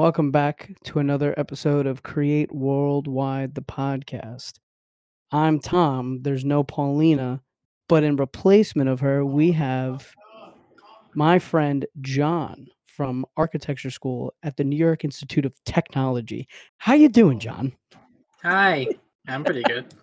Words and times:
Hello, 0.00 0.08
everybody, 0.08 0.22
and 0.22 0.30
welcome 0.30 0.30
back 0.30 0.72
to 0.84 0.98
another 0.98 1.34
episode 1.36 1.86
of 1.86 2.02
Create 2.02 2.54
Worldwide, 2.54 3.54
the 3.54 3.60
podcast. 3.60 4.54
I'm 5.30 5.60
Tom. 5.60 6.20
There's 6.22 6.42
no 6.42 6.64
Paulina, 6.64 7.42
but 7.86 8.02
in 8.02 8.16
replacement 8.16 8.88
of 8.88 9.00
her, 9.00 9.26
we 9.26 9.52
have 9.52 10.10
my 11.14 11.38
friend 11.38 11.84
John 12.00 12.66
from 12.86 13.26
architecture 13.36 13.90
school 13.90 14.32
at 14.42 14.56
the 14.56 14.64
New 14.64 14.76
York 14.76 15.04
Institute 15.04 15.44
of 15.44 15.54
Technology. 15.66 16.48
How 16.78 16.94
you 16.94 17.10
doing, 17.10 17.38
John? 17.38 17.74
Hi, 18.42 18.86
I'm 19.28 19.44
pretty 19.44 19.64
good. 19.64 19.94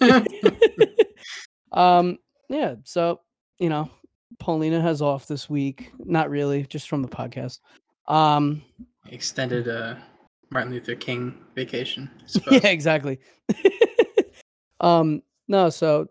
um, 1.72 2.18
yeah. 2.48 2.76
So 2.84 3.20
you 3.58 3.68
know, 3.68 3.90
Paulina 4.38 4.80
has 4.80 5.02
off 5.02 5.26
this 5.26 5.50
week. 5.50 5.90
Not 5.98 6.30
really, 6.30 6.66
just 6.66 6.88
from 6.88 7.02
the 7.02 7.08
podcast. 7.08 7.58
Um, 8.06 8.62
Extended 9.06 9.68
uh, 9.68 9.94
Martin 10.50 10.72
Luther 10.72 10.94
King 10.94 11.34
vacation. 11.54 12.10
Yeah, 12.50 12.68
exactly. 12.68 13.18
um, 14.80 15.22
no, 15.48 15.70
so 15.70 16.08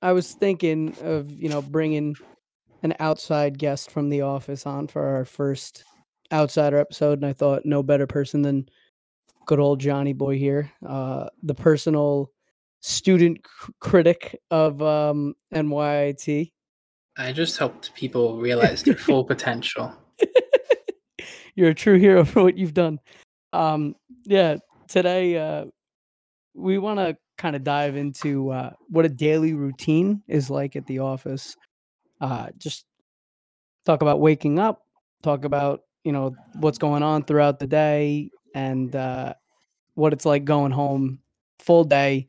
I 0.00 0.12
was 0.12 0.32
thinking 0.32 0.94
of 1.02 1.30
you 1.30 1.48
know 1.48 1.62
bringing 1.62 2.16
an 2.82 2.94
outside 3.00 3.58
guest 3.58 3.90
from 3.90 4.10
the 4.10 4.22
office 4.22 4.66
on 4.66 4.86
for 4.86 5.02
our 5.02 5.24
first 5.24 5.84
outsider 6.32 6.78
episode, 6.78 7.18
and 7.18 7.26
I 7.26 7.32
thought 7.32 7.64
no 7.64 7.82
better 7.82 8.06
person 8.06 8.42
than 8.42 8.68
good 9.46 9.60
old 9.60 9.80
Johnny 9.80 10.12
Boy 10.12 10.38
here, 10.38 10.70
uh, 10.86 11.28
the 11.42 11.54
personal 11.54 12.30
student 12.80 13.38
c- 13.38 13.72
critic 13.80 14.38
of 14.50 14.82
um, 14.82 15.34
NYIT. 15.54 16.52
I 17.16 17.32
just 17.32 17.58
helped 17.58 17.94
people 17.94 18.38
realize 18.38 18.82
their 18.82 18.96
full 18.96 19.24
potential. 19.34 19.92
You're 21.54 21.70
a 21.70 21.74
true 21.74 21.98
hero 21.98 22.24
for 22.24 22.42
what 22.42 22.56
you've 22.56 22.74
done. 22.74 23.00
Um, 23.52 23.94
yeah, 24.24 24.56
today 24.88 25.38
uh, 25.38 25.66
we 26.54 26.78
want 26.78 26.98
to 26.98 27.16
kind 27.36 27.56
of 27.56 27.64
dive 27.64 27.96
into 27.96 28.50
uh, 28.50 28.70
what 28.88 29.04
a 29.04 29.08
daily 29.08 29.54
routine 29.54 30.22
is 30.28 30.50
like 30.50 30.76
at 30.76 30.86
the 30.86 31.00
office. 31.00 31.56
Uh, 32.20 32.48
just 32.58 32.86
talk 33.84 34.02
about 34.02 34.20
waking 34.20 34.58
up, 34.58 34.82
talk 35.22 35.44
about 35.44 35.82
you 36.04 36.12
know 36.12 36.34
what's 36.54 36.78
going 36.78 37.02
on 37.02 37.24
throughout 37.24 37.58
the 37.58 37.66
day, 37.66 38.30
and 38.54 38.94
uh, 38.94 39.34
what 39.94 40.12
it's 40.12 40.26
like 40.26 40.44
going 40.44 40.72
home 40.72 41.20
full 41.58 41.84
day. 41.84 42.26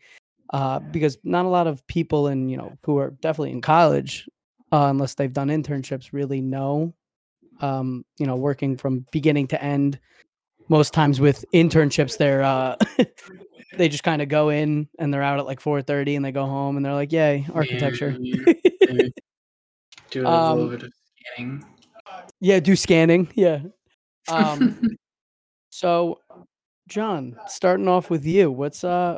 Uh, 0.53 0.77
because 0.79 1.17
not 1.23 1.43
a 1.45 1.49
lot 1.49 1.65
of 1.65 1.85
people 1.87 2.27
in 2.27 2.47
you 2.49 2.57
know 2.57 2.77
who 2.85 2.97
are 2.97 3.11
definitely 3.21 3.51
in 3.51 3.61
college, 3.61 4.27
uh, 4.71 4.87
unless 4.89 5.15
they've 5.15 5.33
done 5.33 5.47
internships, 5.47 6.13
really 6.13 6.41
know 6.41 6.93
um, 7.61 8.05
you 8.17 8.25
know, 8.25 8.35
working 8.35 8.77
from 8.77 9.05
beginning 9.11 9.47
to 9.47 9.63
end. 9.63 9.99
Most 10.67 10.93
times 10.93 11.19
with 11.19 11.45
internships, 11.53 12.17
they're 12.17 12.41
uh, 12.41 12.75
they 13.77 13.87
just 13.87 14.03
kind 14.03 14.21
of 14.21 14.29
go 14.29 14.49
in 14.49 14.87
and 14.99 15.13
they're 15.13 15.21
out 15.21 15.37
at 15.39 15.45
like 15.45 15.59
four 15.59 15.81
thirty, 15.81 16.15
and 16.15 16.25
they 16.25 16.31
go 16.31 16.45
home 16.45 16.75
and 16.77 16.85
they're 16.85 16.93
like, 16.93 17.11
"Yay, 17.11 17.45
architecture." 17.53 18.15
Yeah, 18.19 18.53
yeah. 18.89 19.07
Do 20.11 20.21
a 20.21 20.29
little 20.29 20.63
Um, 20.63 20.69
bit 20.69 20.83
of 20.83 20.93
scanning. 21.35 21.63
yeah, 22.39 22.59
do 22.59 22.75
scanning. 22.75 23.27
Yeah. 23.35 23.61
Um, 24.27 24.81
so, 25.69 26.19
John, 26.87 27.35
starting 27.47 27.87
off 27.87 28.09
with 28.09 28.25
you, 28.25 28.51
what's 28.51 28.83
uh, 28.83 29.17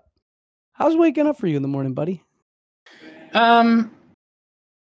how's 0.74 0.96
waking 0.96 1.28
up 1.28 1.38
for 1.38 1.48
you 1.48 1.56
in 1.56 1.62
the 1.62 1.68
morning, 1.68 1.94
buddy? 1.94 2.24
um, 3.34 3.92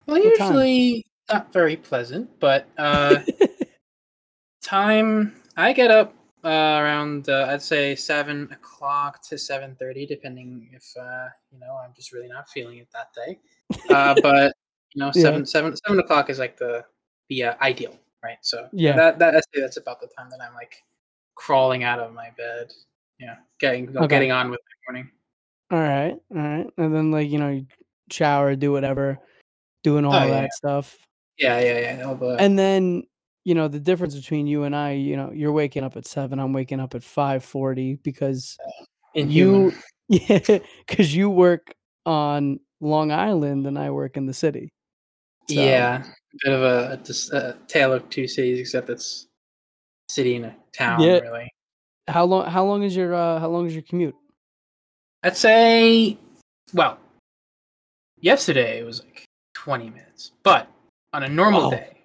well, 0.06 0.18
What 0.18 0.24
usually 0.38 1.04
not 1.30 1.52
very 1.52 1.76
pleasant, 1.76 2.28
but 2.40 2.68
uh, 2.78 3.20
time 4.62 5.34
I 5.56 5.72
get 5.72 5.90
up 5.90 6.14
uh, 6.44 6.48
around 6.80 7.28
uh, 7.28 7.46
I'd 7.50 7.62
say 7.62 7.94
seven 7.96 8.48
o'clock 8.52 9.22
to 9.28 9.38
seven 9.38 9.74
thirty, 9.78 10.06
depending 10.06 10.68
if 10.72 10.84
uh, 10.98 11.28
you 11.52 11.58
know 11.58 11.78
I'm 11.82 11.92
just 11.94 12.12
really 12.12 12.28
not 12.28 12.48
feeling 12.48 12.78
it 12.78 12.88
that 12.92 13.12
day. 13.14 13.38
Uh, 13.88 14.14
but 14.22 14.54
you 14.94 15.00
know, 15.00 15.06
Yeah. 15.06 15.22
seven 15.22 15.46
seven 15.46 15.74
seven 15.76 15.98
o'clock 15.98 16.30
is 16.30 16.38
like 16.38 16.56
the 16.56 16.84
the 17.28 17.42
uh, 17.44 17.54
ideal, 17.60 17.98
right? 18.22 18.38
So 18.42 18.68
Yeah. 18.72 18.94
that 18.96 19.18
that 19.18 19.32
that's, 19.32 19.46
that's 19.54 19.76
about 19.76 20.00
the 20.00 20.08
time 20.16 20.30
that 20.30 20.40
I'm 20.40 20.54
like 20.54 20.76
crawling 21.34 21.84
out 21.84 21.98
of 21.98 22.14
my 22.14 22.30
bed, 22.36 22.72
yeah, 23.18 23.36
getting 23.58 23.88
Okay. 23.96 24.06
getting 24.06 24.30
on 24.32 24.50
with 24.50 24.60
my 24.60 24.92
morning. 24.92 25.10
all 25.72 25.80
right, 25.80 26.14
all 26.34 26.42
right, 26.42 26.70
and 26.78 26.94
then 26.94 27.10
like 27.10 27.28
you 27.28 27.38
know, 27.38 27.50
you 27.50 27.66
shower, 28.10 28.54
do 28.54 28.70
whatever, 28.70 29.18
doing 29.82 30.04
all 30.04 30.14
Oh, 30.14 30.30
that 30.30 30.42
yeah. 30.42 30.48
stuff. 30.54 30.96
Yeah, 31.38 31.60
yeah, 31.60 31.78
yeah. 31.78 32.14
The 32.14 32.36
And 32.38 32.58
then, 32.58 33.04
you 33.44 33.54
know, 33.54 33.68
the 33.68 33.80
difference 33.80 34.14
between 34.14 34.46
you 34.46 34.64
and 34.64 34.74
I, 34.74 34.92
you 34.92 35.16
know, 35.16 35.30
you're 35.32 35.52
waking 35.52 35.84
up 35.84 35.96
at 35.96 36.06
seven, 36.06 36.38
I'm 36.38 36.52
waking 36.52 36.80
up 36.80 36.94
at 36.94 37.02
five 37.02 37.44
forty 37.44 37.94
because 37.96 38.56
inhuman. 39.14 39.72
you, 40.08 40.18
yeah, 40.28 40.58
because 40.86 41.14
you 41.14 41.30
work 41.30 41.74
on 42.04 42.60
Long 42.80 43.10
Island 43.12 43.66
and 43.66 43.78
I 43.78 43.90
work 43.90 44.16
in 44.16 44.26
the 44.26 44.34
city. 44.34 44.72
So, 45.48 45.54
Yeah, 45.60 46.02
a 46.02 46.36
bit 46.44 46.52
of 46.52 46.62
a, 46.62 46.92
a, 46.92 46.96
dis- 46.96 47.30
a 47.30 47.56
tale 47.68 47.92
of 47.92 48.08
two 48.10 48.26
cities, 48.26 48.58
except 48.58 48.90
it's 48.90 49.26
city 50.08 50.36
and 50.36 50.46
a 50.46 50.56
town, 50.72 51.00
Yeah. 51.00 51.20
really. 51.20 51.50
How 52.08 52.24
long? 52.24 52.46
How 52.48 52.64
long 52.64 52.82
is 52.84 52.94
your? 52.94 53.14
uh 53.14 53.40
How 53.40 53.48
long 53.48 53.66
is 53.66 53.74
your 53.74 53.82
commute? 53.82 54.14
I'd 55.24 55.36
say, 55.36 56.16
well, 56.72 56.98
yesterday 58.20 58.78
it 58.78 58.84
was 58.84 59.02
like 59.02 59.24
20 59.54 59.90
minutes, 59.90 60.30
but 60.44 60.68
on 61.16 61.22
a 61.22 61.28
normal 61.28 61.62
Wow. 61.64 61.70
day, 61.70 61.96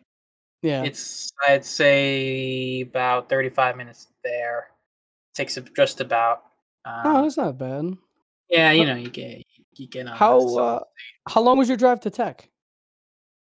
Yeah. 0.61 0.83
it's 0.83 1.31
I'd 1.47 1.65
say 1.65 2.81
about 2.81 3.27
35 3.29 3.75
minutes 3.75 4.07
there. 4.23 4.67
Takes 5.35 5.57
just 5.75 5.99
about. 6.01 6.43
oh, 6.85 6.91
Um, 7.17 7.23
that's 7.23 7.37
not 7.37 7.57
bad. 7.57 7.85
yeah, 8.49 8.71
you 8.71 8.85
know, 8.85 8.95
you 8.95 9.09
get 9.09 9.43
you 9.75 9.87
get 9.87 10.07
on. 10.07 10.15
How? 10.15 10.39
uh 10.57 10.79
How 11.29 11.41
long 11.41 11.57
was 11.57 11.67
your 11.67 11.77
drive 11.77 11.99
to 12.01 12.09
tech? 12.09 12.49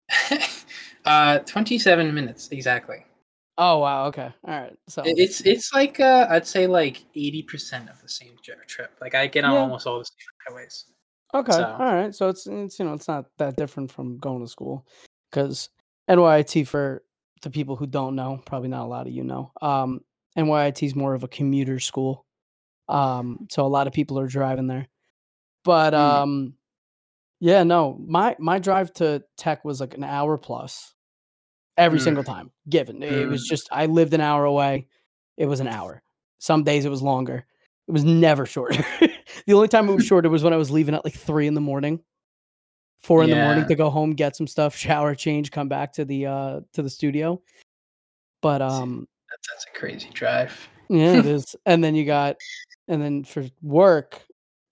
uh, 1.05 1.39
27 1.39 2.13
minutes 2.13 2.49
exactly. 2.51 3.03
Oh 3.57 3.79
wow. 3.79 4.05
Okay. 4.07 4.31
All 4.47 4.59
right. 4.61 4.77
So 4.87 5.01
It's 5.05 5.41
it's 5.41 5.73
like 5.73 5.99
uh, 5.99 6.27
I'd 6.29 6.45
say 6.47 6.67
like 6.67 7.03
80% 7.15 7.89
of 7.89 7.99
the 8.01 8.09
same 8.09 8.35
trip. 8.43 8.91
Like 9.01 9.15
I 9.15 9.27
get 9.27 9.43
on 9.45 9.53
Yeah. 9.53 9.59
almost 9.61 9.87
all 9.87 9.99
the 9.99 10.05
same 10.05 10.35
highways. 10.47 10.85
Okay. 11.33 11.51
So- 11.51 11.65
All 11.65 11.93
right. 11.93 12.13
So 12.13 12.29
it's 12.29 12.45
it's 12.47 12.77
you 12.79 12.85
know 12.85 12.93
it's 12.93 13.07
not 13.07 13.25
that 13.37 13.55
different 13.57 13.91
from 13.91 14.17
going 14.19 14.41
to 14.41 14.47
school 14.47 14.85
because 15.37 15.69
NYIT 16.09 16.67
for 16.67 17.03
the 17.43 17.49
people 17.51 17.75
who 17.75 17.85
don't 17.85 18.15
know, 18.15 18.41
probably 18.45 18.69
not 18.69 18.85
a 18.85 18.87
lot 18.87 19.05
of 19.07 19.13
you 19.13 19.23
know. 19.23 19.51
Um, 19.61 20.01
NYIT 20.37 20.81
is 20.83 20.95
more 20.95 21.13
of 21.13 21.23
a 21.23 21.27
commuter 21.27 21.79
school. 21.79 22.25
Um, 22.89 23.47
so 23.51 23.65
a 23.65 23.67
lot 23.67 23.85
of 23.87 23.93
people 23.93 24.17
are 24.19 24.27
driving 24.27 24.67
there. 24.67 24.87
But 25.63 25.93
Mm. 25.93 25.97
um, 25.99 26.53
yeah, 27.39 27.63
no, 27.63 27.97
my 28.03 28.35
my 28.39 28.57
drive 28.59 28.91
to 28.93 29.23
tech 29.37 29.63
was 29.63 29.79
like 29.79 29.93
an 29.93 30.03
hour 30.03 30.37
plus 30.37 30.93
every 31.77 31.99
Mm. 31.99 32.03
single 32.03 32.23
time. 32.23 32.51
Given 32.67 33.03
it 33.03 33.29
was 33.29 33.43
Mm. 33.45 33.49
just 33.49 33.69
I 33.71 33.85
lived 33.85 34.13
an 34.13 34.21
hour 34.21 34.45
away. 34.45 34.87
It 35.37 35.45
was 35.45 35.59
an 35.59 35.67
hour. 35.67 36.01
Some 36.39 36.63
days 36.63 36.85
it 36.85 36.89
was 36.89 37.03
longer. 37.03 37.45
It 37.87 37.91
was 37.91 38.03
never 38.03 38.45
shorter. 38.45 38.83
the 39.45 39.53
only 39.53 39.67
time 39.67 39.87
it 39.87 39.93
was 39.93 40.05
shorter 40.07 40.29
was 40.29 40.43
when 40.43 40.53
I 40.53 40.57
was 40.57 40.71
leaving 40.71 40.95
at 40.95 41.05
like 41.05 41.13
three 41.13 41.45
in 41.47 41.53
the 41.53 41.61
morning, 41.61 42.01
four 43.01 43.23
in 43.23 43.29
the 43.29 43.35
morning 43.37 43.67
to 43.67 43.75
go 43.75 43.89
home, 43.89 44.11
get 44.11 44.35
some 44.35 44.47
stuff, 44.47 44.75
shower, 44.77 45.15
change, 45.15 45.51
come 45.51 45.67
back 45.69 45.93
to 45.93 46.05
the 46.05 46.25
uh 46.25 46.59
to 46.73 46.81
the 46.81 46.89
studio. 46.89 47.41
But 48.41 48.61
um 48.61 49.07
That's, 49.29 49.47
that's 49.49 49.65
a 49.73 49.79
crazy 49.79 50.09
drive. 50.13 50.67
yeah, 50.89 51.13
it 51.19 51.25
is. 51.27 51.55
And 51.65 51.83
then 51.83 51.95
you 51.95 52.05
got 52.05 52.37
and 52.87 53.01
then 53.01 53.23
for 53.23 53.45
work, 53.61 54.21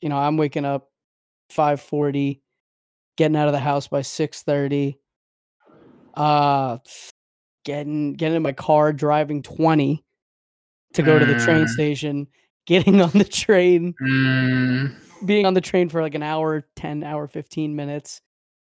you 0.02 0.10
know, 0.10 0.18
I'm 0.18 0.38
waking 0.38 0.66
up 0.66 0.90
5:40, 1.52 2.42
getting 3.18 3.38
out 3.38 3.48
of 3.48 3.54
the 3.54 3.60
house 3.60 3.88
by 3.88 4.02
6:30. 4.02 4.98
Uh 6.14 6.78
getting 7.66 8.14
getting 8.14 8.38
in 8.38 8.44
my 8.44 8.54
car, 8.54 8.94
driving 8.94 9.42
20 9.42 10.04
to 10.94 11.04
go 11.04 11.20
to 11.20 11.26
the 11.26 11.36
train 11.36 11.66
Mm. 11.66 11.70
station, 11.70 12.28
getting 12.66 13.02
on 13.02 13.10
the 13.12 13.26
train, 13.26 13.96
Mm, 14.02 14.96
being 15.26 15.46
on 15.46 15.54
the 15.56 15.62
train 15.62 15.90
for 15.90 16.02
like 16.02 16.16
an 16.16 16.24
hour, 16.24 16.66
10 16.76 17.04
hour 17.04 17.28
15 17.28 17.76
minutes, 17.76 18.22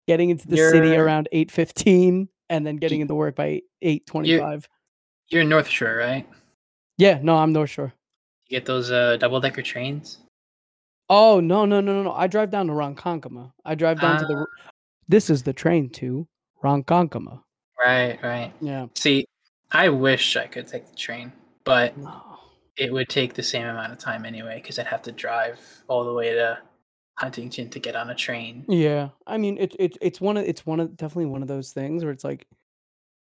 getting 0.08 0.30
into 0.30 0.48
the 0.48 0.58
city 0.58 0.88
You're- 0.90 0.98
around 0.98 1.28
8:15 1.32 2.28
and 2.50 2.66
then 2.68 2.78
getting 2.78 3.02
into 3.02 3.16
work 3.16 3.36
by 3.36 3.62
8:25. 3.82 4.68
you're 5.30 5.42
in 5.42 5.50
North 5.50 5.68
Shore, 5.68 5.96
right? 5.96 6.28
Yeah, 6.98 7.20
no, 7.22 7.38
I'm 7.38 7.54
North 7.54 7.70
Shore. 7.70 7.94
You 8.48 8.58
get 8.60 8.66
those 8.66 8.92
uh, 8.92 9.18
double 9.18 9.40
decker 9.40 9.62
trains. 9.62 10.20
Oh, 11.10 11.40
no, 11.40 11.66
no, 11.66 11.82
no, 11.82 11.94
no, 11.94 12.04
no. 12.04 12.12
I 12.14 12.28
drive 12.28 12.52
down 12.52 12.68
to 12.68 12.74
Ronkonkoma. 12.74 13.52
I 13.66 13.76
drive 13.76 14.00
down 14.00 14.20
to 14.20 14.26
the 14.26 14.36
Ah. 14.66 14.72
This 15.08 15.30
is 15.30 15.44
the 15.44 15.52
train 15.54 15.90
to 15.92 16.28
Ronkonkoma. 16.64 17.42
Right, 17.84 18.18
right. 18.24 18.54
Yeah. 18.62 18.88
See, 18.96 19.26
I 19.72 19.90
wish 19.90 20.38
I 20.38 20.48
could 20.48 20.68
take 20.68 20.88
the 20.90 20.96
train, 20.96 21.32
but 21.66 21.98
No. 21.98 22.22
it 22.78 22.94
would 22.94 23.10
take 23.10 23.34
the 23.34 23.44
same 23.44 23.66
amount 23.68 23.92
of 23.92 23.98
time 24.00 24.26
anyway 24.26 24.56
because 24.56 24.80
I'd 24.80 24.88
have 24.88 25.02
to 25.04 25.12
drive 25.12 25.60
all 25.88 26.04
the 26.06 26.14
way 26.14 26.34
to 26.34 26.60
Huntington 27.18 27.70
to 27.70 27.80
get 27.80 27.96
on 27.96 28.10
a 28.10 28.16
train. 28.16 28.66
Yeah. 28.68 29.10
I 29.28 29.38
mean, 29.38 29.58
it, 29.58 29.76
it 29.78 29.98
it's 30.02 30.20
one 30.20 30.38
of 30.38 30.46
it's 30.46 30.66
one 30.66 30.80
of 30.80 30.96
definitely 30.98 31.28
one 31.28 31.42
of 31.42 31.48
those 31.48 31.72
things 31.72 32.04
where 32.04 32.12
it's 32.14 32.24
like 32.24 32.48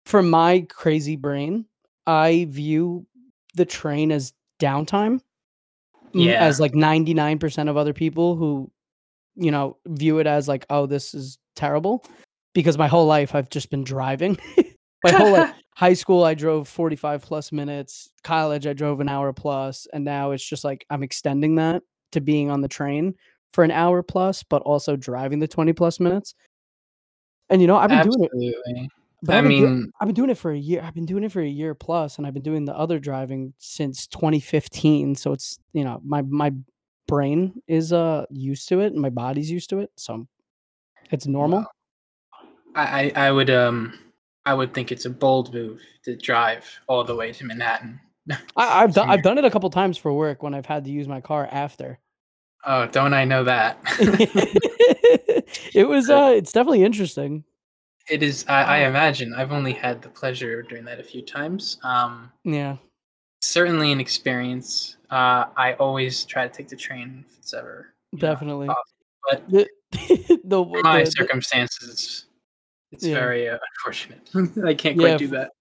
for 0.05 0.21
my 0.21 0.65
crazy 0.69 1.15
brain, 1.15 1.65
I 2.07 2.47
view 2.49 3.05
the 3.55 3.65
train 3.65 4.11
as 4.11 4.33
downtime. 4.59 5.21
Yeah. 6.13 6.43
As 6.43 6.59
like 6.59 6.73
99% 6.73 7.69
of 7.69 7.75
other 7.77 7.93
people 7.93 8.35
who, 8.35 8.71
you 9.35 9.49
know, 9.49 9.77
view 9.87 10.19
it 10.19 10.27
as 10.27 10.47
like, 10.47 10.65
oh, 10.69 10.85
this 10.85 11.13
is 11.13 11.39
terrible. 11.55 12.05
Because 12.53 12.77
my 12.77 12.87
whole 12.87 13.07
life 13.07 13.33
I've 13.33 13.49
just 13.49 13.71
been 13.71 13.83
driving. 13.83 14.37
my 15.03 15.11
whole 15.11 15.31
life, 15.31 15.55
high 15.75 15.93
school 15.93 16.23
I 16.23 16.35
drove 16.35 16.67
45 16.67 17.23
plus 17.23 17.51
minutes, 17.51 18.11
college 18.23 18.67
I 18.67 18.73
drove 18.73 18.99
an 18.99 19.09
hour 19.09 19.33
plus, 19.33 19.87
and 19.91 20.05
now 20.05 20.31
it's 20.31 20.45
just 20.45 20.63
like 20.63 20.85
I'm 20.91 21.01
extending 21.01 21.55
that 21.55 21.81
to 22.11 22.21
being 22.21 22.51
on 22.51 22.61
the 22.61 22.67
train 22.67 23.15
for 23.53 23.63
an 23.63 23.71
hour 23.71 24.03
plus, 24.03 24.43
but 24.43 24.61
also 24.63 24.95
driving 24.95 25.39
the 25.39 25.47
20 25.47 25.73
plus 25.73 25.99
minutes. 25.99 26.35
And 27.49 27.61
you 27.61 27.67
know, 27.67 27.77
I've 27.77 27.89
been 27.89 28.01
doing 28.01 28.29
it 28.31 28.89
but 29.23 29.35
I 29.35 29.37
I've 29.39 29.45
mean, 29.45 29.91
I've 30.01 30.07
been 30.07 30.15
doing 30.15 30.29
it 30.29 30.37
for 30.37 30.51
a 30.51 30.57
year. 30.57 30.81
I've 30.83 30.93
been 30.93 31.05
doing 31.05 31.23
it 31.23 31.31
for 31.31 31.41
a 31.41 31.47
year 31.47 31.73
plus, 31.73 32.17
and 32.17 32.27
I've 32.27 32.33
been 32.33 32.43
doing 32.43 32.65
the 32.65 32.77
other 32.77 32.99
driving 32.99 33.53
since 33.57 34.05
2015. 34.07 35.15
So 35.15 35.31
it's 35.31 35.59
you 35.71 35.85
know 35.85 36.01
my 36.03 36.21
my 36.23 36.51
brain 37.07 37.61
is 37.67 37.93
uh 37.93 38.25
used 38.29 38.67
to 38.69 38.81
it, 38.81 38.91
and 38.91 39.01
my 39.01 39.09
body's 39.09 39.49
used 39.49 39.69
to 39.69 39.79
it, 39.79 39.91
so 39.95 40.27
it's 41.09 41.25
normal. 41.25 41.65
I, 42.75 43.13
I 43.15 43.27
I 43.27 43.31
would 43.31 43.49
um 43.49 43.97
I 44.45 44.53
would 44.53 44.73
think 44.73 44.91
it's 44.91 45.05
a 45.05 45.09
bold 45.09 45.53
move 45.53 45.79
to 46.03 46.17
drive 46.17 46.65
all 46.87 47.05
the 47.05 47.15
way 47.15 47.31
to 47.31 47.45
Manhattan. 47.45 48.01
I, 48.29 48.83
I've 48.83 48.93
done 48.93 49.09
I've 49.09 49.23
done 49.23 49.37
it 49.37 49.45
a 49.45 49.51
couple 49.51 49.69
times 49.69 49.97
for 49.97 50.11
work 50.11 50.43
when 50.43 50.53
I've 50.53 50.65
had 50.65 50.83
to 50.83 50.91
use 50.91 51.07
my 51.07 51.21
car 51.21 51.47
after. 51.49 51.97
Oh, 52.65 52.85
don't 52.87 53.13
I 53.13 53.25
know 53.25 53.43
that? 53.43 53.77
it 55.73 55.87
was 55.87 56.09
uh, 56.09 56.33
it's 56.35 56.51
definitely 56.51 56.83
interesting. 56.83 57.43
It 58.09 58.23
is 58.23 58.45
I, 58.47 58.63
I 58.63 58.83
Oh. 58.85 58.89
imagine. 58.89 59.33
I've 59.33 59.51
only 59.51 59.73
had 59.73 60.01
the 60.01 60.09
pleasure 60.09 60.59
of 60.59 60.67
doing 60.69 60.85
that 60.85 60.99
a 60.99 61.03
few 61.03 61.21
times. 61.21 61.77
Um 61.83 62.31
Yeah, 62.43 62.77
certainly 63.41 63.91
an 63.91 63.99
experience. 63.99 64.97
Uh 65.09 65.45
I 65.57 65.73
always 65.79 66.25
try 66.25 66.47
to 66.47 66.53
take 66.53 66.67
the 66.69 66.75
train 66.75 67.25
if 67.27 67.37
it's 67.37 67.53
ever, 67.53 67.93
you 68.11 68.19
know, 68.19 68.27
definitely. 68.33 68.69
But 69.29 69.49
The 69.49 69.67
the 70.43 70.63
my 70.83 71.03
the, 71.03 71.11
circumstances 71.11 72.25
it's 72.91 73.05
yeah 73.05 73.13
very 73.13 73.49
uh, 73.49 73.57
unfortunate. 73.85 74.29
I 74.65 74.73
can't 74.73 74.97
quite 74.97 75.13
f- 75.13 75.19
do 75.19 75.27
that. 75.29 75.51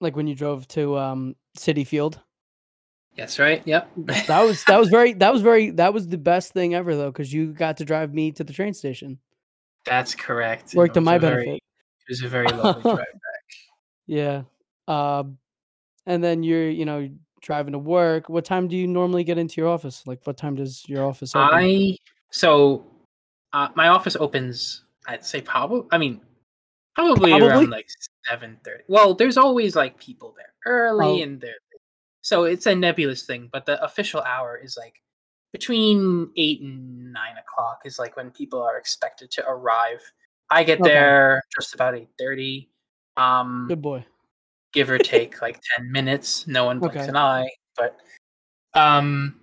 like 0.00 0.16
when 0.16 0.26
you 0.26 0.34
drove 0.34 0.66
to 0.68 0.96
um 0.98 1.36
Citi 1.56 1.86
Field. 1.86 2.20
Yes, 3.18 3.40
right? 3.40 3.62
Yep. 3.66 3.90
That 4.28 4.42
was 4.42 4.62
that 4.64 4.78
was 4.78 4.90
very 4.90 5.12
that 5.14 5.32
was 5.32 5.42
very 5.42 5.70
that 5.72 5.92
was 5.92 6.06
the 6.06 6.16
best 6.16 6.52
thing 6.52 6.76
ever 6.76 6.94
though 6.94 7.10
because 7.10 7.32
you 7.32 7.52
got 7.52 7.78
to 7.78 7.84
drive 7.84 8.14
me 8.14 8.30
to 8.32 8.44
the 8.44 8.52
train 8.52 8.72
station. 8.72 9.18
That's 9.84 10.14
correct. 10.14 10.72
Worked 10.74 10.94
to 10.94 11.00
my 11.00 11.16
a 11.16 11.18
very 11.18 11.44
benefit. 11.44 11.56
it 11.56 12.10
was 12.10 12.22
a 12.22 12.28
very 12.28 12.46
lovely 12.46 12.82
drive 12.82 12.96
back. 12.96 13.44
yeah. 14.06 14.42
Um, 14.86 15.38
and 16.06 16.22
then 16.22 16.44
you're 16.44 16.70
you 16.70 16.84
know 16.84 17.10
driving 17.42 17.72
to 17.72 17.78
work. 17.80 18.28
What 18.28 18.44
time 18.44 18.68
do 18.68 18.76
you 18.76 18.86
normally 18.86 19.24
get 19.24 19.36
into 19.36 19.60
your 19.60 19.68
office? 19.68 20.06
Like 20.06 20.24
what 20.24 20.36
time 20.36 20.54
does 20.54 20.84
your 20.86 21.04
office 21.04 21.34
open? 21.34 21.58
I 21.58 21.96
so 22.30 22.86
uh, 23.52 23.68
my 23.74 23.88
office 23.88 24.14
opens. 24.14 24.84
I'd 25.08 25.24
say 25.24 25.40
probably. 25.40 25.88
I 25.90 25.98
mean, 25.98 26.20
probably 26.94 27.32
around 27.32 27.48
Probably. 27.48 27.66
like 27.66 27.88
seven 28.28 28.58
thirty. 28.64 28.84
Well, 28.86 29.14
there's 29.14 29.36
always 29.36 29.74
like 29.74 29.98
people 29.98 30.34
there 30.36 30.52
early, 30.66 31.20
Oh, 31.20 31.22
and 31.24 31.40
they're 31.40 31.54
so 32.28 32.44
it's 32.44 32.66
a 32.66 32.74
nebulous 32.74 33.22
thing. 33.22 33.48
But 33.50 33.64
the 33.64 33.82
official 33.82 34.20
hour 34.20 34.60
is 34.62 34.76
like 34.76 35.00
between 35.54 36.30
eight 36.36 36.60
and 36.60 37.10
nine 37.10 37.36
o'clock 37.38 37.80
is 37.86 37.98
like 37.98 38.16
when 38.18 38.30
people 38.30 38.60
are 38.62 38.76
expected 38.76 39.30
to 39.32 39.48
arrive. 39.48 40.00
I 40.50 40.62
get 40.62 40.78
okay. 40.80 40.90
there 40.90 41.42
just 41.58 41.74
about 41.74 41.94
eight 41.96 42.10
thirty. 42.18 42.68
Um, 43.16 43.64
Good 43.68 43.80
boy. 43.80 44.04
give 44.74 44.90
or 44.90 44.98
take 44.98 45.40
like 45.40 45.58
10 45.78 45.90
minutes 45.90 46.46
no 46.46 46.66
one 46.66 46.78
blinks 46.78 46.96
Okay. 46.98 47.08
an 47.08 47.16
eye 47.16 47.48
but 47.74 47.96
um 48.74 49.40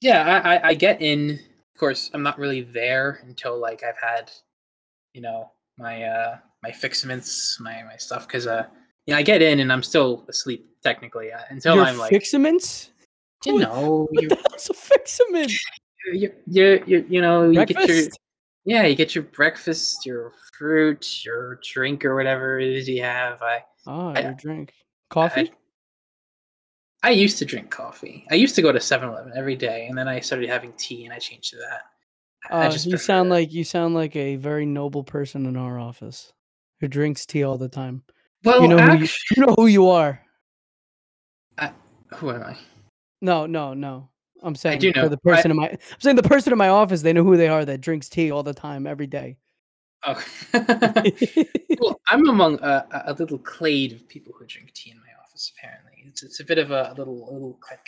yeah 0.00 0.42
I, 0.44 0.56
I 0.56 0.68
i 0.70 0.74
get 0.74 1.00
in 1.00 1.30
of 1.30 1.78
course 1.78 2.10
i'm 2.12 2.24
not 2.24 2.36
really 2.36 2.62
there 2.62 3.20
until 3.22 3.56
like 3.58 3.84
i've 3.84 3.98
had 4.02 4.32
you 5.14 5.22
know 5.22 5.52
my 5.78 6.02
uh 6.02 6.38
my 6.64 6.72
fixments 6.72 7.56
my 7.60 7.84
my 7.84 7.96
stuff 7.96 8.26
because 8.26 8.48
uh 8.48 8.66
i 9.14 9.22
get 9.22 9.42
in 9.42 9.60
and 9.60 9.72
i'm 9.72 9.82
still 9.82 10.24
asleep 10.28 10.66
technically 10.82 11.32
uh, 11.32 11.40
until 11.50 11.74
Your 11.76 11.84
i'm 11.84 11.98
like 11.98 12.12
fixaments? 12.12 12.90
you 13.44 13.58
know 13.58 14.08
what 14.10 14.28
the 14.28 14.36
hell's 14.50 14.68
a 14.70 14.74
fixament? 14.74 15.52
you 16.12 16.32
you 16.46 16.82
you 16.86 17.06
you 17.08 17.20
know 17.20 17.50
you 17.50 17.64
get 17.66 17.70
your 17.70 17.86
Breakfast? 17.86 18.18
yeah 18.64 18.84
you 18.84 18.94
get 18.96 19.14
your 19.14 19.24
breakfast 19.24 20.04
your 20.06 20.32
fruit 20.56 21.24
your 21.24 21.60
drink 21.62 22.04
or 22.04 22.14
whatever 22.16 22.58
it 22.58 22.68
is 22.68 22.88
you 22.88 23.02
have 23.02 23.40
i 23.42 23.62
Oh, 23.86 24.08
i 24.08 24.20
your 24.22 24.34
drink. 24.34 24.72
Coffee? 25.10 25.52
I 27.04 27.10
used 27.10 27.38
to 27.38 27.44
drink 27.44 27.70
coffee. 27.70 28.26
I 28.32 28.34
used 28.34 28.56
to 28.56 28.62
go 28.62 28.72
to 28.72 28.80
7-Eleven 28.80 29.32
every 29.36 29.54
day, 29.54 29.86
and 29.86 29.96
then 29.96 30.08
I 30.08 30.18
started 30.18 30.48
having 30.48 30.72
tea, 30.72 31.04
and 31.04 31.14
I 31.14 31.18
changed 31.20 31.50
to 31.50 31.56
that. 31.58 31.82
I 32.50 32.64
I 32.64 32.66
Uh, 32.66 32.72
just 32.72 32.86
you 32.86 32.96
sound 32.98 33.30
that. 33.30 33.34
like 33.36 33.52
you 33.52 33.62
sound 33.62 33.94
like 33.94 34.16
a 34.16 34.34
very 34.34 34.66
noble 34.66 35.04
person 35.04 35.46
in 35.46 35.56
our 35.56 35.78
office 35.78 36.32
who 36.80 36.88
drinks 36.88 37.24
tea 37.24 37.44
all 37.44 37.58
the 37.58 37.68
time. 37.68 38.02
You 38.46 38.52
Well, 38.52 38.68
know 38.68 38.78
who 38.78 38.96
you 38.98 39.08
you 39.36 39.46
know 39.46 39.54
who 39.56 39.66
you 39.66 39.88
are. 39.88 40.20
I, 41.58 41.72
who 42.14 42.30
am 42.30 42.42
I? 42.44 42.56
No, 43.20 43.46
no, 43.46 43.74
no. 43.74 44.08
I'm 44.42 44.52
I 44.52 44.54
saying 44.54 44.78
do 44.78 44.92
for 44.92 45.00
know. 45.00 45.08
the 45.08 45.16
I 45.16 45.18
person 45.34 45.50
in 45.50 45.56
my 45.56 45.70
I'm 45.70 45.78
saying 45.98 46.16
the 46.16 46.22
person 46.22 46.52
in 46.52 46.58
my 46.58 46.68
office, 46.68 47.02
they 47.02 47.12
know 47.12 47.24
who 47.24 47.36
they 47.36 47.48
are 47.48 47.64
that 47.64 47.80
drinks 47.80 48.08
tea 48.08 48.30
all 48.30 48.44
the 48.44 48.54
time, 48.54 48.86
every 48.86 49.08
day. 49.08 49.38
oh. 50.04 50.22
well, 51.80 52.00
I'm 52.08 52.28
among 52.28 52.60
a, 52.60 52.86
a 52.92 53.02
a 53.06 53.12
little 53.14 53.38
clade 53.38 53.92
of 53.92 54.08
people 54.08 54.32
who 54.38 54.46
drink 54.46 54.72
tea 54.74 54.92
in 54.92 54.98
my 54.98 55.10
office. 55.24 55.52
Apparently, 55.58 56.04
it's 56.06 56.22
it's 56.22 56.38
a 56.38 56.44
bit 56.44 56.58
of 56.58 56.70
a, 56.70 56.94
little 56.96 57.28
a 57.28 57.32
little 57.32 57.58
clique. 57.60 57.80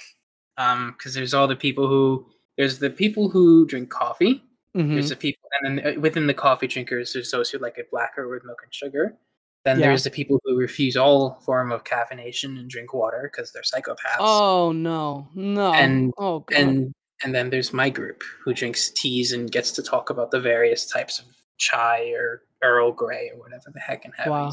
Um, 0.56 0.94
because 0.98 1.14
there's 1.14 1.34
all 1.34 1.46
the 1.46 1.54
people 1.54 1.86
who 1.86 2.26
there's 2.56 2.80
the 2.80 2.90
people 2.90 3.28
who 3.28 3.64
drink 3.66 3.90
coffee. 3.90 4.42
There's 4.74 5.08
hmm 5.08 5.10
the 5.10 5.16
people, 5.16 5.48
and 5.60 5.78
then 5.78 5.86
uh, 5.96 6.00
within 6.00 6.26
the 6.26 6.34
coffee 6.34 6.66
drinkers, 6.66 7.12
there's 7.12 7.30
those 7.30 7.50
who 7.50 7.58
like 7.58 7.78
it 7.78 7.90
blacker 7.92 8.26
with 8.28 8.44
milk 8.44 8.60
and 8.64 8.74
sugar. 8.74 9.16
Then 9.64 9.80
Yeah. 9.80 9.86
there's 9.88 10.04
the 10.04 10.10
people 10.10 10.40
who 10.44 10.56
refuse 10.56 10.96
all 10.96 11.40
form 11.44 11.72
of 11.72 11.84
caffeination 11.84 12.58
and 12.58 12.70
drink 12.70 12.94
water 12.94 13.28
because 13.30 13.52
they're 13.52 13.62
psychopaths. 13.62 14.16
Oh 14.20 14.72
no, 14.72 15.28
no. 15.34 15.72
and 15.74 16.12
Oh 16.18 16.40
god. 16.40 16.58
and 16.58 16.92
and 17.24 17.34
then 17.34 17.50
there's 17.50 17.72
my 17.72 17.90
group 17.90 18.22
who 18.44 18.54
drinks 18.54 18.90
teas 18.90 19.32
and 19.32 19.50
gets 19.50 19.72
to 19.72 19.82
talk 19.82 20.10
about 20.10 20.30
the 20.30 20.40
various 20.40 20.86
types 20.86 21.18
of 21.18 21.26
chai 21.58 22.10
or 22.16 22.42
Earl 22.62 22.92
Grey 22.92 23.30
or 23.34 23.40
whatever 23.40 23.70
the 23.74 23.80
heck 23.80 24.04
and 24.04 24.14
have 24.16 24.28
Wow. 24.28 24.52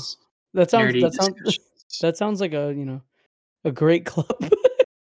That 0.56 0.72
sounds 0.72 0.94
that 1.02 1.14
sounds 1.14 1.60
that 2.02 2.18
sounds 2.18 2.42
like 2.42 2.54
a, 2.54 2.74
you 2.76 2.86
know, 2.86 3.02
a 3.64 3.72
great 3.72 4.06
club. 4.06 4.28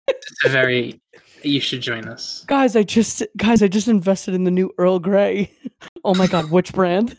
It's 0.08 0.46
a 0.46 0.50
very 0.50 1.01
you 1.44 1.60
should 1.60 1.82
join 1.82 2.06
us. 2.08 2.44
guys, 2.48 2.75
I 2.75 2.84
just 2.84 3.24
guys, 3.38 3.62
I 3.63 3.68
just 3.68 3.88
invested 3.88 4.34
in 4.36 4.44
the 4.44 4.51
new 4.51 4.72
Earl 4.77 5.00
Grey. 5.00 5.51
oh 6.04 6.13
my 6.16 6.27
god, 6.27 6.51
which 6.51 6.74
brand? 6.74 7.18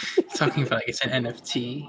Talking 0.34 0.64
about 0.64 0.76
like 0.76 0.88
it's 0.88 1.04
an 1.04 1.24
NFT. 1.24 1.88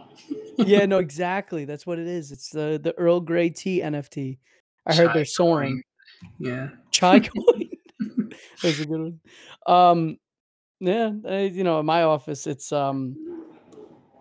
yeah, 0.57 0.85
no, 0.85 0.99
exactly. 0.99 1.65
That's 1.65 1.85
what 1.85 1.99
it 1.99 2.07
is. 2.07 2.31
It's 2.31 2.49
the 2.49 2.79
the 2.81 2.93
Earl 2.97 3.19
Grey 3.19 3.49
tea 3.49 3.81
NFT. 3.81 4.37
I 4.85 4.95
heard 4.95 5.11
they're 5.13 5.25
soaring. 5.25 5.81
coin. 6.21 6.33
Yeah. 6.39 6.69
Chai 6.91 7.19
coin. 7.19 7.69
That's 8.61 8.79
a 8.79 8.85
good 8.85 8.99
one. 8.99 9.19
Um, 9.65 10.17
yeah, 10.79 11.11
you 11.39 11.63
know, 11.63 11.79
in 11.79 11.85
my 11.85 12.03
office, 12.03 12.45
it's 12.45 12.71
um, 12.71 13.15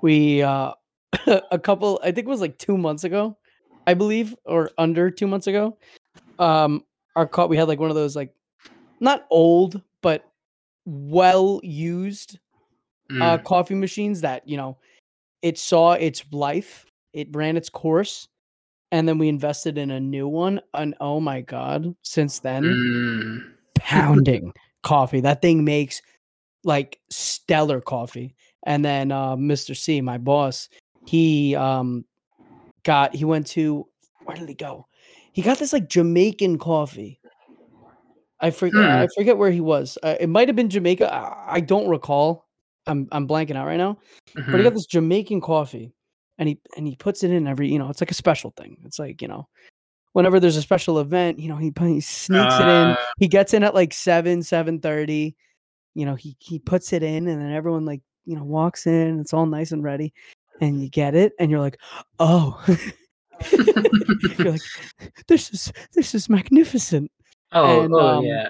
we 0.00 0.42
uh, 0.42 0.72
a 1.50 1.58
couple. 1.58 2.00
I 2.02 2.12
think 2.12 2.26
it 2.26 2.30
was 2.30 2.40
like 2.40 2.58
two 2.58 2.78
months 2.78 3.04
ago, 3.04 3.36
I 3.86 3.94
believe, 3.94 4.34
or 4.44 4.70
under 4.78 5.10
two 5.10 5.26
months 5.26 5.46
ago. 5.48 5.78
Um, 6.38 6.84
our 7.16 7.26
co- 7.26 7.46
we 7.46 7.56
had 7.56 7.68
like 7.68 7.80
one 7.80 7.90
of 7.90 7.96
those 7.96 8.16
like 8.16 8.34
not 9.00 9.26
old 9.30 9.82
but 10.00 10.24
well 10.84 11.60
used 11.62 12.38
uh 13.20 13.38
Mm. 13.38 13.44
coffee 13.44 13.74
machines 13.74 14.20
that 14.22 14.46
you 14.48 14.56
know 14.56 14.78
it 15.42 15.58
saw 15.58 15.92
its 15.92 16.24
life, 16.32 16.86
it 17.12 17.28
ran 17.34 17.56
its 17.56 17.68
course, 17.68 18.28
and 18.92 19.08
then 19.08 19.18
we 19.18 19.28
invested 19.28 19.76
in 19.78 19.90
a 19.90 20.00
new 20.00 20.28
one. 20.28 20.60
And 20.74 20.94
oh 21.00 21.20
my 21.20 21.40
god, 21.40 21.94
since 22.02 22.40
then 22.40 22.64
Mm. 22.64 23.42
pounding 23.74 24.52
coffee. 24.82 25.20
That 25.20 25.42
thing 25.42 25.64
makes 25.64 26.00
like 26.64 27.00
stellar 27.10 27.80
coffee. 27.80 28.34
And 28.64 28.84
then 28.84 29.10
uh, 29.10 29.34
Mr. 29.36 29.76
C, 29.76 30.00
my 30.00 30.18
boss, 30.18 30.68
he 31.06 31.56
um 31.56 32.04
got 32.84 33.14
he 33.14 33.24
went 33.24 33.46
to 33.48 33.88
where 34.24 34.36
did 34.36 34.48
he 34.48 34.54
go? 34.54 34.86
He 35.32 35.42
got 35.42 35.58
this 35.58 35.72
like 35.72 35.88
Jamaican 35.88 36.58
coffee. 36.58 37.18
I 38.40 38.50
forget 38.50 38.84
Hmm. 38.84 39.02
I 39.02 39.08
forget 39.16 39.36
where 39.38 39.50
he 39.50 39.60
was. 39.60 39.98
Uh, 40.02 40.16
it 40.20 40.28
might 40.28 40.48
have 40.48 40.56
been 40.56 40.68
Jamaica. 40.70 41.12
I, 41.12 41.56
I 41.56 41.60
don't 41.60 41.88
recall. 41.88 42.46
I'm 42.86 43.08
I'm 43.12 43.26
blanking 43.28 43.56
out 43.56 43.66
right 43.66 43.76
now. 43.76 43.98
But 44.34 44.42
he 44.58 44.60
Mhm. 44.60 44.64
got 44.64 44.74
this 44.74 44.86
Jamaican 44.86 45.40
coffee 45.40 45.92
and 46.38 46.48
he 46.48 46.58
and 46.76 46.86
he 46.86 46.96
puts 46.96 47.22
it 47.24 47.30
in 47.30 47.46
every, 47.46 47.68
you 47.70 47.78
know, 47.78 47.88
it's 47.88 48.00
like 48.00 48.10
a 48.10 48.14
special 48.14 48.52
thing. 48.56 48.76
It's 48.84 48.98
like, 48.98 49.22
you 49.22 49.28
know, 49.28 49.48
whenever 50.12 50.40
there's 50.40 50.56
a 50.56 50.62
special 50.62 50.98
event, 50.98 51.38
you 51.38 51.48
know, 51.48 51.56
he 51.56 51.72
he 51.78 52.00
sneaks 52.00 52.60
it 52.60 52.68
in. 52.68 52.88
Uh, 52.90 52.96
He 53.18 53.28
gets 53.28 53.54
in 53.54 53.62
at 53.64 53.74
like 53.74 53.92
7, 53.94 54.42
7:30. 54.42 55.34
You 55.94 56.06
know, 56.06 56.14
he 56.14 56.36
he 56.40 56.58
puts 56.58 56.92
it 56.92 57.02
in 57.02 57.28
and 57.28 57.40
then 57.40 57.52
everyone 57.52 57.84
like, 57.84 58.00
you 58.24 58.36
know, 58.36 58.44
walks 58.44 58.86
in, 58.86 59.20
it's 59.20 59.32
all 59.32 59.46
nice 59.46 59.72
and 59.72 59.82
ready 59.84 60.12
and 60.60 60.80
you 60.82 60.88
get 60.88 61.14
it 61.14 61.32
and 61.38 61.50
you're 61.50 61.60
like, 61.60 61.78
"Oh." 62.18 62.62
You're 64.38 64.52
like, 64.52 64.62
"This 65.28 65.50
is 65.50 65.72
this 65.94 66.14
is 66.14 66.28
magnificent." 66.28 67.10
Oh, 67.52 67.82
And, 67.82 67.92
oh 67.94 68.18
um, 68.18 68.24
yeah. 68.24 68.48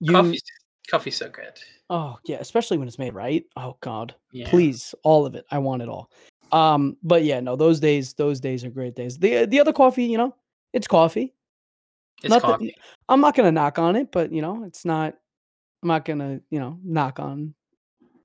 You 0.00 0.14
Coffee's 0.14 0.42
coffee's 0.88 1.16
so 1.16 1.28
good. 1.28 1.58
Oh, 1.90 2.16
yeah, 2.24 2.38
especially 2.40 2.78
when 2.78 2.88
it's 2.88 2.98
made 2.98 3.14
right. 3.14 3.44
Oh 3.56 3.76
god. 3.80 4.14
Yeah. 4.32 4.48
Please, 4.48 4.94
all 5.02 5.26
of 5.26 5.34
it. 5.34 5.44
I 5.50 5.58
want 5.58 5.82
it 5.82 5.88
all. 5.88 6.10
Um, 6.52 6.96
but 7.02 7.24
yeah, 7.24 7.40
no, 7.40 7.56
those 7.56 7.80
days 7.80 8.14
those 8.14 8.40
days 8.40 8.64
are 8.64 8.70
great 8.70 8.94
days. 8.94 9.18
The 9.18 9.46
the 9.46 9.60
other 9.60 9.72
coffee, 9.72 10.04
you 10.04 10.18
know, 10.18 10.34
it's 10.72 10.86
coffee. 10.86 11.34
It's 12.22 12.30
Not 12.30 12.42
that 12.42 12.48
coffee. 12.48 12.74
I'm 13.08 13.20
not 13.20 13.34
gonna 13.36 13.52
knock 13.52 13.78
on 13.78 13.96
it, 13.96 14.12
but 14.12 14.32
you 14.32 14.40
know, 14.40 14.64
it's 14.64 14.84
not 14.84 15.14
I'm 15.82 15.88
not 15.88 16.04
gonna, 16.04 16.40
you 16.50 16.58
know, 16.58 16.78
knock 16.82 17.20
on 17.20 17.54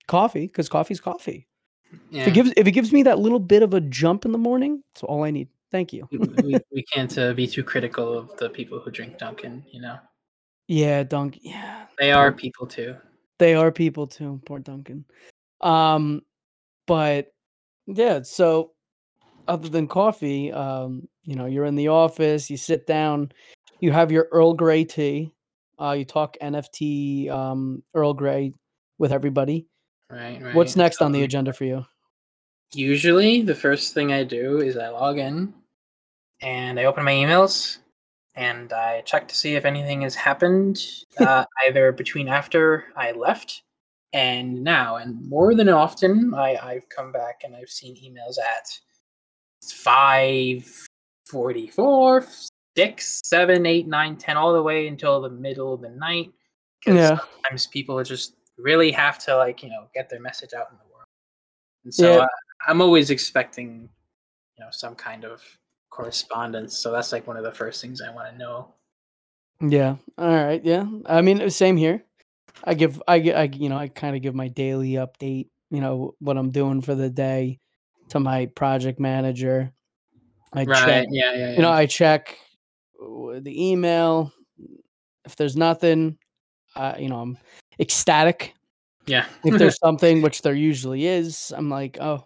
coffee 0.07 0.47
because 0.47 0.69
coffee's 0.69 1.01
coffee. 1.01 1.47
If 1.91 1.99
Yeah. 2.11 2.27
it 2.27 2.33
gives 2.33 2.53
if 2.55 2.67
it 2.67 2.71
gives 2.71 2.93
me 2.93 3.03
that 3.03 3.19
little 3.19 3.39
bit 3.39 3.63
of 3.63 3.73
a 3.73 3.81
jump 3.81 4.25
in 4.25 4.31
the 4.31 4.37
morning, 4.37 4.83
it's 4.93 5.03
all 5.03 5.23
I 5.23 5.31
need. 5.31 5.49
Thank 5.71 5.91
you. 5.91 6.07
we, 6.11 6.17
we, 6.17 6.59
we 6.73 6.83
can't 6.83 7.15
uh, 7.17 7.33
be 7.33 7.45
too 7.45 7.63
critical 7.63 8.17
of 8.17 8.35
the 8.37 8.49
people 8.49 8.79
who 8.79 8.89
drink 8.89 9.17
Dunkin', 9.17 9.63
you 9.71 9.81
know. 9.81 9.97
Yeah, 10.67 11.03
Dunk. 11.03 11.39
Yeah, 11.41 11.85
They 11.97 12.11
are 12.11 12.31
people 12.31 12.67
too. 12.67 12.95
They 13.39 13.55
are 13.55 13.71
people 13.71 14.05
too. 14.05 14.41
Poor 14.45 14.59
Dunkin'. 14.59 15.05
Um, 15.61 16.21
but 16.85 17.33
yeah, 17.87 18.21
so 18.21 18.71
other 19.47 19.69
than 19.69 19.87
coffee, 19.87 20.51
um, 20.51 21.07
you 21.23 21.35
know, 21.35 21.45
you're 21.45 21.65
in 21.65 21.75
the 21.75 21.87
office, 21.87 22.49
you 22.49 22.57
sit 22.57 22.85
down, 22.85 23.31
you 23.79 23.91
have 23.91 24.11
your 24.11 24.27
Earl 24.31 24.53
Grey 24.53 24.83
tea, 24.83 25.33
uh, 25.81 25.95
you 25.97 26.05
talk 26.05 26.37
NFT 26.41 27.29
um, 27.29 27.81
Earl 27.93 28.13
Grey 28.13 28.53
with 28.97 29.11
everybody. 29.11 29.67
Right, 30.11 30.41
right. 30.41 30.55
What's 30.55 30.75
next 30.75 31.01
on 31.01 31.11
the 31.11 31.19
Um, 31.19 31.25
agenda 31.25 31.53
for 31.53 31.65
you? 31.65 31.85
Usually, 32.73 33.41
the 33.41 33.55
first 33.55 33.93
thing 33.93 34.11
I 34.11 34.23
do 34.23 34.59
is 34.59 34.77
I 34.77 34.89
log 34.89 35.17
in 35.17 35.53
and 36.41 36.79
I 36.79 36.85
open 36.85 37.03
my 37.03 37.13
emails 37.13 37.77
and 38.39 38.71
I 38.71 39.01
check 39.01 39.27
to 39.27 39.35
see 39.35 39.55
if 39.55 39.65
anything 39.65 40.03
has 40.03 40.15
happened 40.15 40.81
uh, 41.19 41.43
either 41.67 41.91
between 41.91 42.29
after 42.29 42.85
I 42.95 43.11
left 43.11 43.63
and 44.13 44.63
now. 44.63 44.95
And 44.95 45.27
more 45.27 45.53
than 45.53 45.67
often, 45.67 46.33
I, 46.33 46.55
I've 46.55 46.87
come 46.87 47.11
back 47.11 47.41
and 47.43 47.53
I've 47.53 47.69
seen 47.69 47.97
emails 47.97 48.39
at 48.39 48.69
544, 49.61 52.25
6, 52.77 53.21
7, 53.25 53.65
8, 53.65 53.87
9, 53.87 54.17
10, 54.17 54.37
all 54.37 54.53
the 54.53 54.63
way 54.63 54.87
until 54.87 55.19
the 55.21 55.29
middle 55.29 55.73
of 55.73 55.81
the 55.81 55.89
night. 55.89 56.31
'cause 56.81 56.95
Yeah. 56.95 57.17
sometimes 57.43 57.67
people 57.67 58.01
just 58.03 58.35
really 58.57 58.91
have 58.91 59.19
to, 59.19 59.35
like, 59.35 59.61
you 59.63 59.69
know, 59.69 59.89
get 59.93 60.07
their 60.09 60.21
message 60.21 60.53
out 60.53 60.71
in 60.71 60.77
the 60.77 60.85
world. 60.93 61.05
And 61.83 61.93
so 61.93 62.15
Yeah. 62.15 62.21
uh, 62.23 62.27
I'm 62.67 62.81
always 62.81 63.09
expecting, 63.09 63.89
you 64.57 64.63
know, 64.63 64.71
some 64.71 64.95
kind 64.95 65.25
of 65.25 65.43
correspondence. 65.89 66.77
So 66.77 66.91
that's 66.91 67.11
like 67.11 67.27
one 67.27 67.37
of 67.37 67.43
the 67.43 67.51
first 67.51 67.81
things 67.81 68.01
I 68.01 68.13
want 68.13 68.31
to 68.31 68.37
know. 68.37 68.73
Yeah. 69.61 69.95
All 70.17 70.33
right. 70.33 70.63
Yeah. 70.63 70.85
I 71.05 71.21
mean, 71.21 71.41
uh, 71.41 71.49
same 71.49 71.77
here. 71.77 72.03
I 72.63 72.73
give, 72.73 73.01
I, 73.07 73.15
I, 73.31 73.43
you 73.43 73.69
know, 73.69 73.77
I 73.77 73.87
kind 73.87 74.15
of 74.15 74.21
give 74.21 74.35
my 74.35 74.47
daily 74.47 74.91
update, 74.93 75.49
you 75.69 75.81
know, 75.81 76.15
what 76.19 76.37
I'm 76.37 76.51
doing 76.51 76.81
for 76.81 76.95
the 76.95 77.09
day 77.09 77.59
to 78.09 78.19
my 78.19 78.47
project 78.47 78.99
manager. 78.99 79.71
I 80.53 80.65
check, 80.65 80.87
Right. 80.87 81.07
Yeah. 81.11 81.33
Yeah. 81.33 81.51
you 81.53 81.61
know. 81.61 81.71
I 81.71 81.85
check 81.85 82.37
uh, 83.01 83.39
the 83.39 83.69
email. 83.69 84.31
If 85.25 85.35
there's 85.35 85.55
nothing, 85.55 86.17
uh, 86.75 86.95
you 86.97 87.09
know, 87.09 87.19
I'm 87.19 87.37
ecstatic. 87.79 88.53
yeah. 89.05 89.25
If 89.43 89.57
there's 89.57 89.77
something, 89.83 90.21
which 90.21 90.41
there 90.41 90.55
usually 90.55 91.05
is, 91.05 91.53
I'm 91.55 91.69
like, 91.69 91.97
oh, 92.01 92.25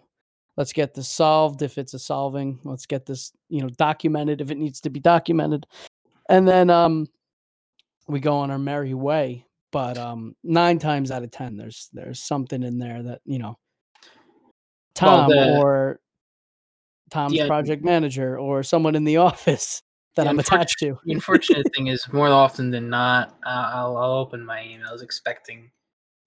let's 0.56 0.72
get 0.72 0.94
this 0.94 1.08
solved. 1.08 1.62
If 1.62 1.78
it's 1.78 1.94
a 1.94 1.98
solving, 1.98 2.58
let's 2.64 2.86
get 2.86 3.06
this, 3.06 3.32
you 3.48 3.60
know, 3.60 3.68
documented 3.70 4.40
if 4.40 4.50
it 4.50 4.58
needs 4.58 4.80
to 4.82 4.90
be 4.90 5.00
documented. 5.00 5.66
And 6.28 6.46
then 6.48 6.70
um 6.70 7.06
we 8.08 8.20
go 8.20 8.36
on 8.36 8.50
our 8.50 8.58
merry 8.58 8.94
way. 8.94 9.46
But 9.72 9.98
um 9.98 10.34
nine 10.44 10.78
times 10.78 11.10
out 11.10 11.22
of 11.22 11.30
ten, 11.30 11.56
there's 11.56 11.88
there's 11.92 12.22
something 12.22 12.62
in 12.62 12.78
there 12.78 13.02
that, 13.02 13.20
you 13.24 13.38
know, 13.38 13.56
Well, 15.00 15.26
Tom 15.26 15.30
the- 15.30 15.58
or 15.58 16.00
Tom's 17.10 17.36
the- 17.38 17.46
project 17.46 17.84
manager 17.84 18.38
or 18.38 18.62
someone 18.62 18.94
in 18.94 19.04
the 19.04 19.16
office 19.28 19.82
that 20.16 20.28
I'm 20.28 20.38
attached 20.38 20.78
to. 20.78 20.96
the 21.04 21.12
unfortunate 21.12 21.66
thing 21.74 21.88
is, 21.88 22.06
more 22.12 22.28
often 22.28 22.70
than 22.70 22.88
not, 22.88 23.34
I'll, 23.44 23.96
I'll 23.96 24.12
open 24.12 24.44
my 24.44 24.60
emails 24.60 25.02
expecting 25.02 25.72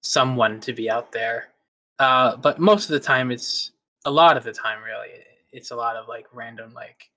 someone 0.03 0.59
to 0.59 0.73
be 0.73 0.89
out 0.89 1.13
there. 1.13 1.45
Uh, 1.97 2.35
but 2.35 2.59
most 2.59 2.83
of 2.89 2.89
the 2.91 2.99
time, 2.99 3.31
it's 3.31 3.71
a 4.07 4.11
lot 4.11 4.37
of 4.37 4.43
the 4.43 4.53
time, 4.53 4.79
really, 4.83 5.09
it's 5.51 5.71
a 5.71 5.75
lot 5.75 5.95
of 5.97 6.07
like 6.07 6.25
random, 6.33 6.73
like, 6.73 7.09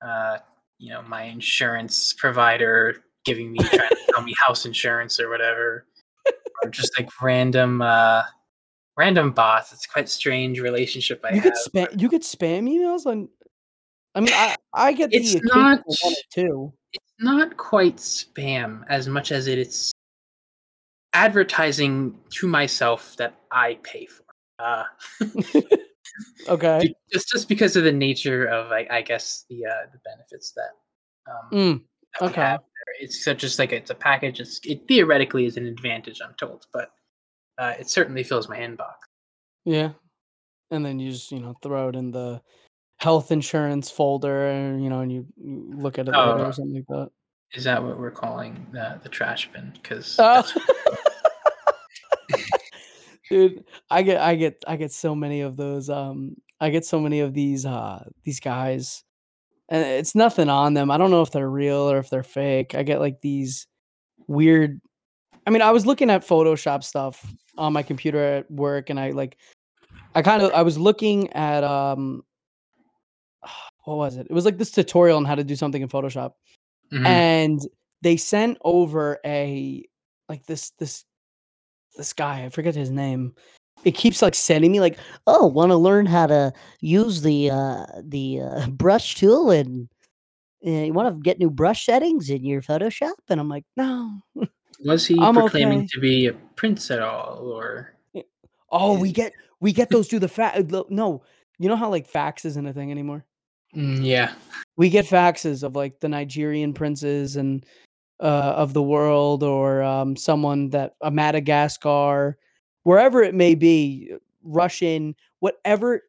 uh, 0.00 0.38
you 0.78 0.90
know, 0.90 1.02
my 1.02 1.24
insurance 1.24 2.12
provider 2.14 3.02
giving 3.24 3.52
me, 3.52 3.58
trying 3.58 3.88
to 3.88 3.96
tell 4.14 4.22
me 4.22 4.32
house 4.46 4.64
insurance 4.64 5.18
or 5.20 5.28
whatever, 5.28 5.86
or 6.62 6.70
just 6.70 6.92
like 6.98 7.08
random, 7.20 7.82
uh, 7.82 8.22
random 8.96 9.32
bots. 9.32 9.72
It's 9.72 9.86
quite 9.86 10.08
strange 10.08 10.60
relationship 10.60 11.20
I 11.24 11.30
You 11.34 11.40
have. 11.40 11.44
get 11.44 11.54
spam 11.68 12.00
you 12.00 12.08
could 12.08 12.22
spam 12.22 12.68
emails 12.68 13.06
on 13.06 13.28
I 14.14 14.20
mean 14.20 14.32
I 14.34 14.56
I 14.74 14.92
get 14.92 15.10
It's 15.12 15.34
the 15.34 15.40
not- 15.44 15.82
one 15.86 16.12
or 16.36 16.72
it's 16.92 17.04
not 17.18 17.56
quite 17.56 17.96
spam 17.96 18.84
as 18.88 19.08
much 19.08 19.32
as 19.32 19.46
it 19.46 19.58
is 19.58 19.92
advertising 21.12 22.18
to 22.30 22.46
myself 22.46 23.16
that 23.16 23.34
I 23.50 23.78
pay 23.82 24.06
for. 24.06 24.24
Uh, 24.58 24.84
Okay. 26.48 26.94
just 27.12 27.28
just 27.28 27.48
because 27.48 27.76
of 27.76 27.84
the 27.84 27.92
nature 27.92 28.46
of, 28.46 28.72
I, 28.72 28.86
I 28.90 29.02
guess, 29.02 29.44
the 29.48 29.66
uh, 29.66 29.86
the 29.92 29.98
benefits 30.04 30.52
that. 30.52 30.70
Um, 31.30 31.50
Mm, 31.52 31.82
that 32.20 32.30
okay. 32.30 32.40
have. 32.40 32.60
It's 33.00 33.24
so 33.24 33.34
just 33.34 33.58
like 33.58 33.72
it's 33.72 33.90
a 33.90 33.94
package. 33.94 34.40
It's, 34.40 34.58
it 34.64 34.82
theoretically 34.88 35.46
is 35.46 35.56
an 35.56 35.66
advantage, 35.66 36.18
I'm 36.24 36.34
told, 36.38 36.66
but 36.72 36.90
uh, 37.58 37.74
it 37.78 37.88
certainly 37.88 38.24
fills 38.24 38.48
my 38.48 38.58
inbox. 38.58 38.94
Yeah. 39.64 39.90
And 40.70 40.84
then 40.84 40.98
you 40.98 41.12
just, 41.12 41.30
you 41.30 41.40
know, 41.40 41.54
throw 41.62 41.88
it 41.90 41.96
in 41.96 42.10
the 42.10 42.40
health 42.98 43.30
insurance 43.32 43.90
folder 43.90 44.46
and 44.46 44.82
you 44.82 44.90
know, 44.90 45.00
and 45.00 45.12
you, 45.12 45.26
look 45.36 45.98
at 45.98 46.08
it 46.08 46.14
Oh. 46.16 46.38
or 46.42 46.52
something 46.52 46.74
like 46.74 46.86
that. 46.88 47.10
Is 47.52 47.64
that 47.64 47.82
what 47.82 47.98
we're 47.98 48.10
calling 48.10 48.66
the, 48.72 48.98
the 49.02 49.08
trash 49.08 49.50
bin? 49.52 49.72
Because 49.74 50.16
Oh. 50.18 50.42
Dude, 53.30 53.64
I 53.90 54.02
get 54.02 54.20
I 54.20 54.34
get 54.34 54.62
I 54.66 54.76
get 54.76 54.92
so 54.92 55.14
many 55.14 55.40
of 55.40 55.56
those 55.56 55.88
um 55.88 56.36
I 56.60 56.68
get 56.70 56.84
so 56.84 56.98
many 57.00 57.20
of 57.20 57.32
these 57.32 57.64
uh 57.64 58.04
these 58.24 58.40
guys 58.40 59.04
and 59.68 59.84
it's 59.86 60.16
nothing 60.16 60.48
on 60.48 60.74
them. 60.74 60.90
I 60.90 60.98
don't 60.98 61.12
know 61.12 61.22
if 61.22 61.30
they're 61.30 61.48
real 61.48 61.90
or 61.90 61.98
if 61.98 62.10
they're 62.10 62.24
fake. 62.24 62.74
I 62.74 62.82
get 62.82 62.98
like 63.00 63.20
these 63.20 63.66
weird 64.26 64.80
I 65.46 65.50
mean, 65.50 65.62
I 65.62 65.70
was 65.70 65.86
looking 65.86 66.10
at 66.10 66.26
Photoshop 66.26 66.82
stuff 66.84 67.24
on 67.56 67.72
my 67.72 67.82
computer 67.82 68.18
at 68.22 68.50
work 68.50 68.90
and 68.90 68.98
I 68.98 69.10
like 69.10 69.38
I 70.14 70.22
kind 70.22 70.42
of 70.42 70.50
I 70.52 70.62
was 70.62 70.76
looking 70.76 71.32
at 71.32 71.62
um 71.62 72.24
what 73.84 73.96
was 73.96 74.16
it? 74.16 74.26
It 74.28 74.32
was 74.34 74.44
like 74.44 74.58
this 74.58 74.72
tutorial 74.72 75.16
on 75.18 75.24
how 75.24 75.36
to 75.36 75.44
do 75.44 75.54
something 75.56 75.82
in 75.82 75.88
Photoshop 75.88 76.32
Mhm. 76.92 77.06
and 77.06 77.60
they 78.02 78.16
sent 78.16 78.58
over 78.62 79.20
a 79.24 79.84
like 80.28 80.44
this 80.46 80.70
this 80.70 81.04
this 82.00 82.14
guy 82.14 82.44
i 82.44 82.48
forget 82.48 82.74
his 82.74 82.90
name 82.90 83.34
it 83.84 83.92
keeps 83.92 84.22
like 84.22 84.34
sending 84.34 84.72
me 84.72 84.80
like 84.80 84.98
oh 85.26 85.46
want 85.46 85.70
to 85.70 85.76
learn 85.76 86.06
how 86.06 86.26
to 86.26 86.50
use 86.80 87.20
the 87.20 87.50
uh 87.50 87.84
the 88.02 88.40
uh, 88.40 88.66
brush 88.70 89.14
tool 89.16 89.50
and 89.50 89.86
uh, 90.66 90.70
you 90.70 90.92
want 90.92 91.14
to 91.14 91.22
get 91.22 91.38
new 91.38 91.50
brush 91.50 91.84
settings 91.84 92.30
in 92.30 92.42
your 92.42 92.62
photoshop 92.62 93.12
and 93.28 93.38
i'm 93.38 93.48
like 93.48 93.64
no 93.76 94.20
was 94.80 95.06
he 95.06 95.18
I'm 95.18 95.34
proclaiming 95.34 95.80
okay. 95.80 95.88
to 95.92 96.00
be 96.00 96.26
a 96.28 96.32
prince 96.56 96.90
at 96.90 97.02
all, 97.02 97.52
or 97.52 97.94
oh 98.70 98.98
we 98.98 99.12
get 99.12 99.32
we 99.60 99.74
get 99.74 99.90
those 99.90 100.08
through 100.08 100.20
the 100.20 100.28
fax 100.28 100.62
no 100.88 101.22
you 101.58 101.68
know 101.68 101.76
how 101.76 101.90
like 101.90 102.06
fax 102.06 102.46
isn't 102.46 102.66
a 102.66 102.72
thing 102.72 102.90
anymore 102.90 103.26
Mm, 103.76 104.04
yeah? 104.04 104.32
we 104.76 104.88
get 104.88 105.04
faxes 105.04 105.62
of 105.62 105.76
like 105.76 106.00
the 106.00 106.08
nigerian 106.08 106.72
princes 106.72 107.36
and 107.36 107.64
uh, 108.20 108.54
of 108.56 108.74
the 108.74 108.82
world 108.82 109.42
or 109.42 109.82
um, 109.82 110.16
someone 110.16 110.70
that 110.70 110.94
a 111.00 111.10
madagascar 111.10 112.36
wherever 112.82 113.22
it 113.22 113.34
may 113.34 113.54
be 113.54 114.12
russian 114.42 115.14
whatever 115.40 116.02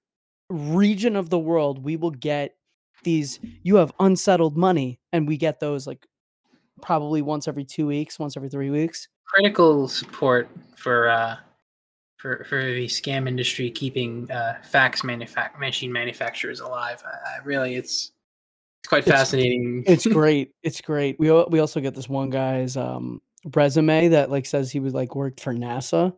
region 0.50 1.16
of 1.16 1.30
the 1.30 1.40
world 1.40 1.84
we 1.84 1.96
will 1.96 2.12
get 2.12 2.56
these 3.04 3.40
you 3.64 3.76
have 3.76 3.92
unsettled 4.00 4.58
money 4.58 5.00
and 5.12 5.28
we 5.28 5.38
get 5.38 5.60
those 5.60 5.88
like 5.88 6.06
probably 6.82 7.22
once 7.22 7.48
every 7.48 7.64
two 7.64 7.88
weeks 7.88 8.20
once 8.20 8.36
every 8.36 8.50
three 8.50 8.70
weeks 8.70 9.08
critical 9.26 9.88
support 9.88 10.50
for 10.76 11.10
uh 11.10 11.38
for 12.18 12.46
for 12.48 12.64
the 12.64 12.86
scam 12.86 13.28
industry 13.28 13.72
keeping 13.72 14.30
uh 14.30 14.54
fax 14.64 15.02
manufac- 15.02 15.58
machine 15.60 15.92
manufacturers 15.92 16.60
alive. 16.60 17.02
Really 17.44 17.76
it's 17.76 18.12
it's 18.82 18.88
quite 18.90 19.00
It's- 19.08 19.16
fascinating. 19.20 19.84
it's 19.88 20.06
great 20.20 20.52
it's 20.64 20.82
great 20.82 21.20
we, 21.20 21.32
we 21.50 21.60
also 21.60 21.80
get 21.80 21.96
this 21.96 22.10
one 22.10 22.30
guy's 22.30 22.76
um, 22.78 23.22
resume 23.56 24.10
that 24.10 24.30
like 24.30 24.46
says 24.46 24.72
he 24.72 24.80
was 24.80 24.94
like 24.94 25.16
worked 25.16 25.40
for 25.40 25.54
nasa 25.54 26.14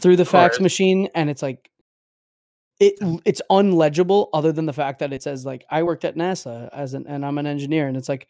through 0.00 0.16
the 0.16 0.24
fax 0.24 0.60
machine 0.60 1.08
and 1.14 1.30
it's 1.30 1.42
like 1.42 1.70
it 2.80 2.94
it's 3.24 3.40
unlegible 3.50 4.28
other 4.34 4.50
than 4.52 4.66
the 4.66 4.72
fact 4.72 4.98
that 4.98 5.12
it 5.12 5.22
says 5.22 5.46
like 5.46 5.64
I 5.70 5.82
worked 5.84 6.04
at 6.04 6.16
NASA 6.16 6.68
as 6.72 6.94
an 6.94 7.06
and 7.06 7.24
I'm 7.24 7.38
an 7.38 7.46
engineer 7.46 7.86
and 7.86 7.96
it's 7.96 8.08
like 8.08 8.26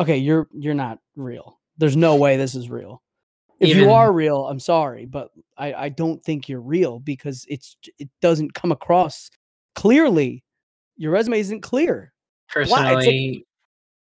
okay, 0.00 0.16
you're 0.16 0.48
you're 0.52 0.72
not 0.74 0.98
real. 1.14 1.58
There's 1.76 1.96
no 1.96 2.16
way 2.16 2.36
this 2.38 2.54
is 2.54 2.70
real. 2.70 3.02
If 3.58 3.68
Even- 3.70 3.82
you 3.84 3.90
are 3.90 4.10
real, 4.12 4.46
I'm 4.46 4.60
sorry, 4.60 5.04
but 5.04 5.28
I 5.58 5.74
I 5.74 5.88
don't 5.90 6.24
think 6.24 6.48
you're 6.48 6.62
real 6.62 6.98
because 7.00 7.44
it's 7.50 7.76
it 7.98 8.08
doesn't 8.22 8.54
come 8.54 8.72
across 8.72 9.28
clearly. 9.74 10.42
Your 10.96 11.12
resume 11.12 11.38
isn't 11.40 11.60
clear. 11.60 12.12
Why? 12.54 12.62
It's 12.62 12.70
like- 12.70 12.78
Personally, 12.84 13.46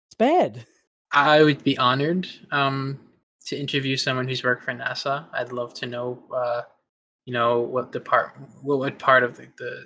It's 0.09 0.14
bad. 0.19 0.64
I 1.12 1.43
would 1.43 1.64
be 1.64 1.76
honored 1.78 2.28
um, 2.52 2.99
to 3.47 3.59
interview 3.59 3.97
someone 3.97 4.28
who's 4.28 4.45
worked 4.45 4.64
for 4.64 4.73
NASA. 4.73 5.26
I'd 5.33 5.52
love 5.52 5.73
to 5.75 5.87
know, 5.87 6.23
uh, 6.35 6.62
you 7.25 7.33
know, 7.33 7.61
what 7.61 7.93
the 7.93 8.00
part, 8.00 8.37
what, 8.62 8.78
what 8.78 8.99
part 8.99 9.23
of 9.23 9.37
the, 9.37 9.49
the 9.59 9.85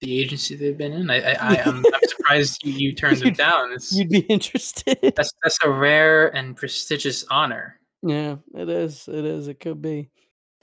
the 0.00 0.20
agency 0.20 0.54
they've 0.54 0.78
been 0.78 0.92
in. 0.92 1.10
I, 1.10 1.16
I, 1.34 1.54
am 1.66 1.84
I'm 1.84 2.08
surprised 2.08 2.64
you, 2.64 2.72
you 2.72 2.94
turned 2.94 3.16
them 3.16 3.26
You'd- 3.28 3.36
down. 3.36 3.72
It's, 3.72 3.92
You'd 3.94 4.08
be 4.10 4.20
interested. 4.20 4.96
that's 5.16 5.32
that's 5.42 5.58
a 5.64 5.70
rare 5.70 6.28
and 6.36 6.56
prestigious 6.56 7.24
honor. 7.30 7.80
Yeah, 8.02 8.36
it 8.54 8.68
is. 8.68 9.08
It 9.08 9.24
is. 9.24 9.48
It 9.48 9.58
could 9.60 9.82
be. 9.82 10.08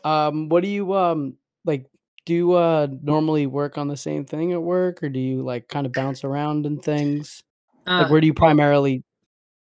Um, 0.06 0.48
what 0.50 0.64
do 0.64 0.70
you 0.70 0.94
um 0.94 1.36
like? 1.66 1.86
Do 2.26 2.34
you 2.34 2.54
uh 2.54 2.88
normally 3.04 3.46
work 3.46 3.78
on 3.78 3.88
the 3.88 3.98
same 3.98 4.26
thing 4.26 4.52
at 4.54 4.62
work, 4.62 5.04
or 5.04 5.10
do 5.10 5.20
you 5.20 5.44
like 5.44 5.68
kind 5.68 5.86
of 5.86 5.94
bounce 5.94 6.24
around 6.24 6.66
and 6.66 6.82
things? 6.82 7.44
Like, 7.86 8.08
Uh, 8.08 8.10
where 8.10 8.22
do 8.22 8.28
you 8.28 8.34
primarily? 8.34 9.04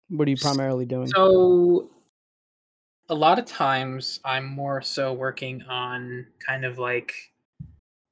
What 0.09 0.27
are 0.29 0.31
you 0.31 0.37
primarily 0.37 0.87
doing? 0.87 1.09
So 1.09 1.91
a 3.09 3.15
lot 3.15 3.39
of 3.39 3.45
times 3.45 4.21
I'm 4.25 4.47
more 4.47 4.81
so 4.81 5.13
working 5.13 5.63
on 5.69 6.27
kind 6.47 6.65
of 6.65 6.79
like 6.79 7.13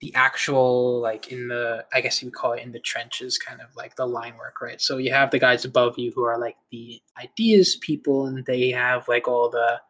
the 0.00 0.14
actual 0.14 1.00
like 1.00 1.30
in 1.30 1.49
the 1.49 1.85
I 1.94 2.00
guess 2.00 2.21
you 2.21 2.26
would 2.26 2.35
call 2.35 2.52
it 2.52 2.62
in 2.62 2.73
the 2.73 2.80
trenches 2.80 3.38
kind 3.38 3.61
of 3.61 3.68
like 3.76 3.97
the 3.97 4.06
line 4.06 4.37
work, 4.37 4.61
right? 4.61 4.80
So 4.80 4.99
you 4.99 5.12
have 5.12 5.30
the 5.30 5.38
guys 5.38 5.64
above 5.64 5.99
you 5.99 6.12
who 6.14 6.25
are 6.25 6.38
like 6.38 6.56
the 6.71 7.00
ideas 7.23 7.76
people 7.76 8.26
and 8.26 8.44
they 8.44 8.71
have 8.71 9.06
like 9.09 9.28
all 9.28 9.49
the 9.49 9.80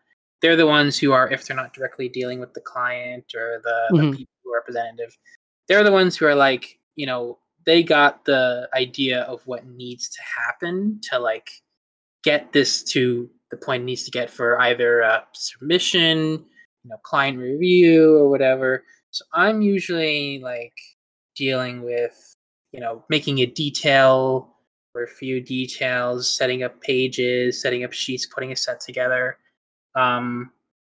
they're 0.42 0.56
the 0.56 0.66
ones 0.66 0.98
who 0.98 1.12
are 1.12 1.30
if 1.30 1.46
they're 1.46 1.56
not 1.56 1.72
directly 1.72 2.08
dealing 2.08 2.40
with 2.40 2.52
the 2.52 2.60
client 2.60 3.32
or 3.34 3.60
the, 3.64 3.90
the 3.96 4.02
are 4.02 4.26
representative, 4.52 5.16
they're 5.68 5.84
the 5.84 5.92
ones 5.92 6.16
who 6.16 6.26
are 6.26 6.34
like, 6.34 6.78
you 6.96 7.06
know, 7.06 7.38
they 7.64 7.82
got 7.82 8.24
the 8.24 8.68
idea 8.74 9.22
of 9.22 9.46
what 9.46 9.66
needs 9.66 10.08
to 10.08 10.18
happen 10.22 11.00
to 11.10 11.18
like 11.18 11.50
get 12.24 12.52
this 12.52 12.82
to 12.82 13.28
the 13.50 13.56
point 13.56 13.82
it 13.82 13.86
needs 13.86 14.04
to 14.04 14.10
get 14.10 14.30
for 14.30 14.60
either 14.60 15.22
submission, 15.32 16.44
you 16.84 16.90
know, 16.90 16.96
client 17.04 17.38
review 17.38 18.16
or 18.16 18.28
whatever. 18.28 18.84
So 19.10 19.24
I'm 19.34 19.62
usually 19.62 20.40
like 20.40 20.74
dealing 21.36 21.82
with, 21.82 22.34
you 22.72 22.80
know, 22.80 23.04
making 23.10 23.38
a 23.40 23.46
detail 23.46 24.56
or 24.94 25.04
a 25.04 25.08
few 25.08 25.40
details, 25.40 26.28
setting 26.28 26.62
up 26.62 26.80
pages, 26.80 27.60
setting 27.60 27.84
up 27.84 27.92
sheets, 27.92 28.26
putting 28.26 28.52
a 28.52 28.56
set 28.56 28.80
together. 28.80 29.38
Um, 29.94 30.50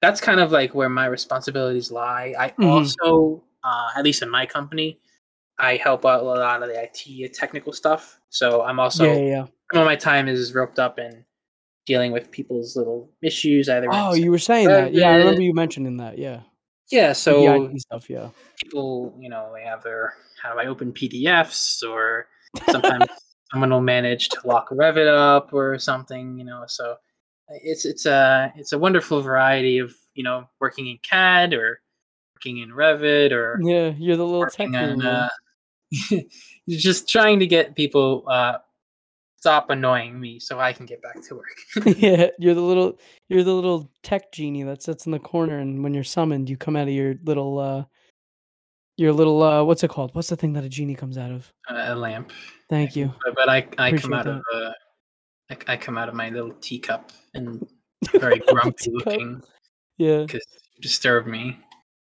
that's 0.04 0.20
kind 0.20 0.40
of 0.42 0.52
like 0.52 0.76
where 0.76 0.90
my 0.90 1.06
responsibilities 1.06 1.90
lie. 1.92 2.36
I 2.38 2.50
Mhm. 2.50 2.66
also, 2.70 3.42
uh, 3.64 3.90
at 3.96 4.04
least 4.04 4.22
in 4.22 4.30
my 4.30 4.46
company, 4.46 5.00
I 5.58 5.78
help 5.78 6.06
out 6.06 6.20
a 6.22 6.24
lot 6.24 6.62
of 6.62 6.68
the 6.70 6.76
IT 6.78 7.30
technical 7.30 7.72
stuff. 7.72 8.20
So 8.30 8.64
I'm 8.64 8.80
also 8.80 9.06
yeah, 9.06 9.14
yeah, 9.16 9.26
yeah. 9.36 9.46
some 9.72 9.82
of 9.82 9.86
my 9.86 9.96
time 9.96 10.28
is 10.28 10.54
roped 10.54 10.78
up 10.78 11.00
in 11.00 11.24
dealing 11.86 12.12
with 12.12 12.32
people's 12.32 12.76
little 12.76 13.10
issues 13.22 13.70
either 13.70 13.88
Oh, 13.92 14.14
you 14.14 14.30
were 14.32 14.40
saying 14.40 14.68
that. 14.68 14.94
Yeah, 14.94 15.12
I 15.12 15.16
remember 15.18 15.42
you 15.42 15.54
mentioning 15.54 15.98
that. 15.98 16.18
Yeah. 16.18 16.42
yeah 16.92 17.14
so 17.14 17.72
stuff. 17.78 18.10
Yeah. 18.10 18.30
people 18.62 19.16
you 19.20 19.30
know 19.30 19.52
they 19.56 19.64
have 19.64 19.82
their 19.84 20.16
how 20.42 20.54
do 20.54 20.60
i 20.60 20.66
open 20.66 20.92
pdfs 20.94 21.82
or 21.90 22.28
sometimes 22.70 23.08
someone 23.52 23.70
will 23.72 23.82
manage 23.82 24.28
to 24.30 24.40
lock 24.46 24.70
revit 24.70 25.08
up 25.08 25.54
or 25.54 25.80
something 25.80 26.38
you 26.38 26.44
know 26.44 26.64
so 26.68 26.98
it's 27.50 27.86
it's 27.86 28.06
a 28.06 28.52
it's 28.56 28.74
a 28.74 28.80
wonderful 28.80 29.22
variety 29.22 29.78
of 29.78 29.94
you 30.16 30.24
know 30.24 30.48
working 30.60 30.88
in 30.88 30.98
cad 31.04 31.54
or 31.54 31.82
working 32.36 32.60
in 32.60 32.70
revit 32.70 33.32
or 33.32 33.60
Yeah, 33.62 33.90
you're 33.98 34.18
the 34.18 34.26
little 34.26 34.48
tech 34.48 34.70
on 34.74 35.06
uh, 35.06 35.30
just 36.70 37.08
trying 37.08 37.40
to 37.40 37.48
get 37.48 37.76
people 37.76 38.24
uh 38.28 38.58
stop 39.38 39.70
annoying 39.70 40.18
me 40.18 40.40
so 40.40 40.58
i 40.58 40.72
can 40.72 40.86
get 40.86 41.02
back 41.02 41.22
to 41.22 41.36
work 41.36 41.58
yeah, 41.98 42.28
you're 42.40 42.54
the 42.54 42.62
little 42.62 42.98
you're 43.30 43.44
the 43.44 43.54
little 43.54 43.90
tech 44.04 44.32
genie 44.32 44.64
that 44.64 44.84
sits 44.84 45.06
in 45.06 45.12
the 45.12 45.20
corner, 45.20 45.58
and 45.58 45.84
when 45.84 45.94
you're 45.94 46.04
summoned, 46.04 46.50
you 46.50 46.58
come 46.58 46.76
out 46.76 46.88
of 46.88 46.94
your 46.94 47.16
little 47.24 47.60
uh 47.60 47.84
your 48.98 49.12
little 49.12 49.42
uh 49.42 49.64
what's 49.64 49.84
it 49.84 49.90
called? 49.90 50.14
What's 50.14 50.30
the 50.30 50.36
thing 50.36 50.54
that 50.54 50.64
a 50.64 50.70
genie 50.70 50.96
comes 50.96 51.18
out 51.18 51.32
of? 51.32 51.52
a 51.70 51.96
lamp 51.96 52.32
Thank 52.70 52.96
you. 52.96 53.12
but, 53.26 53.36
but 53.36 53.50
I 53.50 53.68
I 53.78 53.88
Appreciate 53.88 54.02
come 54.02 54.14
out 54.14 54.28
of 54.28 54.44
that. 54.52 54.76
I, 55.50 55.58
I 55.68 55.78
come 55.78 55.98
out 55.98 56.10
of 56.10 56.16
my 56.16 56.30
little 56.30 56.54
teacup 56.62 57.12
and 57.34 57.66
very 58.14 58.40
grumpy 58.40 58.92
looking 58.92 59.42
Yeah. 59.98 60.22
because 60.22 60.46
you 60.76 60.82
disturb 60.82 61.28
me. 61.28 61.60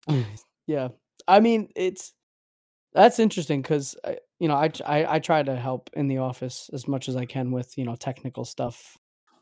yeah. 0.67 0.89
I 1.27 1.41
mean, 1.41 1.69
it's 1.75 2.13
that's 2.93 3.19
interesting 3.19 3.61
because 3.63 3.97
you 4.39 4.49
know 4.49 4.55
I, 4.55 4.71
I 4.87 5.15
I 5.15 5.19
try 5.19 5.43
to 5.43 5.57
help 5.57 5.91
in 5.95 6.07
the 6.07 6.19
office 6.19 6.71
as 6.73 6.87
much 6.87 7.09
as 7.09 7.17
I 7.17 7.25
can 7.25 7.51
with 7.51 7.77
you 7.77 7.85
know 7.85 7.97
technical 7.97 8.45
stuff 8.45 8.97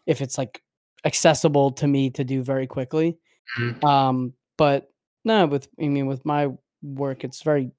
if 0.06 0.20
it's 0.20 0.38
like 0.38 0.62
accessible 1.04 1.72
to 1.72 1.86
me 1.86 2.10
to 2.10 2.24
do 2.24 2.42
very 2.42 2.66
quickly. 2.66 3.18
Mhm. 3.58 3.82
Um, 3.84 4.32
but 4.56 4.88
no, 5.24 5.46
with 5.46 5.68
I 5.80 5.88
mean 5.88 6.06
with 6.06 6.24
my 6.24 6.48
work, 6.82 7.24
it's 7.24 7.42
very 7.42 7.72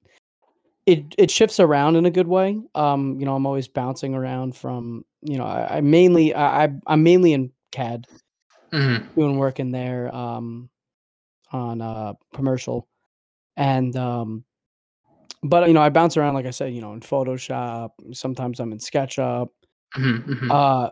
it 0.86 1.16
it 1.18 1.32
shifts 1.32 1.60
around 1.60 1.96
in 1.96 2.06
a 2.06 2.12
good 2.12 2.28
way. 2.28 2.60
Um, 2.76 3.18
you 3.20 3.26
know, 3.26 3.36
I'm 3.36 3.46
always 3.46 3.68
bouncing 3.70 4.13
around 4.13 4.56
from 4.56 5.06
you 5.25 5.38
know 5.38 5.45
I, 5.45 5.77
I 5.77 5.81
mainly 5.81 6.36
I 6.36 6.69
I'm 6.88 7.03
mainly 7.03 7.33
in 7.33 7.51
CAD. 7.71 8.07
Mhm. 8.73 9.07
doing 9.15 9.38
work 9.38 9.59
in 9.59 9.71
there 9.71 10.13
um 10.15 10.69
on 11.51 11.81
uh 11.81 12.13
commercial. 12.33 12.88
And 13.57 13.95
um 13.95 14.43
but 15.43 15.67
you 15.67 15.73
know 15.73 15.81
i 15.81 15.89
bounce 15.89 16.15
around 16.17 16.33
like 16.36 16.45
i 16.45 16.51
said 16.51 16.73
you 16.73 16.79
know 16.81 16.93
in 16.93 17.01
photoshop 17.01 17.91
sometimes 18.13 18.59
i'm 18.59 18.71
in 18.71 18.79
sketchup. 18.79 19.49
Mhm, 19.95 20.25
mhm. 20.25 20.51
uh 20.51 20.89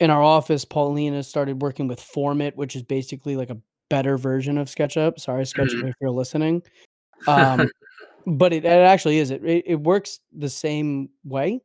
in 0.00 0.10
our 0.10 0.22
office 0.22 0.64
paulina 0.64 1.22
started 1.22 1.60
working 1.62 1.86
with 1.88 2.00
formit 2.00 2.54
which 2.56 2.76
is 2.76 2.82
basically 2.82 3.36
like 3.36 3.50
a 3.50 3.58
better 3.90 4.16
version 4.16 4.56
of 4.58 4.68
sketchup. 4.70 5.20
Sorry 5.20 5.44
sketchup 5.44 5.80
Mhm. 5.82 5.88
if 5.90 5.94
you're 6.00 6.10
listening. 6.10 6.62
Um 7.28 7.68
but 8.26 8.52
it, 8.52 8.64
it 8.64 8.68
actually 8.68 9.18
is. 9.18 9.30
It 9.30 9.42
it 9.44 9.80
works 9.80 10.20
the 10.32 10.48
same 10.48 11.10
way 11.24 11.60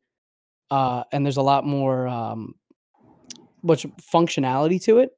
uh 0.71 1.03
and 1.11 1.25
there's 1.25 1.37
a 1.37 1.41
lot 1.41 1.65
more 1.65 2.07
um 2.07 2.55
much 3.63 3.85
functionality 4.13 4.81
to 4.81 4.99
it 4.99 5.11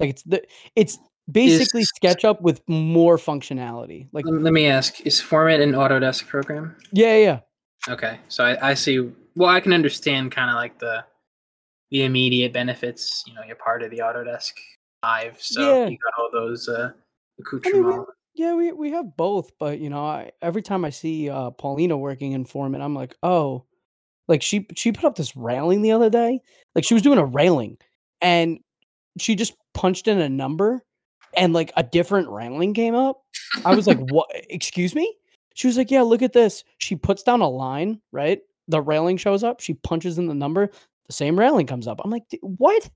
like 0.00 0.10
it's 0.10 0.22
the 0.24 0.42
it's 0.76 0.98
basically 1.30 1.82
Is- 1.82 1.92
sketchup 1.96 2.40
with 2.42 2.60
more 2.68 3.16
functionality 3.16 4.08
like 4.12 4.24
Let 4.26 4.52
me 4.52 4.66
ask: 4.66 5.00
Is 5.06 5.20
FormIt 5.20 5.62
an 5.62 5.72
Autodesk 5.72 6.26
program? 6.26 6.76
yeah 6.92 7.16
yeah 7.16 7.40
Okay, 7.88 8.20
so 8.28 8.44
I, 8.44 8.70
I 8.70 8.74
see. 8.74 9.10
Well, 9.34 9.48
I 9.48 9.58
can 9.58 9.72
understand 9.72 10.30
kind 10.30 10.48
of 10.50 10.54
like 10.54 10.78
the 10.78 11.04
the 11.90 12.04
immediate 12.04 12.52
benefits. 12.52 13.24
You 13.26 13.34
know, 13.34 13.40
you're 13.44 13.56
part 13.56 13.82
of 13.82 13.90
the 13.90 13.98
Autodesk 13.98 14.52
Hive, 15.02 15.36
so 15.40 15.60
Yeah. 15.60 15.88
you 15.88 15.98
got 15.98 16.12
all 16.22 16.30
those 16.32 16.68
uh, 16.68 16.92
accoutrements. 17.40 18.10
yeah 18.34 18.54
we, 18.54 18.70
we 18.72 18.92
have 18.92 19.16
both 19.16 19.50
but 19.58 19.78
you 19.80 19.90
know 19.90 20.04
I, 20.04 20.30
every 20.40 20.62
time 20.62 20.84
i 20.84 20.90
see 20.90 21.28
uh 21.28 21.50
paulina 21.50 21.96
working 21.98 22.32
in 22.32 22.44
formit 22.44 22.80
i'm 22.80 22.94
like 22.94 23.14
oh 23.22 23.64
like 24.28 24.42
she 24.42 24.66
she 24.76 24.92
put 24.92 25.04
up 25.04 25.16
this 25.16 25.36
railing 25.36 25.82
the 25.82 25.92
other 25.92 26.10
day 26.10 26.40
like 26.74 26.84
she 26.84 26.94
was 26.94 27.02
doing 27.02 27.18
a 27.18 27.24
railing 27.24 27.76
and 28.20 28.58
she 29.18 29.34
just 29.34 29.54
punched 29.74 30.08
in 30.08 30.20
a 30.20 30.28
number 30.28 30.82
and 31.36 31.52
like 31.52 31.72
a 31.76 31.82
different 31.82 32.28
railing 32.28 32.74
came 32.74 32.94
up 32.94 33.22
I 33.64 33.74
was 33.74 33.86
like, 33.86 33.98
"What? 34.10 34.28
Excuse 34.48 34.94
me?" 34.94 35.14
She 35.54 35.66
was 35.66 35.76
like, 35.76 35.90
"Yeah, 35.90 36.02
look 36.02 36.22
at 36.22 36.32
this." 36.32 36.64
She 36.78 36.96
puts 36.96 37.22
down 37.22 37.42
a 37.42 37.48
line, 37.48 38.00
right? 38.12 38.40
The 38.68 38.80
railing 38.80 39.18
shows 39.18 39.44
up. 39.44 39.60
She 39.60 39.74
punches 39.74 40.16
in 40.18 40.26
the 40.26 40.34
number. 40.34 40.70
The 41.06 41.12
same 41.12 41.38
railing 41.38 41.66
comes 41.66 41.86
up. 41.86 42.00
I'm 42.02 42.10
like, 42.10 42.26
"D- 42.30 42.38
"What?" 42.42 42.88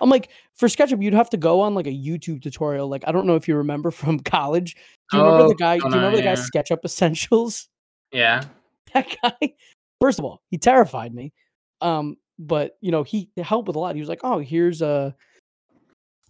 I'm 0.00 0.08
like, 0.08 0.30
for 0.54 0.66
SketchUp, 0.68 1.02
you'd 1.02 1.12
have 1.14 1.28
to 1.30 1.36
go 1.36 1.60
on 1.60 1.74
like 1.74 1.86
a 1.86 1.90
YouTube 1.92 2.42
tutorial. 2.42 2.88
Like, 2.88 3.04
I 3.06 3.12
don't 3.12 3.26
know 3.26 3.36
if 3.36 3.46
you 3.46 3.54
remember 3.56 3.90
from 3.90 4.18
college. 4.20 4.76
Do 5.10 5.18
you 5.18 5.22
remember 5.22 5.44
Oh, 5.44 5.48
the 5.48 5.54
guy? 5.54 5.76
Do 5.78 5.84
oh, 5.84 5.88
you 5.90 5.94
remember 5.96 6.16
the 6.16 6.22
guy 6.22 6.30
yeah. 6.34 6.44
SketchUp 6.54 6.84
Essentials? 6.84 7.68
yeah. 8.12 8.44
That 8.94 9.14
guy. 9.22 9.54
First 10.02 10.18
of 10.18 10.24
all, 10.24 10.42
he 10.50 10.58
terrified 10.58 11.14
me. 11.14 11.32
Um, 11.80 12.16
but 12.38 12.76
you 12.80 12.90
know, 12.90 13.04
he 13.04 13.30
helped 13.40 13.68
with 13.68 13.76
a 13.76 13.78
lot. 13.78 13.94
He 13.94 14.00
was 14.00 14.08
like, 14.08 14.22
"Oh, 14.24 14.40
here's 14.40 14.82
a 14.82 15.14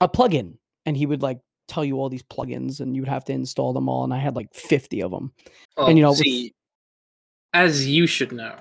a 0.02 0.08
plugin," 0.08 0.58
and 0.85 0.94
he 0.94 1.06
would 1.06 1.22
like 1.22 1.40
tell 1.68 1.82
you 1.85 1.96
all 1.98 2.11
these 2.11 2.22
plugins, 2.22 2.80
and 2.80 2.94
you 2.94 3.00
would 3.00 3.08
have 3.08 3.24
to 3.26 3.32
install 3.32 3.72
them 3.72 3.88
all. 3.88 4.04
And 4.04 4.12
I 4.12 4.18
had 4.18 4.37
like 4.37 4.52
fifty 4.54 5.02
of 5.02 5.11
them. 5.11 5.32
Well, 5.76 5.87
And, 5.87 5.96
you 5.96 6.02
know, 6.04 6.11
with- 6.11 6.18
see, 6.18 6.52
as 7.54 7.87
you 7.88 8.06
should 8.06 8.32
know, 8.32 8.54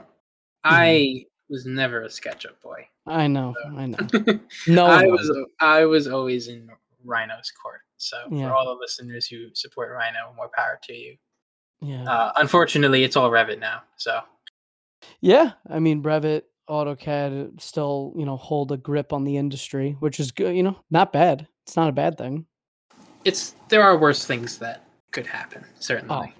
Mm-hmm. 0.65 0.75
I 0.75 1.25
was 1.49 1.65
never 1.65 2.03
a 2.03 2.07
SketchUp 2.07 2.61
boy. 2.63 2.87
I 3.07 3.27
know, 3.27 3.53
I 3.75 3.87
know. 3.87 3.97
No, 4.67 4.85
I 4.85 5.07
was 5.07 5.27
was. 5.27 5.45
I 5.59 5.85
was 5.85 6.07
always 6.07 6.47
in 6.47 6.69
Rhino's 7.03 7.51
court. 7.61 7.81
So 7.97 8.15
Yeah. 8.31 8.47
for 8.47 8.53
all 8.55 8.65
the 8.65 8.79
listeners 8.79 9.25
who 9.27 9.49
support 9.55 9.91
Rhino, 9.91 10.33
more 10.37 10.49
power 10.55 10.79
to 10.83 10.93
you. 10.93 11.17
Yeah. 11.81 12.03
Uh, 12.03 12.31
unfortunately, 12.37 13.03
it's 13.03 13.15
all 13.17 13.29
Revit 13.31 13.59
now. 13.59 13.81
So 13.97 14.21
Yeah, 15.21 15.51
I 15.69 15.79
mean 15.79 16.03
Revit, 16.03 16.43
AutoCAD 16.69 17.59
still, 17.61 18.13
you 18.15 18.25
know, 18.25 18.37
hold 18.37 18.71
a 18.71 18.77
grip 18.77 19.13
on 19.13 19.23
the 19.23 19.37
industry, 19.37 19.95
which 19.99 20.19
is 20.19 20.31
good, 20.31 20.55
you 20.55 20.63
know, 20.63 20.77
not 20.89 21.11
bad. 21.13 21.47
It's 21.65 21.75
not 21.75 21.89
a 21.89 21.93
bad 21.93 22.17
thing. 22.17 22.45
it's 23.23 23.55
there 23.69 23.83
are 23.83 23.97
worse 23.97 24.25
things 24.25 24.57
that 24.59 24.85
could 25.11 25.27
happen. 25.27 25.63
Certainly. 25.79 26.33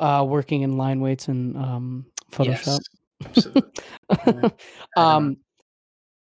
Uh 0.00 0.24
working 0.28 0.62
in 0.62 0.76
line 0.76 1.00
weights 1.00 1.28
and 1.28 1.56
um 1.56 2.06
Photoshop. 2.32 2.46
Yes, 2.46 2.80
absolutely. 3.24 3.72
Yeah. 4.10 4.16
I 4.26 4.30
don't- 4.32 4.54
um 4.96 5.36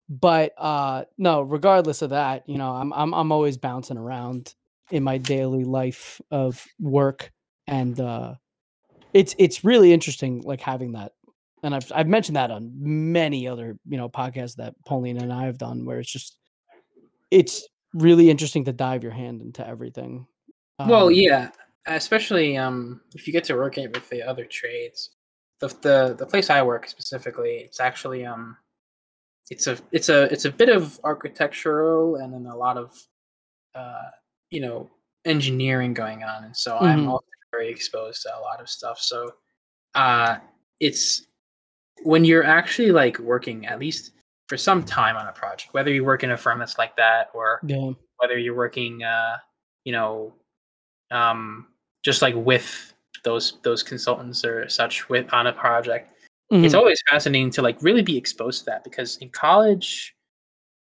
but 0.09 0.53
uh 0.59 1.05
no, 1.19 1.43
regardless 1.43 2.03
of 2.03 2.11
that, 2.11 2.49
you 2.49 2.59
know, 2.59 2.71
I'm 2.73 2.93
I'm 2.93 3.15
I'm 3.15 3.33
always 3.33 3.57
bouncing 3.57 3.97
around 3.97 4.55
in 4.91 5.05
my 5.05 5.19
daily 5.19 5.63
life 5.65 6.21
of 6.33 6.67
work 6.81 7.31
and 7.69 7.99
uh 8.01 8.35
it's 9.15 9.35
it's 9.39 9.65
really 9.65 9.93
interesting 9.93 10.41
like 10.43 10.61
having 10.61 10.93
that 10.93 11.13
and 11.63 11.75
I've 11.75 11.91
I've 11.95 12.09
mentioned 12.09 12.37
that 12.37 12.51
on 12.51 12.73
many 12.79 13.47
other 13.49 13.77
you 13.89 13.97
know 13.97 14.09
podcasts 14.09 14.57
that 14.57 14.75
Pauline 14.87 15.19
and 15.19 15.33
I 15.33 15.45
have 15.47 15.59
done 15.59 15.85
where 15.85 15.99
it's 16.01 16.11
just 16.11 16.37
it's 17.31 17.67
really 17.95 18.31
interesting 18.31 18.65
to 18.65 18.73
dive 18.73 19.03
your 19.03 19.13
hand 19.13 19.41
into 19.43 19.67
everything. 19.67 20.27
well, 20.87 21.07
Um, 21.07 21.13
yeah, 21.13 21.51
especially 21.87 22.57
um, 22.57 23.01
if 23.15 23.27
you 23.27 23.33
get 23.33 23.45
to 23.45 23.55
work 23.57 23.79
it 23.79 23.95
with 23.95 24.09
the 24.09 24.23
other 24.23 24.45
trades. 24.45 25.11
The, 25.61 25.69
the 25.83 26.15
the 26.19 26.27
place 26.27 26.49
I 26.49 26.63
work 26.63 26.89
specifically, 26.89 27.57
it's 27.59 27.81
actually 27.81 28.25
um, 28.25 28.57
it's 29.51 29.67
a 29.67 29.77
it's 29.93 30.09
a 30.09 30.23
it's 30.33 30.47
a 30.47 30.51
bit 30.51 30.71
of 30.71 30.99
architectural 31.05 32.17
and 32.17 32.33
then 32.33 32.47
a 32.47 32.57
lot 32.57 32.79
of 32.79 32.99
uh, 33.75 34.09
you 34.51 34.61
know 34.63 34.89
engineering 35.27 35.93
going 35.93 36.23
on, 36.25 36.45
and 36.45 36.57
so 36.57 36.79
I'm 36.79 37.05
Mhm. 37.05 37.11
also 37.11 37.27
very 37.51 37.69
exposed 37.69 38.23
to 38.23 38.35
a 38.35 38.41
lot 38.41 38.61
of 38.61 38.71
stuff. 38.71 39.01
So 39.01 39.35
uh, 39.95 40.39
it's 40.79 41.27
when 42.03 42.25
you're 42.25 42.45
actually 42.45 42.93
like 42.93 43.19
working 43.19 43.67
at 43.67 43.79
least 43.79 44.13
for 44.49 44.57
some 44.57 44.83
time 44.83 45.17
on 45.17 45.27
a 45.29 45.33
project, 45.33 45.73
whether 45.75 45.93
you 45.93 46.05
work 46.05 46.25
in 46.25 46.33
a 46.33 46.37
firm 46.37 46.59
that's 46.59 46.79
like 46.79 46.97
that 46.97 47.31
or 47.35 47.61
Yeah. 47.67 47.93
whether 48.17 48.37
you're 48.39 48.57
working 48.57 49.03
uh 49.03 49.37
you 49.85 49.93
know 49.93 50.35
um 51.11 51.67
just 52.05 52.21
like 52.23 52.35
with 52.35 52.93
those 53.25 53.59
those 53.63 53.83
consultants 53.83 54.45
or 54.45 54.69
such 54.69 55.09
with 55.09 55.33
on 55.33 55.47
a 55.47 55.53
project 55.53 56.13
it's 56.53 56.75
Mhm. 56.75 56.79
always 56.79 57.01
fascinating 57.09 57.51
to 57.53 57.63
like 57.63 57.81
really 57.81 58.03
be 58.03 58.17
exposed 58.17 58.61
to 58.61 58.65
that 58.67 58.83
because 58.85 59.17
in 59.19 59.29
college 59.31 60.15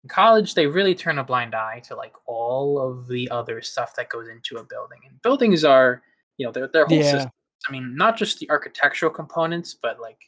in 0.03 0.09
college 0.09 0.55
they 0.55 0.67
really 0.67 0.95
turn 0.95 1.19
a 1.19 1.25
blind 1.25 1.55
eye 1.55 1.81
to 1.81 1.95
like 1.95 2.15
all 2.27 2.79
of 2.81 3.07
the 3.09 3.31
other 3.31 3.61
stuff 3.63 3.95
that 3.97 4.09
goes 4.09 4.29
into 4.29 4.57
a 4.57 4.65
building 4.65 4.99
and 5.09 5.21
buildings 5.23 5.65
are 5.65 6.03
you 6.37 6.45
know 6.47 6.53
they're, 6.53 6.69
they're 6.73 6.87
whole 6.87 6.99
Yeah. 6.99 7.11
systems 7.13 7.33
i 7.69 7.73
mean 7.73 7.95
not 7.97 8.17
just 8.17 8.39
the 8.41 8.51
architectural 8.51 9.13
components 9.13 9.75
but 9.81 10.01
like 10.01 10.19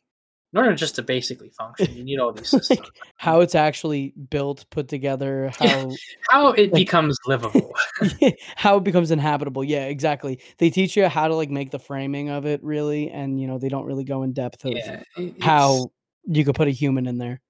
in 0.54 0.58
order 0.60 0.74
just 0.74 0.94
to 0.94 1.02
basically 1.02 1.50
function 1.50 1.92
you 1.96 2.04
need 2.04 2.18
all 2.18 2.32
these 2.32 2.48
systems 2.50 2.78
like 2.78 2.88
how 3.16 3.40
it's 3.40 3.54
actually 3.54 4.14
built, 4.30 4.64
put 4.70 4.88
together, 4.88 5.50
how 5.58 5.94
how 6.30 6.48
it 6.52 6.72
like- 6.72 6.80
becomes 6.80 7.18
livable 7.26 7.74
how 8.56 8.76
it 8.76 8.84
becomes 8.84 9.10
inhabitable. 9.10 9.64
Yeah, 9.64 9.86
exactly. 9.86 10.40
They 10.58 10.70
teach 10.70 10.96
you 10.96 11.08
how 11.08 11.28
to 11.28 11.34
like 11.34 11.50
make 11.50 11.70
the 11.70 11.78
framing 11.78 12.28
of 12.30 12.44
it 12.46 12.62
really, 12.62 13.10
and 13.10 13.40
you 13.40 13.46
know 13.46 13.58
they 13.58 13.68
don't 13.68 13.84
really 13.86 14.04
go 14.04 14.22
in 14.22 14.32
depth 14.32 14.64
of 14.64 14.74
yeah 14.74 15.00
how 15.40 15.90
you 16.26 16.44
could 16.44 16.54
put 16.54 16.68
a 16.68 16.72
human 16.72 17.06
in 17.06 17.18
there. 17.18 17.40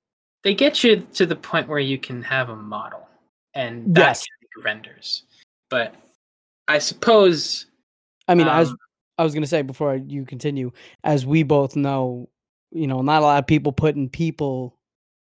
they 0.42 0.54
get 0.54 0.82
you 0.84 0.96
to 1.14 1.26
the 1.26 1.36
point 1.36 1.68
where 1.68 1.78
you 1.78 1.98
can 1.98 2.22
have 2.22 2.48
a 2.50 2.56
model 2.56 3.06
and 3.54 3.94
that 3.94 4.00
Yes. 4.00 4.24
renders 4.64 5.22
but 5.70 5.94
i 6.68 6.78
suppose 6.78 7.66
I 8.28 8.34
mean, 8.34 8.48
as 8.48 8.70
um, 8.70 8.76
I 9.18 9.22
was 9.24 9.34
gonna 9.34 9.46
say 9.46 9.62
before 9.62 9.94
you 9.96 10.24
continue, 10.24 10.72
as 11.04 11.24
we 11.26 11.42
both 11.42 11.76
know, 11.76 12.28
you 12.74 12.86
know, 12.86 13.00
not 13.00 13.22
a 13.22 13.24
lot 13.24 13.38
of 13.38 13.46
people 13.46 13.72
putting 13.72 14.08
people 14.10 14.76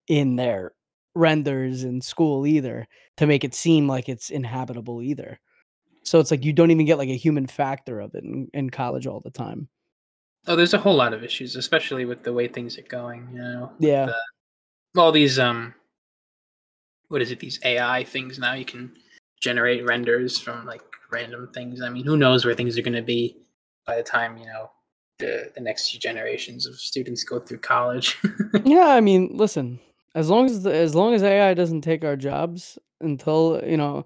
in 0.08 0.36
their 0.38 0.72
renders 1.16 1.84
in 1.84 2.00
school 2.02 2.46
either 2.48 2.88
to 3.18 3.28
make 3.28 3.44
it 3.44 3.54
seem 3.54 3.88
like 3.88 4.08
it's 4.08 4.30
inhabitable 4.30 5.02
either. 5.02 5.40
So 6.04 6.20
it's 6.20 6.32
like 6.32 6.46
you 6.46 6.54
don't 6.54 6.72
even 6.72 6.86
get 6.86 6.98
like 6.98 7.10
a 7.10 7.18
human 7.18 7.48
factor 7.48 8.00
of 8.00 8.16
it 8.16 8.24
in, 8.24 8.48
in 8.54 8.70
college 8.70 9.06
all 9.08 9.20
the 9.20 9.30
time. 9.32 9.68
oh 10.48 10.56
there's 10.56 10.74
a 10.74 10.78
whole 10.78 10.96
lot 10.96 11.14
of 11.14 11.24
issues 11.24 11.56
especially 11.58 12.06
with 12.06 12.24
the 12.24 12.32
way 12.32 12.48
things 12.48 12.78
are 12.78 12.84
going 12.84 13.28
you 13.34 13.40
know 13.42 13.72
Yeah. 13.80 14.06
the- 14.06 15.02
all 15.02 15.12
these 15.12 15.38
um 15.38 15.74
what 17.10 17.22
is 17.22 17.32
it 17.32 17.40
these 17.40 17.60
ai 17.66 18.04
things 18.06 18.40
now 18.40 18.54
you 18.54 18.66
can 18.66 18.92
generate 19.42 19.86
renders 19.86 20.40
from 20.40 20.66
like 20.66 20.82
random 21.12 21.50
things 21.54 21.82
i 21.82 21.90
mean 21.90 22.06
who 22.06 22.16
knows 22.18 22.46
where 22.46 22.56
things 22.56 22.78
are 22.78 22.82
going 22.82 22.94
to 22.96 23.02
be 23.02 23.36
by 23.86 23.96
the 23.98 24.04
time 24.04 24.38
you 24.38 24.46
know 24.46 24.72
the 25.19 25.51
the 25.55 25.62
next 25.62 25.89
few 25.91 25.99
generations 25.99 26.65
of 26.65 26.75
students 26.75 27.23
go 27.23 27.39
through 27.39 27.60
college 27.60 28.17
Yeah, 28.65 28.88
I 28.88 28.99
mean, 28.99 29.32
listen, 29.38 29.79
as 30.15 30.29
long 30.29 30.47
as 30.47 30.63
the, 30.63 30.73
as 30.73 30.95
long 30.95 31.13
as 31.13 31.21
AI 31.23 31.53
doesn't 31.53 31.82
take 31.82 32.03
our 32.03 32.15
jobs 32.15 32.79
until, 32.99 33.62
you 33.65 33.77
know, 33.77 34.05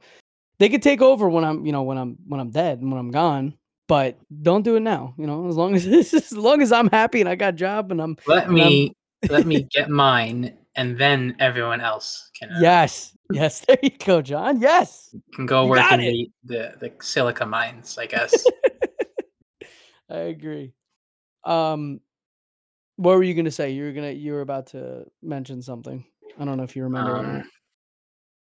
they 0.59 0.67
could 0.69 0.83
take 0.83 1.01
over 1.01 1.29
when 1.29 1.43
I'm, 1.45 1.65
you 1.65 1.71
know, 1.71 1.83
when 1.83 1.97
I'm 1.97 2.17
when 2.27 2.39
I'm 2.41 2.51
dead 2.51 2.79
and 2.81 2.91
when 2.91 2.99
I'm 2.99 3.09
gone, 3.11 3.57
but 3.87 4.17
don't 4.41 4.63
do 4.63 4.75
it 4.75 4.81
now, 4.81 5.13
you 5.17 5.25
know, 5.27 5.47
as 5.47 5.55
long 5.55 5.75
as 5.75 5.87
as 6.13 6.31
long 6.33 6.61
as 6.61 6.71
I'm 6.71 6.89
happy 6.89 7.21
and 7.21 7.29
I 7.29 7.35
got 7.35 7.53
a 7.53 7.57
job 7.57 7.91
and 7.91 8.01
I'm 8.01 8.17
let 8.27 8.47
And 8.47 8.61
I'm- 8.61 8.71
me 8.71 8.95
let 9.29 9.45
me 9.45 9.63
get 9.71 9.89
mine 9.89 10.57
and 10.75 10.97
then 10.97 11.35
everyone 11.39 11.79
else 11.79 12.29
can 12.37 12.49
uh, 12.51 12.59
Yes. 12.59 13.15
Yes, 13.31 13.61
there 13.65 13.77
you 13.81 13.91
go, 13.91 14.21
John. 14.21 14.59
Yes. 14.59 15.15
can 15.33 15.45
go 15.45 15.63
You 15.63 15.69
work 15.69 15.91
in 15.91 15.99
the, 16.01 16.29
the 16.43 16.73
the 16.79 16.91
silica 17.01 17.45
mines, 17.45 17.97
I 17.97 18.05
guess. 18.07 18.45
I 20.09 20.17
agree. 20.35 20.73
Um 21.45 21.99
what 22.97 23.15
were 23.15 23.23
you 23.23 23.33
going 23.33 23.45
to 23.45 23.51
say? 23.51 23.71
You 23.71 23.85
were 23.85 23.93
to 23.93 24.13
you 24.13 24.33
were 24.33 24.41
about 24.41 24.67
to 24.67 25.05
mention 25.21 25.61
something. 25.61 26.05
I 26.39 26.45
don't 26.45 26.57
know 26.57 26.63
if 26.63 26.75
you 26.75 26.83
remember 26.83 27.17
um, 27.17 27.43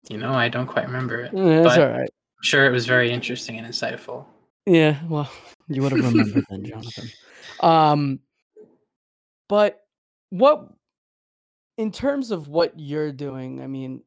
you 0.10 0.18
know, 0.18 0.32
I 0.34 0.48
don't 0.48 0.68
quite 0.68 0.86
remember 0.86 1.22
it. 1.22 1.34
Yeah, 1.34 1.62
That's 1.64 1.76
but- 1.76 1.92
all 1.92 1.98
right. 1.98 2.10
I'm 2.10 2.44
sure 2.44 2.66
it 2.66 2.72
was 2.72 2.86
very 2.86 3.12
interesting 3.12 3.58
and 3.58 3.66
insightful. 3.68 4.26
Yeah, 4.68 5.00
well, 5.10 5.30
you 5.68 5.82
would 5.82 5.92
have 5.92 6.06
remembered 6.06 6.46
then, 6.50 6.64
Jonathan. 6.66 7.10
Um, 7.62 8.20
but 9.50 9.80
what, 10.30 10.70
in 11.80 11.92
terms 11.92 12.30
of 12.30 12.48
what 12.48 12.80
you're 12.80 13.12
doing, 13.12 13.62
I 13.62 13.66
mean, 13.68 14.04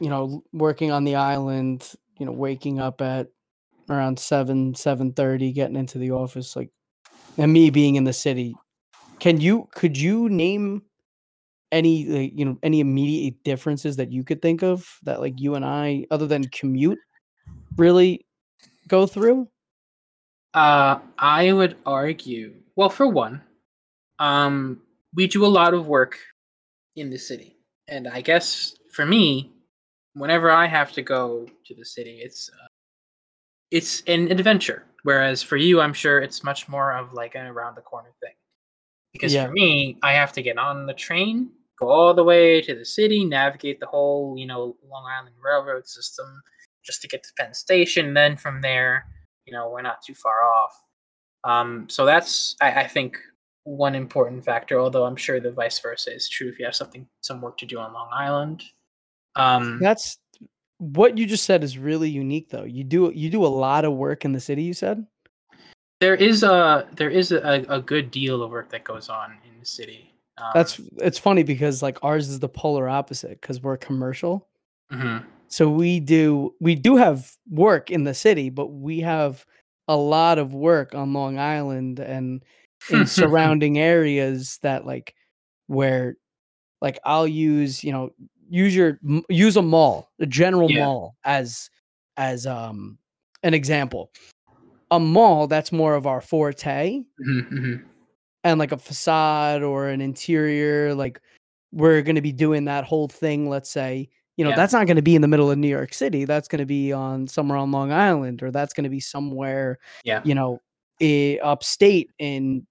you 0.00 0.10
know, 0.10 0.42
working 0.52 0.90
on 0.90 1.04
the 1.04 1.14
island, 1.14 1.90
you 2.18 2.26
know, 2.26 2.32
waking 2.32 2.78
up 2.78 3.00
at 3.00 3.28
around 3.88 4.18
seven, 4.18 4.74
seven 4.74 5.12
thirty, 5.14 5.52
getting 5.52 5.76
into 5.76 5.96
the 5.96 6.10
office, 6.10 6.56
like, 6.56 6.70
and 7.38 7.52
me 7.52 7.70
being 7.70 7.96
in 7.96 8.04
the 8.04 8.12
city, 8.12 8.54
can 9.18 9.40
you 9.40 9.68
could 9.72 9.96
you 9.96 10.28
name 10.28 10.82
any 11.72 12.06
like, 12.06 12.32
you 12.34 12.44
know 12.44 12.58
any 12.62 12.80
immediate 12.80 13.42
differences 13.44 13.96
that 13.96 14.12
you 14.12 14.24
could 14.24 14.40
think 14.40 14.62
of 14.62 14.98
that 15.02 15.20
like 15.20 15.40
you 15.40 15.54
and 15.54 15.64
I, 15.64 16.06
other 16.10 16.26
than 16.26 16.44
commute, 16.48 16.98
really 17.76 18.26
go 18.88 19.06
through? 19.06 19.48
Uh, 20.54 20.98
I 21.18 21.52
would 21.52 21.76
argue, 21.84 22.54
well, 22.76 22.88
for 22.88 23.06
one, 23.06 23.42
um, 24.18 24.80
we 25.14 25.26
do 25.26 25.44
a 25.44 25.48
lot 25.48 25.74
of 25.74 25.86
work 25.86 26.18
in 26.96 27.10
the 27.10 27.18
city, 27.18 27.56
and 27.88 28.08
I 28.08 28.20
guess 28.22 28.74
for 28.92 29.04
me, 29.04 29.52
whenever 30.14 30.50
I 30.50 30.66
have 30.66 30.92
to 30.92 31.02
go 31.02 31.46
to 31.66 31.74
the 31.74 31.84
city, 31.84 32.20
it's 32.22 32.48
uh, 32.48 32.66
it's 33.70 34.02
an 34.06 34.30
adventure. 34.30 34.84
Whereas 35.06 35.40
for 35.40 35.56
you, 35.56 35.80
I'm 35.80 35.92
sure 35.92 36.18
it's 36.18 36.42
much 36.42 36.68
more 36.68 36.92
of 36.92 37.12
like 37.12 37.36
an 37.36 37.46
around 37.46 37.76
the 37.76 37.80
corner 37.80 38.10
thing. 38.20 38.34
Because 39.12 39.32
Yeah. 39.32 39.46
for 39.46 39.52
me, 39.52 40.00
I 40.02 40.12
have 40.14 40.32
to 40.32 40.42
get 40.42 40.58
on 40.58 40.84
the 40.84 40.94
train, 40.94 41.52
go 41.78 41.88
all 41.88 42.12
the 42.12 42.24
way 42.24 42.60
to 42.62 42.74
the 42.74 42.84
city, 42.84 43.24
navigate 43.24 43.78
the 43.78 43.86
whole, 43.86 44.36
you 44.36 44.46
know, 44.46 44.76
Long 44.84 45.04
Island 45.08 45.36
Railroad 45.40 45.86
system 45.86 46.42
just 46.84 47.02
to 47.02 47.08
get 47.08 47.22
to 47.22 47.32
Penn 47.38 47.54
Station. 47.54 48.14
Then 48.14 48.36
from 48.36 48.60
there, 48.60 49.06
you 49.44 49.52
know, 49.52 49.70
we're 49.70 49.80
not 49.80 50.02
too 50.02 50.14
far 50.14 50.42
off. 50.42 50.74
Um, 51.44 51.88
so 51.88 52.04
that's, 52.04 52.56
I, 52.60 52.80
I 52.80 52.88
think, 52.88 53.16
one 53.62 53.94
important 53.94 54.44
factor. 54.44 54.80
Although 54.80 55.04
I'm 55.04 55.14
sure 55.14 55.38
the 55.38 55.52
vice 55.52 55.78
versa 55.78 56.12
is 56.12 56.28
true 56.28 56.48
if 56.48 56.58
you 56.58 56.64
have 56.64 56.74
something, 56.74 57.06
some 57.20 57.40
work 57.40 57.58
to 57.58 57.66
do 57.66 57.78
on 57.78 57.92
Long 57.92 58.08
Island. 58.12 58.64
Um, 59.36 59.78
That's 59.80 60.18
what 60.78 61.18
you 61.18 61.26
just 61.26 61.44
said 61.44 61.64
is 61.64 61.78
really 61.78 62.10
unique 62.10 62.50
though. 62.50 62.64
You 62.64 62.84
do 62.84 63.12
you 63.14 63.30
do 63.30 63.44
a 63.44 63.48
lot 63.48 63.84
of 63.84 63.94
work 63.94 64.24
in 64.24 64.32
the 64.32 64.40
city, 64.40 64.62
you 64.62 64.74
said? 64.74 65.06
there 66.00 66.14
is 66.14 66.42
a 66.42 66.86
there 66.96 67.10
is 67.10 67.32
a, 67.32 67.64
a 67.68 67.80
good 67.80 68.10
deal 68.10 68.42
of 68.42 68.50
work 68.50 68.70
that 68.70 68.84
goes 68.84 69.08
on 69.08 69.36
in 69.44 69.58
the 69.58 69.66
city. 69.66 70.12
Um, 70.38 70.50
That's 70.54 70.80
it's 70.98 71.18
funny 71.18 71.42
because 71.42 71.82
like 71.82 71.98
ours 72.02 72.28
is 72.28 72.38
the 72.40 72.48
polar 72.48 72.88
opposite 72.88 73.40
cuz 73.40 73.62
we're 73.62 73.76
commercial. 73.76 74.48
mhm. 74.92 75.24
So 75.48 75.70
we 75.70 76.00
do 76.00 76.54
we 76.60 76.74
do 76.74 76.96
have 76.96 77.32
work 77.48 77.90
in 77.90 78.04
the 78.04 78.14
city, 78.14 78.50
but 78.50 78.66
we 78.66 79.00
have 79.00 79.46
a 79.88 79.96
lot 79.96 80.38
of 80.38 80.52
work 80.52 80.94
on 80.94 81.12
Long 81.12 81.38
Island 81.38 82.00
and 82.00 82.44
in 82.90 83.06
surrounding 83.06 83.78
areas 83.78 84.58
that 84.62 84.84
like 84.84 85.14
where 85.68 86.16
like 86.82 86.98
I'll 87.04 87.26
use, 87.28 87.82
you 87.82 87.92
know, 87.92 88.10
use 88.48 88.74
your 88.74 88.98
use 89.28 89.56
a 89.56 89.62
mall, 89.62 90.10
a 90.20 90.26
general 90.26 90.70
Yeah. 90.70 90.84
mall 90.84 91.16
as 91.24 91.70
as 92.16 92.46
um 92.46 92.98
an 93.42 93.54
example. 93.54 94.10
a 94.92 95.00
mall 95.00 95.48
that's 95.48 95.72
more 95.72 95.96
of 95.96 96.06
our 96.06 96.20
forte 96.20 97.02
Mhm, 97.20 97.50
mhm. 97.52 97.84
and 98.44 98.58
like 98.60 98.70
a 98.70 98.78
facade 98.78 99.62
or 99.64 99.88
an 99.88 100.00
interior 100.00 100.94
like 100.94 101.20
we're 101.72 102.02
going 102.02 102.14
to 102.14 102.22
be 102.22 102.30
doing 102.30 102.64
that 102.66 102.84
whole 102.84 103.08
thing 103.08 103.48
let's 103.48 103.68
say 103.68 104.08
you 104.36 104.44
know 104.44 104.50
Yeah. 104.50 104.56
that's 104.56 104.72
not 104.72 104.86
going 104.86 104.94
to 104.96 105.02
be 105.02 105.16
in 105.16 105.22
the 105.22 105.28
middle 105.28 105.50
of 105.50 105.58
new 105.58 105.66
york 105.68 105.92
city 105.92 106.24
that's 106.24 106.46
going 106.46 106.60
to 106.60 106.66
be 106.66 106.92
on 106.92 107.26
somewhere 107.26 107.58
on 107.58 107.72
long 107.72 107.90
island 107.90 108.44
or 108.44 108.52
that's 108.52 108.72
going 108.72 108.84
to 108.84 108.90
be 108.90 109.00
somewhere 109.00 109.78
Yeah. 110.04 110.22
you 110.24 110.36
know 110.36 110.60
i- 111.02 111.40
upstate 111.42 112.10
in 112.20 112.64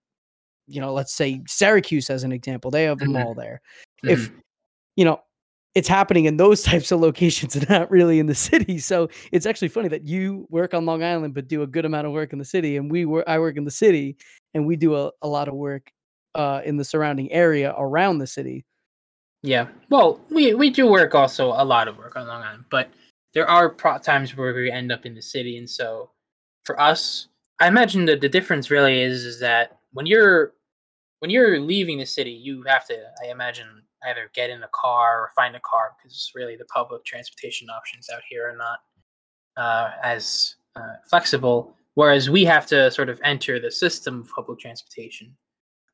you 0.67 0.79
know 0.79 0.93
let's 0.93 1.13
say 1.13 1.41
syracuse 1.47 2.09
as 2.09 2.23
an 2.23 2.31
example 2.31 2.71
they 2.71 2.85
have 2.85 3.01
a 3.01 3.05
Mhm. 3.05 3.11
mall 3.11 3.33
there 3.35 3.59
if 4.05 4.29
Mhm. 4.29 4.39
you 4.95 5.03
know 5.03 5.19
it's 5.75 5.87
happening 5.87 6.25
in 6.25 6.37
those 6.37 6.63
types 6.71 6.91
of 6.91 6.99
locations 6.99 7.55
and 7.55 7.69
not 7.69 7.91
really 7.91 8.19
in 8.19 8.25
the 8.25 8.35
city 8.35 8.79
so 8.79 9.07
it's 9.31 9.45
actually 9.45 9.67
funny 9.67 9.87
that 9.87 10.05
you 10.05 10.47
work 10.49 10.73
on 10.73 10.85
long 10.85 11.03
island 11.03 11.33
but 11.33 11.47
do 11.47 11.61
a 11.61 11.67
good 11.67 11.85
amount 11.85 12.07
of 12.07 12.13
work 12.13 12.33
in 12.33 12.39
the 12.39 12.45
city 12.45 12.77
and 12.77 12.91
we 12.91 13.05
work 13.05 13.25
i 13.27 13.37
work 13.37 13.57
in 13.57 13.65
the 13.65 13.71
city 13.71 14.17
and 14.53 14.65
we 14.65 14.75
do 14.75 14.95
a, 14.95 15.11
a 15.21 15.27
lot 15.27 15.47
of 15.47 15.53
work 15.53 15.91
uh, 16.35 16.61
in 16.65 16.75
the 16.75 16.83
surrounding 16.83 17.31
area 17.31 17.73
around 17.77 18.17
the 18.17 18.27
city 18.27 18.65
Yeah. 19.45 19.67
Well, 19.89 20.19
we 20.31 20.55
we 20.55 20.71
do 20.71 20.87
work 20.87 21.13
also 21.13 21.53
a 21.53 21.63
lot 21.63 21.87
of 21.87 21.97
work 21.97 22.15
on 22.15 22.27
Long 22.27 22.41
Island, 22.41 22.65
but 22.71 22.89
there 23.35 23.47
are 23.47 23.69
pro- 23.69 23.99
times 23.99 24.35
where 24.35 24.51
we 24.53 24.71
end 24.71 24.91
up 24.91 25.05
in 25.05 25.13
the 25.13 25.21
city, 25.21 25.57
and 25.59 25.69
so 25.69 26.09
for 26.63 26.79
us, 26.81 27.27
I 27.61 27.67
imagine 27.67 28.05
that 28.05 28.21
the 28.21 28.29
difference 28.29 28.71
really 28.71 29.01
is 29.01 29.23
is 29.23 29.39
that 29.41 29.77
when 29.93 30.07
you're 30.07 30.53
when 31.19 31.29
you're 31.29 31.59
leaving 31.59 31.99
the 31.99 32.05
city, 32.05 32.31
you 32.31 32.63
have 32.63 32.87
to, 32.87 32.97
I 33.23 33.29
imagine, 33.29 33.84
either 34.07 34.29
get 34.33 34.49
in 34.49 34.63
a 34.63 34.69
car 34.73 35.21
or 35.21 35.31
find 35.35 35.55
a 35.55 35.59
car 35.61 35.91
because 35.97 36.31
really 36.35 36.55
the 36.55 36.65
public 36.65 37.03
transportation 37.05 37.69
options 37.69 38.09
out 38.13 38.21
here 38.29 38.49
are 38.49 38.57
not 38.57 38.79
uh, 39.57 39.91
as 40.03 40.55
uh, 40.75 40.95
flexible. 41.09 41.75
Whereas 41.93 42.29
we 42.29 42.43
have 42.45 42.65
to 42.67 42.91
sort 42.91 43.07
of 43.09 43.19
enter 43.23 43.59
the 43.59 43.71
system 43.71 44.21
of 44.21 44.29
public 44.35 44.59
transportation 44.59 45.35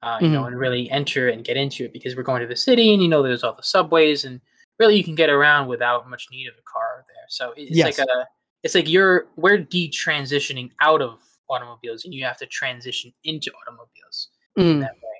uh, 0.03 0.17
you 0.19 0.29
know, 0.29 0.41
Mhm. 0.43 0.47
and 0.47 0.57
really 0.59 0.89
enter 0.89 1.29
and 1.29 1.43
get 1.45 1.57
into 1.57 1.85
it 1.85 1.93
because 1.93 2.15
we're 2.15 2.23
going 2.23 2.41
to 2.41 2.47
the 2.47 2.55
city 2.55 2.91
and 2.91 3.03
you 3.03 3.07
know 3.07 3.21
there's 3.21 3.43
all 3.43 3.53
the 3.53 3.61
subways 3.61 4.25
and 4.25 4.41
really 4.79 4.95
you 4.95 5.03
can 5.03 5.13
get 5.13 5.29
around 5.29 5.67
without 5.67 6.09
much 6.09 6.25
need 6.31 6.47
of 6.47 6.55
a 6.57 6.61
car 6.63 7.05
there. 7.07 7.25
So 7.29 7.53
it's 7.55 7.69
Yes. 7.77 7.99
like 7.99 8.07
a 8.07 8.27
it's 8.63 8.73
like 8.73 8.89
you're 8.89 9.27
we're 9.35 9.59
detransitioning 9.59 10.71
out 10.81 11.03
of 11.03 11.19
automobiles 11.51 12.03
and 12.05 12.15
you 12.15 12.23
have 12.25 12.37
to 12.39 12.47
transition 12.47 13.13
into 13.25 13.51
automobiles 13.61 14.29
in 14.57 14.63
Mm, 14.63 14.81
that 14.81 14.95
way. 14.95 15.10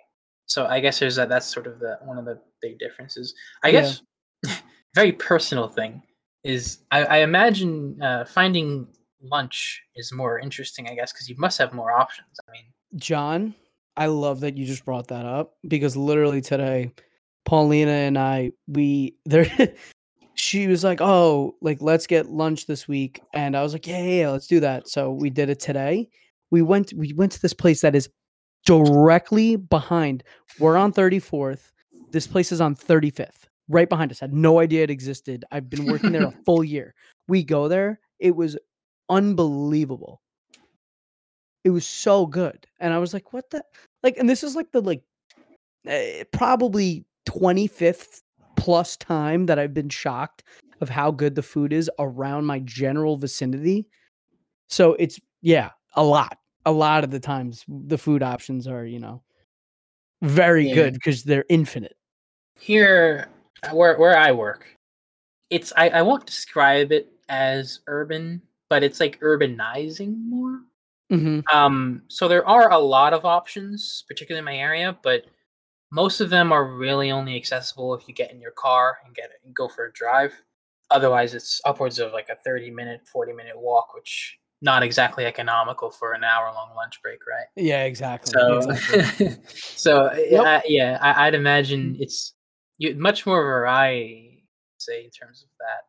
So 0.52 0.66
I 0.66 0.80
guess 0.80 1.00
there's 1.00 1.16
that 1.16 1.30
that's 1.30 1.46
sort 1.46 1.68
of 1.68 1.80
the 1.80 1.98
one 2.04 2.18
of 2.18 2.26
the 2.26 2.40
big 2.62 2.78
differences. 2.80 3.34
I 3.64 3.70
Yeah. 3.70 3.82
guess 3.82 4.02
very 4.96 5.12
personal 5.14 5.68
thing 5.68 6.02
is 6.44 6.80
I, 6.92 7.06
I 7.06 7.18
imagine 7.20 8.02
uh, 8.02 8.26
finding 8.26 8.88
lunch 9.22 9.82
is 9.96 10.12
more 10.12 10.40
interesting, 10.40 10.88
I 10.90 10.96
guess, 10.96 11.14
because 11.14 11.30
you 11.30 11.36
must 11.38 11.58
have 11.60 11.74
more 11.74 11.92
options. 11.92 12.28
I 12.48 12.52
mean, 12.52 12.66
john 12.98 13.56
i 13.96 14.06
love 14.06 14.42
that 14.42 14.58
you 14.58 14.66
just 14.66 14.84
brought 14.84 15.08
that 15.08 15.26
up 15.26 15.54
because 15.68 15.96
literally 15.96 16.42
today 16.42 16.92
paulina 17.46 17.92
and 17.92 18.18
i 18.18 18.52
we 18.68 19.16
there 19.26 19.48
she 20.34 20.68
was 20.68 20.84
like 20.84 21.00
oh 21.02 21.56
like 21.62 21.82
let's 21.82 22.06
get 22.06 22.28
lunch 22.28 22.66
this 22.66 22.88
week 22.88 23.22
and 23.34 23.56
i 23.56 23.64
was 23.64 23.74
like 23.74 23.88
yeah, 23.88 24.02
yeah 24.04 24.22
yeah 24.24 24.30
let's 24.30 24.48
do 24.48 24.60
that 24.60 24.90
so 24.90 25.12
we 25.12 25.30
did 25.30 25.50
it 25.50 25.60
today 25.60 26.10
we 26.52 26.62
went 26.62 26.92
we 26.94 27.14
went 27.14 27.32
to 27.32 27.42
this 27.42 27.54
place 27.54 27.82
that 27.82 27.96
is 27.96 28.10
directly 28.66 29.56
behind 29.56 30.24
we're 30.60 30.78
on 30.78 30.94
34th 30.94 31.72
this 32.12 32.28
place 32.28 32.52
is 32.52 32.62
on 32.62 32.76
35th 32.76 33.48
right 33.68 33.90
behind 33.90 34.12
us 34.12 34.20
had 34.20 34.34
no 34.34 34.60
idea 34.60 34.84
it 34.84 34.90
existed 34.90 35.46
i've 35.52 35.70
been 35.70 35.86
working 35.86 36.12
there 36.12 36.26
a 36.26 36.32
full 36.46 36.64
year. 36.64 36.94
We 37.28 37.44
go 37.44 37.68
there 37.68 38.00
it 38.20 38.36
was 38.36 38.58
unbelievable. 39.10 40.22
It 41.64 41.72
was 41.72 41.86
so 41.86 42.26
good 42.26 42.66
and 42.80 42.94
i 42.94 42.98
was 42.98 43.14
like 43.14 43.34
what 43.34 43.50
the 43.52 43.64
like 44.04 44.18
and 44.18 44.30
this 44.30 44.44
is 44.44 44.56
like 44.56 44.72
the 44.72 44.82
like 44.82 45.04
eh, 45.86 46.24
probably 46.32 47.06
25th 47.28 48.22
plus 48.56 48.98
time 48.98 49.46
that 49.46 49.60
i've 49.60 49.74
been 49.74 49.90
shocked 49.90 50.44
of 50.82 50.90
how 50.90 51.12
good 51.12 51.36
the 51.36 51.44
food 51.44 51.72
is 51.72 51.90
around 52.00 52.46
my 52.46 52.60
general 52.60 53.16
vicinity. 53.16 53.88
So 54.68 54.94
it's 54.96 55.20
yeah 55.42 55.70
a 55.96 56.04
lot 56.04 56.38
a 56.66 56.72
lot 56.72 57.04
of 57.04 57.12
the 57.12 57.20
times 57.20 57.66
the 57.68 57.98
food 57.98 58.24
options 58.24 58.68
are 58.68 58.86
you 58.86 59.00
know 59.00 59.24
very 60.22 60.66
Yeah. 60.66 60.74
good 60.76 60.94
because 60.94 61.24
they're 61.24 61.46
infinite 61.50 61.96
here 62.60 63.28
uh, 63.64 63.72
where 63.72 63.98
where 63.98 64.18
I 64.18 64.32
work, 64.32 64.66
it's 65.50 65.74
I, 65.78 65.90
I 65.90 66.02
won't 66.04 66.26
describe 66.26 66.92
it 66.92 67.12
as 67.30 67.82
urban, 67.88 68.42
but 68.70 68.84
it's 68.84 69.00
like 69.00 69.20
urbanizing 69.22 70.18
more. 70.26 70.62
hmm 71.10 71.42
Um, 71.54 72.04
so 72.10 72.28
there 72.28 72.48
are 72.48 72.72
a 72.72 72.80
lot 72.80 73.14
of 73.14 73.26
options, 73.26 74.06
particularly 74.08 74.40
in 74.40 74.46
my 74.46 74.58
area, 74.58 74.98
but 75.04 75.26
most 75.92 76.22
of 76.22 76.32
them 76.32 76.52
are 76.54 76.66
really 76.78 77.12
only 77.12 77.38
accessible 77.38 77.96
if 77.96 78.08
you 78.08 78.16
get 78.16 78.32
in 78.32 78.42
your 78.42 78.52
car 78.54 79.00
and 79.06 79.16
get 79.16 79.32
and 79.46 79.56
go 79.56 79.70
for 79.70 79.88
a 79.88 79.94
drive. 79.94 80.34
Otherwise, 80.92 81.36
it's 81.36 81.62
upwards 81.66 82.00
of 82.00 82.14
like 82.14 82.30
a 82.30 82.38
thirty 82.38 82.72
minute, 82.72 83.02
forty 83.08 83.34
minute 83.34 83.60
walk, 83.60 83.96
which 83.96 84.40
not 84.62 84.84
exactly 84.84 85.26
economical 85.26 85.92
for 85.92 86.14
an 86.14 86.24
hour 86.24 86.52
long 86.54 86.76
lunch 86.76 87.02
break, 87.02 87.20
right? 87.28 87.46
yeah 87.56 87.84
exactly, 87.84 88.32
So, 88.34 88.70
exactly. 88.70 89.38
so 89.54 90.06
uh, 90.06 90.16
Yep. 90.30 90.46
I, 90.46 90.62
yeah, 90.68 90.98
I, 91.02 91.28
I'd 91.28 91.36
imagine 91.36 91.98
it's 92.00 92.34
you, 92.78 92.96
much 92.96 93.26
more 93.26 93.44
variety, 93.44 94.46
say, 94.78 95.04
in 95.06 95.10
terms 95.12 95.44
of 95.44 95.50
that. 95.60 95.86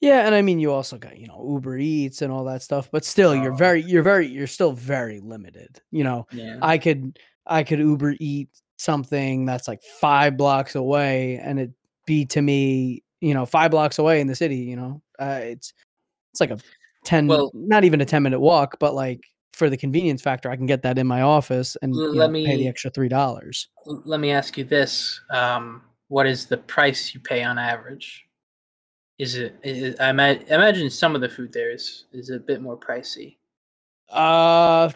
Yeah, 0.00 0.24
and 0.26 0.34
I 0.34 0.40
mean 0.42 0.58
you 0.58 0.72
also 0.72 0.96
got, 0.96 1.18
you 1.18 1.26
know, 1.26 1.44
Uber 1.46 1.76
Eats 1.76 2.22
and 2.22 2.32
all 2.32 2.44
that 2.44 2.62
stuff, 2.62 2.88
but 2.90 3.04
still 3.04 3.36
you're 3.36 3.52
Oh. 3.52 3.56
very 3.56 3.82
you're 3.82 4.02
very 4.02 4.26
you're 4.26 4.46
still 4.46 4.72
very 4.72 5.20
limited. 5.20 5.80
You 5.90 6.04
know, 6.04 6.26
Yeah, 6.32 6.56
I 6.62 6.78
could 6.78 7.18
I 7.46 7.62
could 7.64 7.80
Uber 7.80 8.14
eat 8.18 8.48
something 8.78 9.44
that's 9.44 9.68
like 9.68 9.82
5 10.00 10.36
blocks 10.38 10.74
away 10.74 11.36
and 11.42 11.60
it 11.60 11.70
be 12.06 12.24
to 12.26 12.40
me, 12.40 13.02
you 13.20 13.34
know, 13.34 13.44
5 13.44 13.70
blocks 13.70 13.98
away 13.98 14.20
in 14.20 14.26
the 14.26 14.34
city, 14.34 14.56
you 14.56 14.76
know. 14.76 15.02
Uh, 15.18 15.40
it's 15.42 15.74
it's 16.32 16.40
like 16.40 16.50
a 16.50 16.58
10 17.04 17.26
Well- 17.26 17.50
not 17.54 17.84
even 17.84 18.00
a 18.00 18.04
10 18.04 18.22
minute 18.22 18.40
walk, 18.40 18.78
but 18.78 18.94
like 18.94 19.20
for 19.52 19.68
the 19.68 19.76
convenience 19.76 20.22
factor 20.22 20.50
I 20.50 20.56
can 20.56 20.66
get 20.66 20.82
that 20.82 20.98
in 20.98 21.06
my 21.06 21.22
office 21.22 21.76
and 21.82 21.92
L- 21.94 22.00
you 22.00 22.08
let 22.14 22.30
know, 22.30 22.44
pay 22.44 22.56
the 22.56 22.68
extra 22.68 22.90
$3. 22.90 23.66
Let 23.86 24.20
me 24.20 24.30
ask 24.30 24.56
you 24.56 24.64
this: 24.64 25.20
um, 25.30 25.82
What 26.08 26.26
is 26.26 26.46
the 26.46 26.56
price 26.56 27.14
you 27.14 27.20
pay 27.20 27.42
on 27.42 27.58
average? 27.58 28.26
Is 29.18 29.36
it? 29.36 29.54
Is, 29.62 29.98
I 30.00 30.10
ima- 30.10 30.40
imagine 30.48 30.88
some 30.88 31.14
of 31.14 31.20
the 31.20 31.28
food 31.28 31.52
there 31.52 31.70
is 31.70 32.04
is 32.12 32.30
a 32.30 32.38
bit 32.38 32.62
more 32.62 32.78
pricey. 32.78 33.36
Uh, 34.08 34.90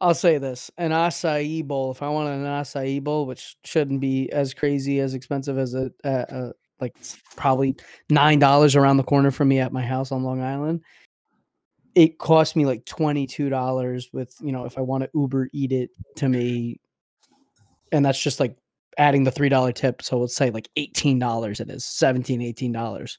I'll 0.00 0.14
say 0.14 0.38
this: 0.38 0.70
an 0.78 0.90
acai 0.90 1.64
bowl. 1.64 1.90
If 1.90 2.02
I 2.02 2.08
want 2.08 2.28
an 2.30 2.44
acai 2.44 3.02
bowl, 3.04 3.26
which 3.26 3.56
shouldn't 3.64 4.00
be 4.00 4.32
as 4.32 4.54
crazy 4.54 4.98
as 5.00 5.14
expensive 5.14 5.58
as 5.58 5.74
a, 5.74 5.92
a, 6.04 6.10
a 6.10 6.52
like 6.82 6.94
probably 7.36 7.76
nine 8.10 8.38
dollars 8.38 8.76
around 8.76 8.98
the 8.98 9.02
corner 9.02 9.30
from 9.30 9.48
me 9.48 9.60
at 9.60 9.72
my 9.72 9.80
house 9.80 10.12
on 10.12 10.24
Long 10.24 10.42
Island, 10.42 10.82
it 11.94 12.18
cost 12.18 12.56
me 12.56 12.66
like 12.66 12.84
twenty 12.84 13.26
two 13.26 13.48
dollars. 13.48 14.10
With 14.12 14.34
you 14.40 14.52
know, 14.52 14.66
if 14.66 14.76
I 14.76 14.82
want 14.82 15.04
to 15.04 15.10
Uber 15.14 15.48
eat 15.54 15.72
it 15.72 15.90
to 16.16 16.28
me, 16.28 16.80
and 17.92 18.04
that's 18.04 18.20
just 18.20 18.40
like 18.40 18.56
adding 18.98 19.24
the 19.24 19.30
three 19.30 19.48
dollar 19.48 19.72
tip. 19.72 20.02
So 20.02 20.18
let's 20.18 20.34
say 20.34 20.50
like 20.50 20.68
eighteen 20.76 21.18
dollars. 21.18 21.60
It 21.60 21.70
is 21.70 21.86
17 21.86 22.42
18 22.42 22.72
dollars. 22.72 23.18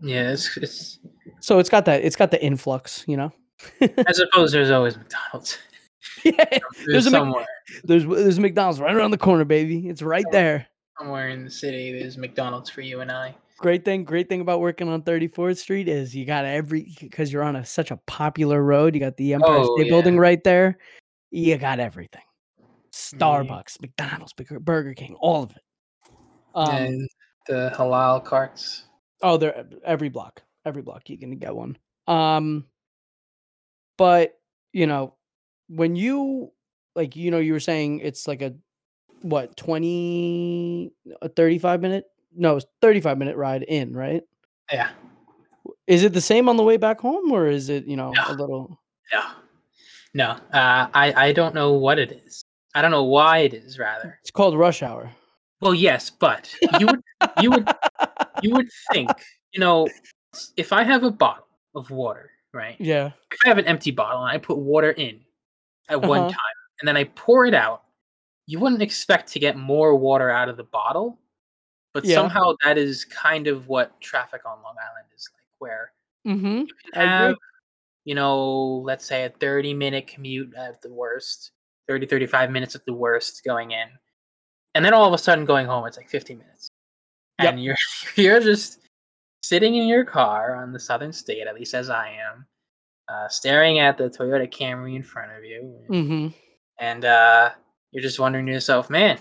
Yeah, 0.00 0.32
it's, 0.32 0.54
it's 0.58 0.98
So 1.40 1.58
it's 1.58 1.70
got 1.70 1.86
that. 1.86 2.04
It's 2.04 2.16
got 2.16 2.30
the 2.30 2.42
influx. 2.44 3.04
You 3.06 3.16
know. 3.16 3.32
I 3.80 4.12
suppose 4.12 4.52
there's 4.52 4.70
always 4.70 4.98
McDonald's. 4.98 5.58
yeah. 6.24 6.32
There's, 6.50 6.86
There's 6.86 7.06
a 7.06 7.10
Mc- 7.10 7.18
somewhere 7.18 7.46
There's 7.84 8.04
there's 8.06 8.38
McDonald's 8.38 8.80
right 8.80 8.94
around 8.94 9.12
the 9.12 9.18
corner, 9.18 9.44
baby. 9.44 9.88
It's 9.88 10.02
right 10.02 10.26
there. 10.30 10.66
Somewhere 10.98 11.28
in 11.28 11.44
the 11.44 11.50
city. 11.50 11.98
There's 11.98 12.16
McDonald's 12.16 12.70
for 12.70 12.80
you 12.80 13.00
and 13.00 13.10
I. 13.10 13.34
Great 13.58 13.84
thing, 13.84 14.04
great 14.04 14.28
thing 14.28 14.42
about 14.42 14.60
working 14.60 14.88
on 14.88 15.02
34th 15.02 15.56
Street 15.58 15.88
is 15.88 16.14
you 16.14 16.26
got 16.26 16.44
every 16.44 16.94
because 17.00 17.32
you're 17.32 17.42
on 17.42 17.56
a 17.56 17.64
such 17.64 17.90
a 17.90 17.96
popular 18.06 18.62
road. 18.62 18.94
You 18.94 19.00
got 19.00 19.16
the 19.16 19.32
Empire 19.32 19.60
Oh, 19.60 19.76
State 19.76 19.86
yeah. 19.86 19.92
Building 19.92 20.18
right 20.18 20.42
there. 20.44 20.78
You 21.30 21.56
got 21.56 21.80
everything. 21.80 22.22
Starbucks, 22.92 23.80
McDonald's, 23.80 24.32
Burger 24.34 24.94
King, 24.94 25.16
all 25.20 25.42
of 25.42 25.50
it. 25.52 25.62
Um, 26.54 26.70
and 26.70 27.08
the 27.46 27.72
halal 27.74 28.24
carts. 28.24 28.84
Oh, 29.22 29.36
they're 29.36 29.66
every 29.84 30.08
block. 30.08 30.42
Every 30.64 30.82
block 30.82 31.08
you 31.08 31.18
can 31.18 31.38
get 31.38 31.54
one. 31.54 31.78
Um 32.06 32.66
but 33.96 34.38
you 34.72 34.86
know, 34.86 35.14
when 35.68 35.96
you 35.96 36.52
like 36.94 37.16
you 37.16 37.30
know 37.30 37.38
you 37.38 37.52
were 37.52 37.60
saying 37.60 38.00
it's 38.00 38.28
like 38.28 38.42
a 38.42 38.54
what 39.22 39.56
20 39.56 40.92
a 41.22 41.28
35 41.28 41.80
minute 41.80 42.04
no 42.34 42.56
it's 42.56 42.66
35 42.80 43.18
minute 43.18 43.36
ride 43.36 43.62
in 43.64 43.92
right 43.96 44.22
Yeah, 44.70 44.90
is 45.86 46.04
it 46.04 46.12
the 46.12 46.20
same 46.20 46.48
on 46.48 46.56
the 46.56 46.62
way 46.62 46.76
back 46.76 47.00
home 47.00 47.32
or 47.32 47.46
is 47.46 47.68
it 47.68 47.86
you 47.86 47.96
know 47.96 48.12
No. 48.12 48.22
a 48.28 48.32
little 48.32 48.80
no, 49.12 49.22
no. 50.14 50.30
Uh, 50.52 50.88
I 50.94 51.12
I 51.28 51.32
don't 51.32 51.54
know 51.54 51.72
what 51.74 51.98
it 51.98 52.10
is. 52.12 52.42
I 52.74 52.82
don't 52.82 52.90
know 52.90 53.04
why 53.04 53.38
it 53.38 53.54
is. 53.54 53.78
Rather, 53.78 54.18
it's 54.20 54.30
called 54.30 54.56
rush 54.58 54.82
hour 54.82 55.10
well, 55.60 55.74
yes, 55.74 56.10
but 56.10 56.54
you 56.78 56.86
would 56.88 57.00
you 57.36 57.50
would 57.52 57.66
you 58.42 58.54
would 58.54 58.68
think 58.92 59.10
you 59.52 59.60
know 59.60 59.88
if 60.56 60.72
I 60.72 60.82
have 60.84 61.02
a 61.04 61.10
bottle 61.10 61.46
of 61.74 61.90
water 61.90 62.30
right? 62.52 62.76
Yeah. 62.78 63.12
If 63.30 63.38
I 63.44 63.48
have 63.48 63.58
an 63.58 63.66
empty 63.66 63.90
bottle 63.90 64.22
and 64.22 64.30
I 64.30 64.38
put 64.38 64.56
water 64.58 64.90
in 64.92 65.20
at 65.88 66.00
one 66.00 66.20
Uh-huh. 66.20 66.28
time 66.30 66.56
and 66.80 66.88
then 66.88 66.96
I 66.96 67.04
pour 67.04 67.46
it 67.46 67.54
out, 67.54 67.82
you 68.46 68.58
wouldn't 68.58 68.82
expect 68.82 69.32
to 69.32 69.38
get 69.38 69.56
more 69.56 69.94
water 69.96 70.30
out 70.30 70.48
of 70.48 70.56
the 70.56 70.64
bottle, 70.64 71.18
but 71.92 72.04
Yeah. 72.04 72.14
somehow 72.14 72.54
that 72.64 72.78
is 72.78 73.04
kind 73.04 73.46
of 73.46 73.68
what 73.68 74.00
traffic 74.00 74.42
on 74.46 74.62
Long 74.62 74.76
Island 74.80 75.06
is 75.14 75.28
like, 75.34 75.44
where 75.58 75.92
Mm-hmm. 76.26 76.58
you 76.66 76.74
can 76.92 77.08
have, 77.08 77.34
you 78.04 78.14
know, 78.16 78.82
let's 78.84 79.04
say 79.04 79.24
a 79.24 79.30
30 79.30 79.74
minute 79.74 80.06
commute 80.08 80.54
at 80.56 80.80
the 80.82 80.92
worst, 80.92 81.52
30, 81.88 82.06
35 82.06 82.50
minutes 82.50 82.74
at 82.74 82.84
the 82.84 82.92
worst 82.92 83.44
going 83.44 83.70
in. 83.72 83.88
And 84.74 84.84
then 84.84 84.92
all 84.92 85.06
of 85.06 85.12
a 85.14 85.18
sudden 85.18 85.44
going 85.44 85.66
home, 85.66 85.86
it's 85.86 85.96
like 85.96 86.08
15 86.10 86.38
minutes. 86.38 86.68
Yep. 87.40 87.52
And 87.54 87.62
you're 87.62 87.76
you're 88.16 88.40
just 88.40 88.80
sitting 89.42 89.76
in 89.76 89.86
your 89.86 90.04
car 90.04 90.56
on 90.56 90.72
the 90.72 90.80
southern 90.80 91.12
state, 91.12 91.46
at 91.46 91.54
least 91.54 91.74
as 91.74 91.88
I 91.90 92.08
am, 92.10 92.46
uh, 93.08 93.28
staring 93.28 93.78
at 93.78 93.96
the 93.96 94.10
Toyota 94.10 94.52
Camry 94.52 94.96
in 94.96 95.02
front 95.04 95.30
of 95.32 95.44
you. 95.44 95.78
Mm-hmm. 95.88 96.28
And 96.80 97.04
uh, 97.04 97.50
you're 97.96 98.02
just 98.02 98.20
wondering 98.20 98.44
to 98.44 98.52
yourself, 98.52 98.90
man, 98.90 99.18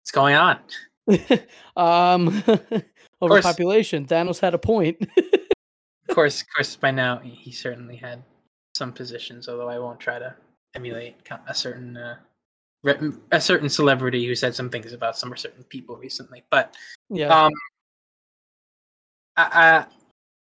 what's 0.00 0.10
going 0.10 0.34
on? 0.34 0.58
um, 1.76 2.42
overpopulation. 3.22 4.06
Thanos 4.06 4.40
had 4.40 4.54
a 4.54 4.58
point. 4.58 4.98
Of 6.08 6.14
course, 6.14 6.40
of 6.40 6.46
course, 6.54 6.76
by 6.76 6.92
now 6.92 7.18
he- 7.18 7.50
certainly 7.50 7.96
had 7.96 8.22
some 8.76 8.92
positions, 8.92 9.48
although 9.48 9.68
I 9.68 9.78
won't 9.80 9.98
try 9.98 10.20
to 10.20 10.34
emulate 10.74 11.16
a 11.48 11.54
certain 11.54 11.96
uh, 11.96 12.16
a 13.32 13.40
certain 13.40 13.68
celebrity 13.68 14.24
who 14.24 14.36
said 14.36 14.54
some 14.54 14.70
things 14.70 14.92
about 14.92 15.18
some 15.18 15.32
or 15.32 15.36
certain 15.36 15.64
people 15.64 15.96
recently. 15.96 16.44
But 16.48 16.76
yeah. 17.10 17.26
um, 17.26 17.52
I, 19.36 19.86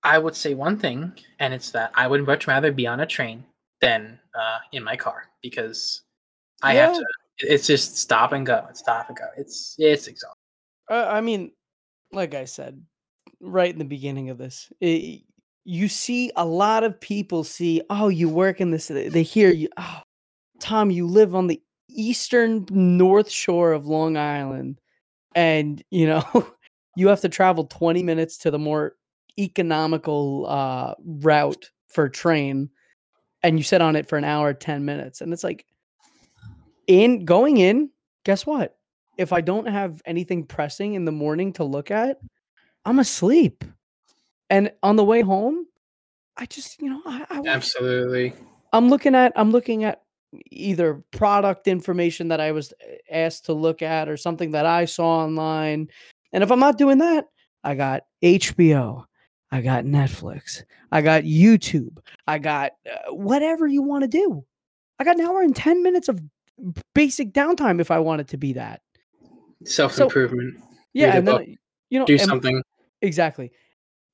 I 0.04 0.14
I 0.14 0.18
would 0.18 0.36
say 0.36 0.54
one 0.54 0.78
thing, 0.78 1.12
and 1.40 1.52
it's 1.52 1.72
that 1.72 1.90
I 1.94 2.06
would 2.06 2.24
much 2.24 2.46
rather 2.46 2.70
be 2.70 2.86
on 2.86 3.00
a 3.00 3.06
train 3.06 3.44
than 3.80 4.18
uh, 4.38 4.58
in 4.72 4.84
my 4.84 4.96
car 4.96 5.24
because 5.42 6.02
I 6.62 6.74
have 6.74 6.94
to. 6.94 7.04
It's 7.40 7.66
just 7.66 7.96
stop 7.96 8.32
and 8.32 8.44
go. 8.44 8.66
Stop 8.72 9.08
and 9.08 9.16
go. 9.16 9.26
It's 9.36 9.76
it's 9.78 10.06
exhausting. 10.06 10.34
Uh, 10.90 11.06
I 11.08 11.20
mean, 11.20 11.52
like 12.12 12.34
I 12.34 12.44
said 12.44 12.82
right 13.40 13.70
in 13.70 13.78
the 13.78 13.84
beginning 13.84 14.30
of 14.30 14.38
this, 14.38 14.72
i 14.82 15.22
you 15.64 15.86
see 15.86 16.32
a 16.34 16.46
lot 16.46 16.82
of 16.82 16.98
people 16.98 17.44
see, 17.44 17.82
oh, 17.90 18.08
you 18.08 18.26
work 18.30 18.58
in 18.58 18.70
this. 18.70 18.88
They 18.88 19.22
hear 19.22 19.50
you, 19.50 19.68
oh, 19.76 20.00
Tom, 20.60 20.90
you 20.90 21.06
live 21.06 21.34
on 21.34 21.46
the 21.46 21.60
eastern 21.90 22.64
north 22.70 23.28
shore 23.30 23.72
of 23.72 23.86
Long 23.86 24.16
Island, 24.16 24.80
and 25.34 25.82
you 25.90 26.06
know 26.06 26.24
you 26.96 27.08
have 27.08 27.20
to 27.20 27.28
travel 27.28 27.64
20 27.64 28.02
minutes 28.02 28.38
to 28.38 28.50
the 28.50 28.58
more 28.58 28.94
economical 29.38 30.46
uh, 30.48 30.94
route 31.04 31.70
for 31.88 32.08
train, 32.08 32.70
and 33.42 33.58
you 33.58 33.62
sit 33.62 33.82
on 33.82 33.94
it 33.94 34.08
for 34.08 34.16
an 34.16 34.24
hour, 34.24 34.54
10 34.54 34.86
minutes, 34.86 35.20
and 35.20 35.34
it's 35.34 35.44
like, 35.44 35.66
in 36.88 37.24
going 37.24 37.58
in, 37.58 37.90
guess 38.24 38.44
what? 38.44 38.76
If 39.16 39.32
I 39.32 39.40
don't 39.40 39.68
have 39.68 40.02
anything 40.04 40.44
pressing 40.44 40.94
in 40.94 41.04
the 41.04 41.12
morning 41.12 41.52
to 41.54 41.64
look 41.64 41.90
at, 41.90 42.18
I'm 42.84 42.98
asleep. 42.98 43.64
And 44.50 44.72
on 44.82 44.96
the 44.96 45.04
way 45.04 45.20
home, 45.20 45.66
I 46.36 46.46
just, 46.46 46.80
you 46.80 46.90
know, 46.90 47.02
I, 47.04 47.26
I 47.30 47.42
Absolutely. 47.46 48.32
I'm 48.72 48.88
looking 48.88 49.14
at 49.14 49.32
I'm 49.36 49.50
looking 49.50 49.84
at 49.84 50.02
either 50.50 51.02
product 51.10 51.68
information 51.68 52.28
that 52.28 52.40
I 52.40 52.52
was 52.52 52.72
uh, 52.72 52.94
asked 53.10 53.46
to 53.46 53.52
look 53.52 53.82
at 53.82 54.08
or 54.08 54.16
something 54.16 54.50
that 54.52 54.66
I 54.66 54.84
saw 54.84 55.24
online. 55.24 55.88
And 56.32 56.42
if 56.42 56.50
I'm 56.50 56.60
not 56.60 56.78
doing 56.78 56.98
that, 56.98 57.26
I 57.64 57.74
got 57.74 58.02
HBO, 58.22 59.04
I 59.50 59.60
got 59.62 59.84
Netflix, 59.84 60.62
I 60.92 61.00
got 61.02 61.24
YouTube, 61.24 61.98
I 62.26 62.38
got 62.38 62.72
uh, 62.90 63.14
whatever 63.14 63.66
you 63.66 63.82
want 63.82 64.02
to 64.02 64.08
do. 64.08 64.44
I 64.98 65.04
got 65.04 65.18
an 65.18 65.24
hour 65.24 65.42
and 65.42 65.56
10 65.56 65.82
minutes 65.82 66.08
of 66.08 66.20
basic 66.94 67.32
downtime 67.32 67.80
if 67.80 67.90
I 67.90 67.98
want 67.98 68.20
it 68.20 68.28
to 68.28 68.36
be 68.36 68.54
that. 68.54 68.82
Self 69.64 69.98
improvement. 70.00 70.56
Yeah, 70.92 71.16
and 71.16 71.26
then 71.26 71.34
book, 71.36 71.42
I- 71.42 71.56
you 71.90 71.98
know 71.98 72.04
Do 72.06 72.18
something. 72.18 72.62
exactly. 73.02 73.50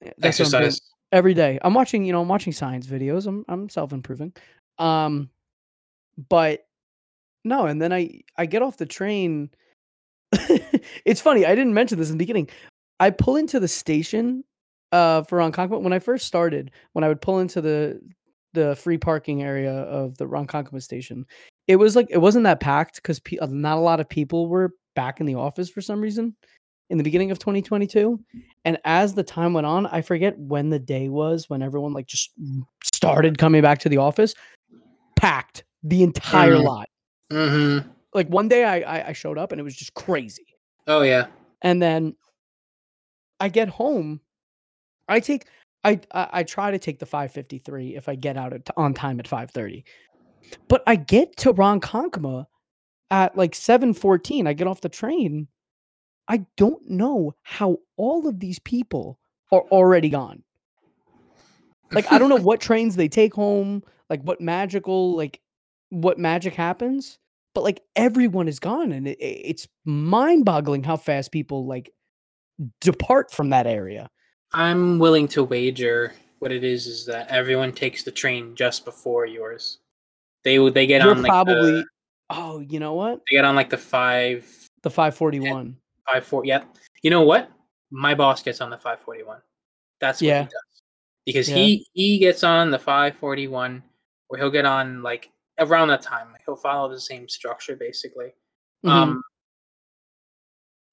Uh, 0.05 0.11
that's 0.19 0.41
Exercise. 0.41 0.81
every 1.13 1.35
day. 1.35 1.59
I'm 1.63 1.75
watching, 1.75 2.05
you 2.05 2.13
know, 2.13 2.21
I'm 2.23 2.29
watching 2.29 2.53
science 2.53 2.87
videos. 2.87 3.27
I'm 3.27 3.45
I'm 3.49 3.69
self-improving. 3.69 4.33
Um 4.79 5.31
but 6.29 6.67
no, 7.45 7.67
and 7.67 7.81
then 7.83 7.93
I 7.93 8.21
I 8.37 8.47
get 8.47 8.63
off 8.63 8.77
the 8.77 8.87
train. 8.87 9.51
it's 11.05 11.21
funny, 11.21 11.47
I 11.47 11.55
didn't 11.55 11.75
mention 11.75 11.99
this 11.99 12.11
in 12.11 12.17
the 12.17 12.23
beginning. 12.23 12.49
I 13.01 13.11
pull 13.11 13.37
into 13.37 13.61
the 13.61 13.69
station 13.69 14.45
uh 14.93 15.23
for 15.23 15.39
Ronkonkoma 15.39 15.81
when 15.83 15.93
I 15.93 15.99
first 15.99 16.27
started, 16.27 16.71
when 16.93 17.05
I 17.05 17.09
would 17.09 17.21
pull 17.21 17.41
into 17.41 17.61
the 17.61 18.01
the 18.53 18.77
free 18.77 18.99
parking 18.99 19.43
area 19.43 19.73
of 19.73 20.17
the 20.17 20.27
Ronkonkoma 20.27 20.83
station. 20.83 21.27
It 21.66 21.77
was 21.77 21.96
like 21.96 22.09
it 22.11 22.18
wasn't 22.18 22.44
that 22.44 22.61
packed 22.61 23.03
cuz 23.03 23.20
pe- 23.20 23.38
uh, 23.38 23.46
not 23.46 23.79
a 23.79 23.81
lot 23.81 24.00
of 24.00 24.09
people 24.09 24.48
were 24.48 24.72
back 24.94 25.20
in 25.20 25.27
the 25.27 25.35
office 25.35 25.68
for 25.70 25.81
some 25.81 26.00
reason 26.00 26.37
in 26.90 26.98
the 26.98 27.05
beginning 27.05 27.31
of 27.31 27.38
2022. 27.38 28.20
And 28.64 28.79
as 28.85 29.14
the 29.14 29.22
time 29.22 29.55
went 29.55 29.66
on, 29.66 29.87
I 29.87 30.03
forget 30.03 30.38
when 30.38 30.68
the 30.70 30.79
day 30.79 31.09
was 31.09 31.48
when 31.48 31.62
everyone 31.62 31.92
like 31.94 32.07
just 32.07 32.31
started 32.83 33.38
coming 33.38 33.62
back 33.62 33.79
to 33.81 33.88
the 33.88 33.96
office, 33.96 34.35
packed 35.16 35.64
the 35.83 36.03
entire 36.03 36.57
Mm. 36.57 36.64
lot. 36.64 36.88
Mm-hmm. 37.33 37.88
Like 38.12 38.29
one 38.29 38.48
day 38.48 38.64
I, 38.64 38.81
I 38.98 39.09
I 39.09 39.12
showed 39.12 39.38
up 39.38 39.50
and 39.53 39.61
it 39.61 39.64
was 39.64 39.74
just 39.77 39.94
crazy. 39.94 40.46
Oh 40.87 41.00
yeah. 41.03 41.27
And 41.62 41.81
then 41.81 42.14
I 43.40 43.48
get 43.48 43.68
home, 43.68 44.20
I 45.09 45.18
take 45.20 45.46
I 45.83 46.00
I, 46.12 46.29
I 46.33 46.42
try 46.44 46.70
to 46.70 46.79
take 46.79 46.98
the 46.98 47.07
553 47.07 47.96
if 47.96 48.09
I 48.09 48.14
get 48.14 48.37
out 48.37 48.53
at, 48.53 48.68
on 48.77 48.92
time 48.94 49.18
at 49.18 49.27
5:30. 49.27 49.83
But 50.69 50.83
I 50.87 50.97
get 50.97 51.37
to 51.39 51.53
Ronkonkoma 51.53 52.47
at 53.11 53.37
like 53.37 53.53
7:14. 53.55 54.47
I 54.47 54.53
get 54.53 54.67
off 54.67 54.81
the 54.81 54.89
train. 54.89 55.49
I 56.29 56.47
don't 56.57 56.89
know 56.89 57.35
how 57.43 57.79
all 57.97 58.27
of 58.27 58.41
these 58.41 58.59
people 58.59 59.19
are 59.53 59.63
already 59.71 60.09
gone. 60.09 60.43
Like 61.93 62.11
I 62.11 62.19
don't 62.19 62.29
know 62.31 62.37
what 62.41 62.61
trains 62.61 62.97
they 62.97 63.09
take 63.09 63.35
home, 63.35 63.83
like 64.11 64.23
what 64.23 64.41
magical 64.41 65.17
like 65.17 65.41
what 65.91 66.19
magic 66.19 66.55
happens, 66.55 67.19
but 67.55 67.63
like 67.63 67.83
everyone 67.95 68.49
is 68.49 68.59
gone 68.59 68.91
and 68.93 69.07
it, 69.07 69.19
it- 69.21 69.43
it's 69.45 69.69
mind-boggling 69.85 70.83
how 70.83 70.97
fast 70.97 71.31
people 71.31 71.67
like 71.67 71.91
depart 72.81 73.31
from 73.33 73.51
that 73.51 73.67
area. 73.67 74.09
I'm 74.53 74.99
willing 74.99 75.29
to 75.29 75.45
wager 75.45 76.15
what 76.39 76.53
it 76.53 76.65
is 76.65 76.87
is 76.87 77.07
that 77.07 77.29
everyone 77.29 77.73
takes 77.73 78.03
the 78.03 78.11
train 78.13 78.55
just 78.55 78.85
before 78.85 79.27
yours. 79.27 79.79
They 80.45 80.59
would 80.59 80.75
they 80.75 80.87
get 80.87 81.03
You're 81.03 81.11
on 81.13 81.23
like 81.23 81.31
probably 81.31 81.73
the, 81.73 81.85
oh, 82.31 82.61
you 82.61 82.79
know 82.79 82.95
what? 82.95 83.21
they 83.29 83.37
get 83.37 83.45
on 83.45 83.55
like 83.57 83.71
the 83.71 83.79
five 83.79 84.45
The 84.83 84.91
541. 84.91 85.77
five 86.11 86.25
four. 86.27 86.45
Yep. 86.45 86.77
You 87.03 87.11
know 87.11 87.23
what? 87.23 87.51
My 87.91 88.15
boss 88.15 88.43
gets 88.43 88.61
on 88.61 88.71
the 88.71 88.79
five 88.79 89.01
forty 89.01 89.23
one. 89.23 89.41
That's 90.01 90.21
what 90.21 90.27
Yeah. 90.29 90.43
he 90.43 90.45
does 90.45 90.83
because 91.27 91.49
Yeah. 91.49 91.57
he 91.57 91.87
he 91.95 92.19
gets 92.19 92.45
on 92.45 92.71
the 92.71 92.79
five 92.79 93.17
forty 93.17 93.49
one, 93.49 93.83
or 94.29 94.37
he'll 94.39 94.51
get 94.51 94.67
on 94.67 95.03
like 95.03 95.31
around 95.59 95.89
that 95.89 96.03
time. 96.03 96.31
Like, 96.33 96.43
he'll 96.45 96.57
follow 96.57 96.89
the 96.91 97.01
same 97.01 97.29
structure 97.29 97.77
basically. 97.77 98.35
Mhm. 98.85 98.91
Um, 98.91 99.23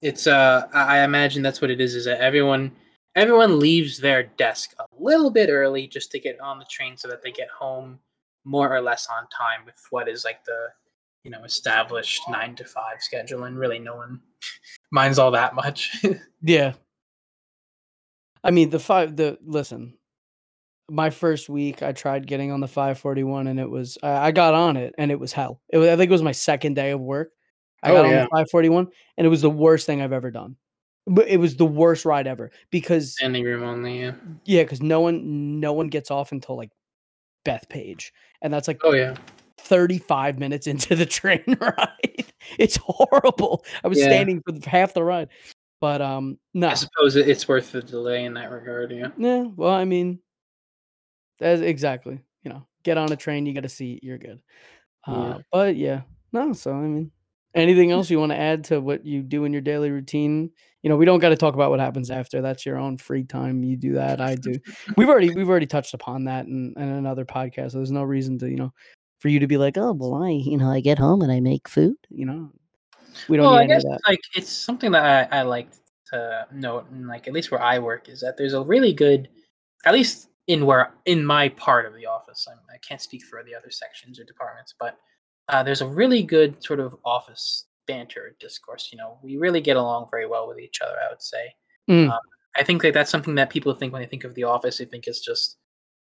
it's 0.01 0.27
uh, 0.27 0.67
I 0.73 0.99
imagine 1.01 1.43
that's 1.43 1.61
what 1.61 1.69
it 1.71 1.81
is. 1.81 1.95
Is 1.95 2.05
that 2.05 2.21
everyone 2.21 2.71
everyone 3.15 3.59
leaves 3.59 3.97
their 3.97 4.23
desk 4.23 4.73
a 4.79 4.85
little 4.97 5.29
bit 5.29 5.49
early 5.49 5.85
just 5.87 6.11
to 6.11 6.19
get 6.19 6.39
on 6.39 6.57
the 6.59 6.65
train 6.65 6.95
so 6.95 7.07
that 7.09 7.21
they 7.21 7.31
get 7.31 7.49
home 7.49 7.99
more 8.43 8.73
or 8.75 8.81
less 8.81 9.07
on 9.07 9.27
time 9.29 9.65
with 9.65 9.75
what 9.91 10.07
is 10.09 10.25
like 10.25 10.43
the 10.45 10.67
you 11.23 11.31
know 11.31 11.43
established 11.43 12.21
nine 12.29 12.55
to 12.55 12.65
five 12.65 13.01
schedule, 13.01 13.43
and 13.43 13.57
really 13.57 13.79
no 13.79 13.95
one 13.95 14.19
minds 14.91 15.19
all 15.19 15.31
that 15.31 15.55
much. 15.55 16.03
Yeah. 16.43 16.73
I 18.43 18.49
mean, 18.51 18.71
the 18.71 18.79
five, 18.79 19.15
the 19.15 19.37
listen, 19.45 19.93
my 20.89 21.11
first 21.11 21.47
week, 21.49 21.83
I 21.83 21.91
tried 21.91 22.25
getting 22.25 22.51
on 22.51 22.59
the 22.59 22.67
541 22.67 23.45
and 23.47 23.59
it 23.59 23.69
was, 23.69 23.97
I, 24.01 24.27
I 24.27 24.31
got 24.31 24.55
on 24.55 24.77
it 24.77 24.95
and 24.97 25.11
it 25.11 25.19
was 25.19 25.31
hell. 25.31 25.61
It 25.69 25.77
was, 25.77 25.87
I 25.89 25.95
think 25.95 26.09
it 26.09 26.11
was 26.11 26.23
my 26.23 26.31
second 26.31 26.73
day 26.75 26.89
of 26.89 26.99
work. 26.99 27.29
I 27.83 27.91
Oh, 27.91 27.93
got 27.97 28.05
on 28.05 28.11
yeah. 28.11 28.23
the 28.23 28.29
541 28.29 28.87
and 29.17 29.27
it 29.27 29.29
was 29.29 29.41
the 29.43 29.49
worst 29.51 29.85
thing 29.85 30.01
I've 30.01 30.11
ever 30.13 30.31
done. 30.31 30.55
But 31.05 31.27
it 31.27 31.37
was 31.37 31.55
the 31.55 31.65
worst 31.65 32.03
ride 32.05 32.25
ever 32.25 32.49
because, 32.71 33.13
Standing 33.13 33.43
room 33.43 33.63
only. 33.63 33.99
Yeah. 34.01 34.13
yeah, 34.45 34.63
because 34.63 34.81
no 34.81 35.01
one, 35.01 35.59
no 35.59 35.73
one 35.73 35.89
gets 35.89 36.09
off 36.09 36.31
until 36.31 36.57
like 36.57 36.71
Bethpage. 37.45 38.11
And 38.41 38.53
that's 38.53 38.67
like 38.67 38.79
Oh 38.83 38.93
yeah. 38.93 39.15
35 39.57 40.39
minutes 40.39 40.67
into 40.67 40.95
the 40.95 41.05
train 41.19 41.57
ride. 41.59 42.25
It's 42.57 42.77
horrible. 42.77 43.63
I 43.83 43.87
was 43.87 43.99
Yeah. 43.99 44.07
standing 44.07 44.41
for 44.41 44.69
half 44.69 44.93
the 44.93 45.03
ride. 45.03 45.29
But 45.79 46.01
um 46.01 46.37
no. 46.53 46.69
I 46.69 46.73
suppose 46.75 47.15
it's 47.15 47.47
worth 47.47 47.71
the 47.71 47.81
delay 47.81 48.25
in 48.25 48.33
that 48.35 48.51
regard. 48.51 48.91
Yeah. 48.91 49.09
Yeah, 49.17 49.45
well, 49.55 49.73
I 49.73 49.85
mean, 49.85 50.19
that's 51.39 51.61
exactly. 51.61 52.19
You 52.43 52.51
know, 52.51 52.67
get 52.83 52.97
on 52.97 53.11
a 53.11 53.15
train, 53.15 53.45
you 53.45 53.53
got 53.53 53.65
a 53.65 53.69
seat, 53.69 54.03
you're 54.03 54.17
good. 54.17 54.39
Uh, 55.07 55.13
Yeah. 55.13 55.37
But 55.51 55.75
yeah, 55.75 56.01
no. 56.31 56.53
So 56.53 56.71
I 56.73 56.81
mean, 56.81 57.11
Anything 57.53 57.91
else 57.91 58.09
you 58.09 58.19
want 58.19 58.31
to 58.31 58.37
add 58.37 58.63
to 58.65 58.79
what 58.79 59.05
you 59.05 59.21
do 59.21 59.43
in 59.43 59.51
your 59.51 59.61
daily 59.61 59.91
routine? 59.91 60.51
You 60.83 60.89
know, 60.89 60.95
we 60.95 61.05
don't 61.05 61.19
got 61.19 61.29
to 61.29 61.35
talk 61.35 61.53
about 61.53 61.69
what 61.69 61.79
happens 61.79 62.09
after. 62.09 62.41
That's 62.41 62.65
your 62.65 62.77
own 62.77 62.97
free 62.97 63.23
time. 63.23 63.63
You 63.63 63.75
do 63.75 63.93
that. 63.93 64.21
I 64.21 64.35
do. 64.35 64.55
We've 64.97 65.09
already 65.09 65.33
we've 65.33 65.49
already 65.49 65.67
touched 65.67 65.93
upon 65.93 66.25
that 66.25 66.45
in, 66.45 66.73
in 66.77 66.83
another 66.83 67.25
podcast. 67.25 67.71
So 67.71 67.77
there's 67.77 67.91
no 67.91 68.03
reason 68.03 68.39
to 68.39 68.49
you 68.49 68.55
know 68.55 68.73
for 69.19 69.27
you 69.27 69.39
to 69.39 69.47
be 69.47 69.57
like, 69.57 69.77
oh 69.77 69.93
well, 69.93 70.23
I 70.23 70.29
you 70.29 70.57
know 70.57 70.71
I 70.71 70.79
get 70.79 70.97
home 70.97 71.21
and 71.21 71.31
I 71.31 71.39
make 71.39 71.67
food. 71.67 71.95
You 72.09 72.25
know, 72.25 72.51
we 73.27 73.37
don't 73.37 73.45
well, 73.45 73.55
I 73.55 73.67
guess 73.67 73.83
like 74.07 74.21
it's 74.35 74.49
something 74.49 74.91
that 74.91 75.29
I, 75.31 75.39
I 75.39 75.41
like 75.43 75.69
to 76.11 76.47
note, 76.53 76.89
and 76.89 77.07
like 77.07 77.27
at 77.27 77.33
least 77.33 77.51
where 77.51 77.61
I 77.61 77.79
work 77.79 78.09
is 78.09 78.21
that 78.21 78.37
there's 78.37 78.53
a 78.53 78.61
really 78.61 78.93
good, 78.93 79.29
at 79.85 79.93
least 79.93 80.29
in 80.47 80.65
where 80.65 80.93
in 81.05 81.25
my 81.25 81.49
part 81.49 81.85
of 81.85 81.93
the 81.93 82.05
office. 82.05 82.47
I'm, 82.49 82.59
I 82.73 82.77
can't 82.77 83.01
speak 83.01 83.23
for 83.23 83.43
the 83.43 83.55
other 83.55 83.69
sections 83.69 84.19
or 84.19 84.23
departments, 84.23 84.73
but 84.79 84.97
uh, 85.51 85.61
there's 85.61 85.81
a 85.81 85.87
really 85.87 86.23
good 86.23 86.63
sort 86.63 86.79
of 86.79 86.95
office 87.05 87.65
banter 87.87 88.35
discourse. 88.39 88.89
You 88.91 88.97
know, 88.97 89.17
we 89.21 89.37
really 89.37 89.61
get 89.61 89.77
along 89.77 90.07
very 90.09 90.25
well 90.25 90.47
with 90.47 90.59
each 90.59 90.81
other. 90.81 90.95
I 91.05 91.09
would 91.11 91.21
say. 91.21 91.53
Mm. 91.89 92.09
Um, 92.09 92.19
I 92.55 92.63
think 92.63 92.81
that 92.81 92.93
that's 92.93 93.11
something 93.11 93.35
that 93.35 93.49
people 93.49 93.73
think 93.73 93.93
when 93.93 94.01
they 94.01 94.07
think 94.07 94.23
of 94.23 94.33
the 94.35 94.43
office. 94.45 94.77
They 94.77 94.85
think 94.85 95.07
it's 95.07 95.19
just 95.19 95.57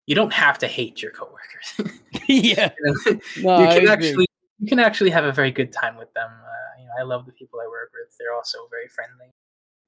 you 0.06 0.14
don't 0.14 0.32
have 0.32 0.58
to 0.58 0.66
hate 0.66 1.02
your 1.02 1.12
coworkers. 1.12 2.00
yeah, 2.28 2.70
You 2.78 2.86
know, 2.86 3.20
no, 3.36 3.62
you 3.62 3.80
can 3.80 3.88
actually 3.88 4.26
you 4.58 4.68
can 4.68 4.78
actually 4.78 5.10
have 5.10 5.24
a 5.24 5.32
very 5.32 5.50
good 5.50 5.72
time 5.72 5.96
with 5.96 6.12
them. 6.14 6.30
Uh, 6.30 6.80
you 6.80 6.86
know, 6.86 6.92
I 6.98 7.02
love 7.02 7.26
the 7.26 7.32
people 7.32 7.60
I 7.60 7.66
work 7.68 7.90
with. 7.92 8.14
They're 8.18 8.34
also 8.34 8.58
very 8.70 8.88
friendly. 8.88 9.32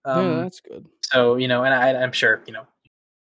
Um, 0.05 0.36
yeah, 0.36 0.42
that's 0.45 0.61
good. 0.61 0.86
so 1.03 1.36
you 1.36 1.49
know, 1.49 1.64
and 1.64 1.74
I, 1.74 2.03
I'm 2.03 2.12
sure 2.12 2.42
you 2.47 2.53
know 2.53 2.66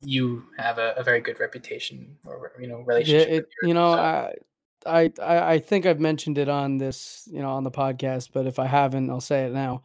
you 0.02 0.44
have 0.56 0.78
a, 0.78 0.94
a 0.96 1.04
very 1.04 1.20
good 1.20 1.38
reputation 1.40 2.16
or 2.24 2.52
you 2.60 2.66
know 2.66 2.78
Yeah, 2.78 2.84
relationship. 2.86 3.28
it, 3.28 3.48
your, 3.62 3.68
you 3.68 3.74
know, 3.74 3.92
so- 3.92 4.00
I, 4.00 4.34
I, 4.86 5.12
I 5.22 5.52
I 5.52 5.58
think 5.58 5.86
I've 5.86 6.00
mentioned 6.00 6.38
it 6.38 6.48
on 6.48 6.78
this, 6.78 7.28
you 7.30 7.40
know, 7.40 7.50
on 7.50 7.64
the 7.64 7.70
podcast, 7.70 8.30
but 8.32 8.46
if 8.46 8.58
I 8.58 8.66
haven't, 8.66 9.10
I'll 9.10 9.20
say 9.20 9.44
it 9.44 9.52
now. 9.52 9.82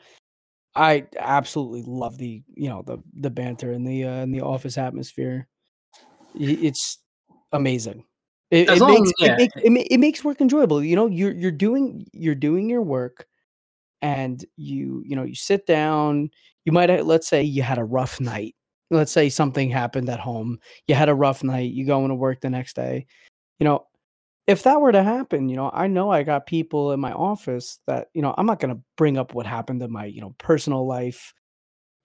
I 0.75 1.07
absolutely 1.17 1.83
love 1.83 2.17
the, 2.17 2.43
you 2.53 2.69
know, 2.69 2.81
the 2.81 2.97
the 3.13 3.29
banter 3.29 3.71
and 3.71 3.87
the 3.87 4.03
uh, 4.05 4.21
in 4.23 4.31
the 4.31 4.41
office 4.41 4.77
atmosphere. 4.77 5.47
It's 6.35 6.99
amazing. 7.53 8.03
It, 8.51 8.69
it 8.69 8.79
makes 8.85 9.11
yeah. 9.19 9.33
it, 9.33 9.37
makes 9.37 9.53
it, 9.55 9.69
ma- 9.71 9.87
it 9.89 9.97
makes 9.99 10.23
work 10.23 10.41
enjoyable. 10.41 10.83
You 10.83 10.95
know, 10.95 11.07
you're 11.07 11.33
you're 11.33 11.51
doing 11.51 12.05
you're 12.13 12.35
doing 12.35 12.69
your 12.69 12.81
work, 12.81 13.25
and 14.01 14.43
you 14.57 15.01
you 15.05 15.15
know 15.15 15.23
you 15.23 15.35
sit 15.35 15.65
down. 15.65 16.29
You 16.65 16.71
might 16.71 16.89
have, 16.89 17.05
let's 17.05 17.27
say 17.27 17.41
you 17.41 17.63
had 17.63 17.77
a 17.77 17.83
rough 17.83 18.19
night. 18.19 18.55
Let's 18.91 19.11
say 19.11 19.29
something 19.29 19.69
happened 19.69 20.09
at 20.09 20.19
home. 20.19 20.59
You 20.87 20.95
had 20.95 21.09
a 21.09 21.15
rough 21.15 21.43
night. 21.43 21.71
You 21.71 21.85
go 21.85 22.03
into 22.03 22.15
work 22.15 22.41
the 22.41 22.49
next 22.49 22.75
day. 22.75 23.07
You 23.59 23.63
know, 23.63 23.87
if 24.47 24.63
that 24.63 24.81
were 24.81 24.91
to 24.91 25.03
happen, 25.03 25.49
you 25.49 25.55
know, 25.55 25.71
I 25.73 25.87
know 25.87 26.11
I 26.11 26.23
got 26.23 26.45
people 26.45 26.91
in 26.91 26.99
my 26.99 27.11
office 27.13 27.79
that 27.87 28.09
you 28.13 28.21
know 28.21 28.33
I'm 28.37 28.45
not 28.45 28.59
going 28.59 28.75
to 28.75 28.81
bring 28.97 29.17
up 29.17 29.33
what 29.33 29.45
happened 29.47 29.81
in 29.81 29.91
my 29.91 30.05
you 30.05 30.21
know 30.21 30.35
personal 30.37 30.85
life. 30.87 31.33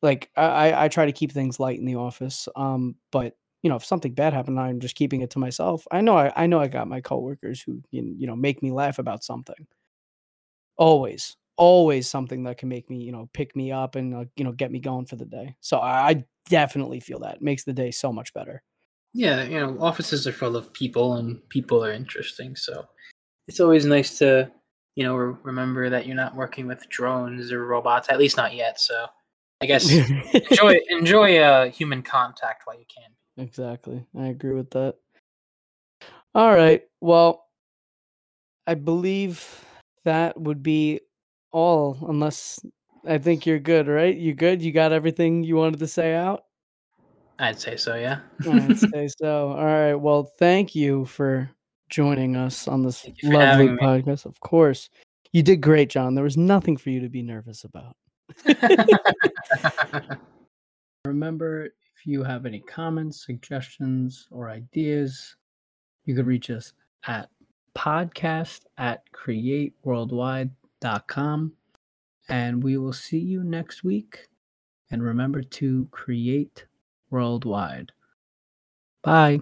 Like 0.02 0.30
I, 0.36 0.86
I 0.86 0.88
try 0.88 1.06
to 1.06 1.12
keep 1.12 1.32
things 1.32 1.60
light 1.60 1.78
in 1.78 1.86
the 1.86 1.96
office. 1.96 2.48
Um, 2.56 2.96
but 3.12 3.34
you 3.62 3.70
know, 3.70 3.76
if 3.76 3.84
something 3.84 4.14
bad 4.14 4.34
happened, 4.34 4.60
I'm 4.60 4.80
just 4.80 4.96
keeping 4.96 5.22
it 5.22 5.30
to 5.32 5.40
myself. 5.40 5.86
I 5.92 6.00
know 6.02 6.16
I, 6.18 6.32
I 6.36 6.46
know 6.46 6.60
I 6.60 6.68
got 6.68 6.88
my 6.88 7.00
coworkers 7.02 7.62
who 7.62 7.82
you 7.92 8.14
you 8.18 8.26
know 8.26 8.36
make 8.36 8.62
me 8.62 8.72
laugh 8.72 8.98
about 9.00 9.24
something. 9.24 9.66
Always, 10.76 11.36
always 11.56 12.08
something 12.08 12.44
that 12.44 12.56
can 12.58 12.68
make 12.68 12.88
me 12.88 12.98
you 13.02 13.12
know 13.12 13.28
pick 13.34 13.54
me 13.54 13.70
up 13.72 13.96
and 13.96 14.14
uh, 14.14 14.24
you 14.36 14.44
know 14.44 14.52
get 14.52 14.70
me 14.72 14.80
going 14.80 15.06
for 15.06 15.16
the 15.16 15.26
day. 15.26 15.56
So 15.60 15.78
I, 15.78 16.08
I 16.10 16.24
definitely 16.48 17.00
feel 17.00 17.20
that 17.20 17.42
makes 17.42 17.64
the 17.64 17.72
day 17.72 17.90
so 17.90 18.12
much 18.12 18.32
better. 18.32 18.62
Yeah, 19.12 19.42
you 19.44 19.58
know, 19.58 19.76
offices 19.80 20.26
are 20.26 20.32
full 20.32 20.56
of 20.56 20.72
people, 20.72 21.14
and 21.14 21.46
people 21.48 21.84
are 21.84 21.92
interesting. 21.92 22.56
So 22.56 22.86
it's 23.48 23.60
always 23.60 23.84
nice 23.84 24.18
to 24.18 24.50
you 24.96 25.04
know 25.04 25.16
re- 25.16 25.36
remember 25.42 25.90
that 25.90 26.06
you're 26.06 26.16
not 26.16 26.34
working 26.34 26.66
with 26.66 26.88
drones 26.88 27.52
or 27.52 27.66
robots. 27.66 28.08
At 28.08 28.18
least 28.18 28.36
not 28.36 28.54
yet. 28.54 28.80
So 28.80 29.06
I 29.60 29.66
guess 29.66 29.90
enjoy 30.50 30.76
enjoy 30.88 31.38
uh, 31.38 31.70
human 31.70 32.02
contact 32.02 32.62
while 32.66 32.78
you 32.78 32.86
can. 32.86 33.44
Exactly. 33.44 34.04
I 34.18 34.26
agree 34.26 34.54
with 34.54 34.70
that. 34.70 34.96
All 36.34 36.54
right. 36.54 36.82
Well, 37.00 37.46
I 38.66 38.74
believe 38.74 39.64
that 40.04 40.40
would 40.40 40.62
be 40.62 41.00
all, 41.50 41.98
unless 42.08 42.60
I 43.06 43.18
think 43.18 43.46
you're 43.46 43.58
good, 43.58 43.88
right? 43.88 44.16
You 44.16 44.34
good? 44.34 44.62
You 44.62 44.72
got 44.72 44.92
everything 44.92 45.42
you 45.42 45.56
wanted 45.56 45.80
to 45.80 45.88
say 45.88 46.14
out? 46.14 46.44
I'd 47.40 47.58
say 47.58 47.76
so. 47.76 47.96
Yeah. 47.96 48.20
I'd 48.46 48.78
say 48.78 49.08
so. 49.08 49.52
All 49.52 49.64
right. 49.64 49.94
Well, 49.94 50.24
thank 50.38 50.74
you 50.74 51.06
for 51.06 51.50
joining 51.88 52.36
us 52.36 52.68
on 52.68 52.82
this 52.82 53.00
Thank 53.00 53.22
you 53.22 53.30
for 53.30 53.38
lovely 53.38 53.68
having 53.68 53.76
me. 53.76 53.82
podcast. 53.82 54.26
Of 54.26 54.38
course. 54.40 54.90
You 55.32 55.42
did 55.42 55.60
great, 55.60 55.88
John. 55.88 56.14
There 56.14 56.24
was 56.24 56.36
nothing 56.36 56.76
for 56.76 56.90
you 56.90 57.00
to 57.00 57.08
be 57.08 57.22
nervous 57.22 57.64
about. 57.64 57.96
Remember, 61.04 61.64
if 61.64 61.72
you 62.04 62.22
have 62.22 62.46
any 62.46 62.60
comments, 62.60 63.24
suggestions, 63.24 64.28
or 64.30 64.50
ideas, 64.50 65.36
you 66.04 66.14
could 66.14 66.26
reach 66.26 66.50
us 66.50 66.74
at 67.06 67.30
podcast 67.76 68.62
at 68.76 69.02
createworldwide.com. 69.12 71.52
And 72.28 72.62
we 72.62 72.76
will 72.76 72.92
see 72.92 73.18
you 73.18 73.42
next 73.42 73.82
week. 73.82 74.28
And 74.90 75.02
remember 75.02 75.42
to 75.42 75.88
create 75.90 76.66
worldwide. 77.10 77.92
Bye. 79.02 79.40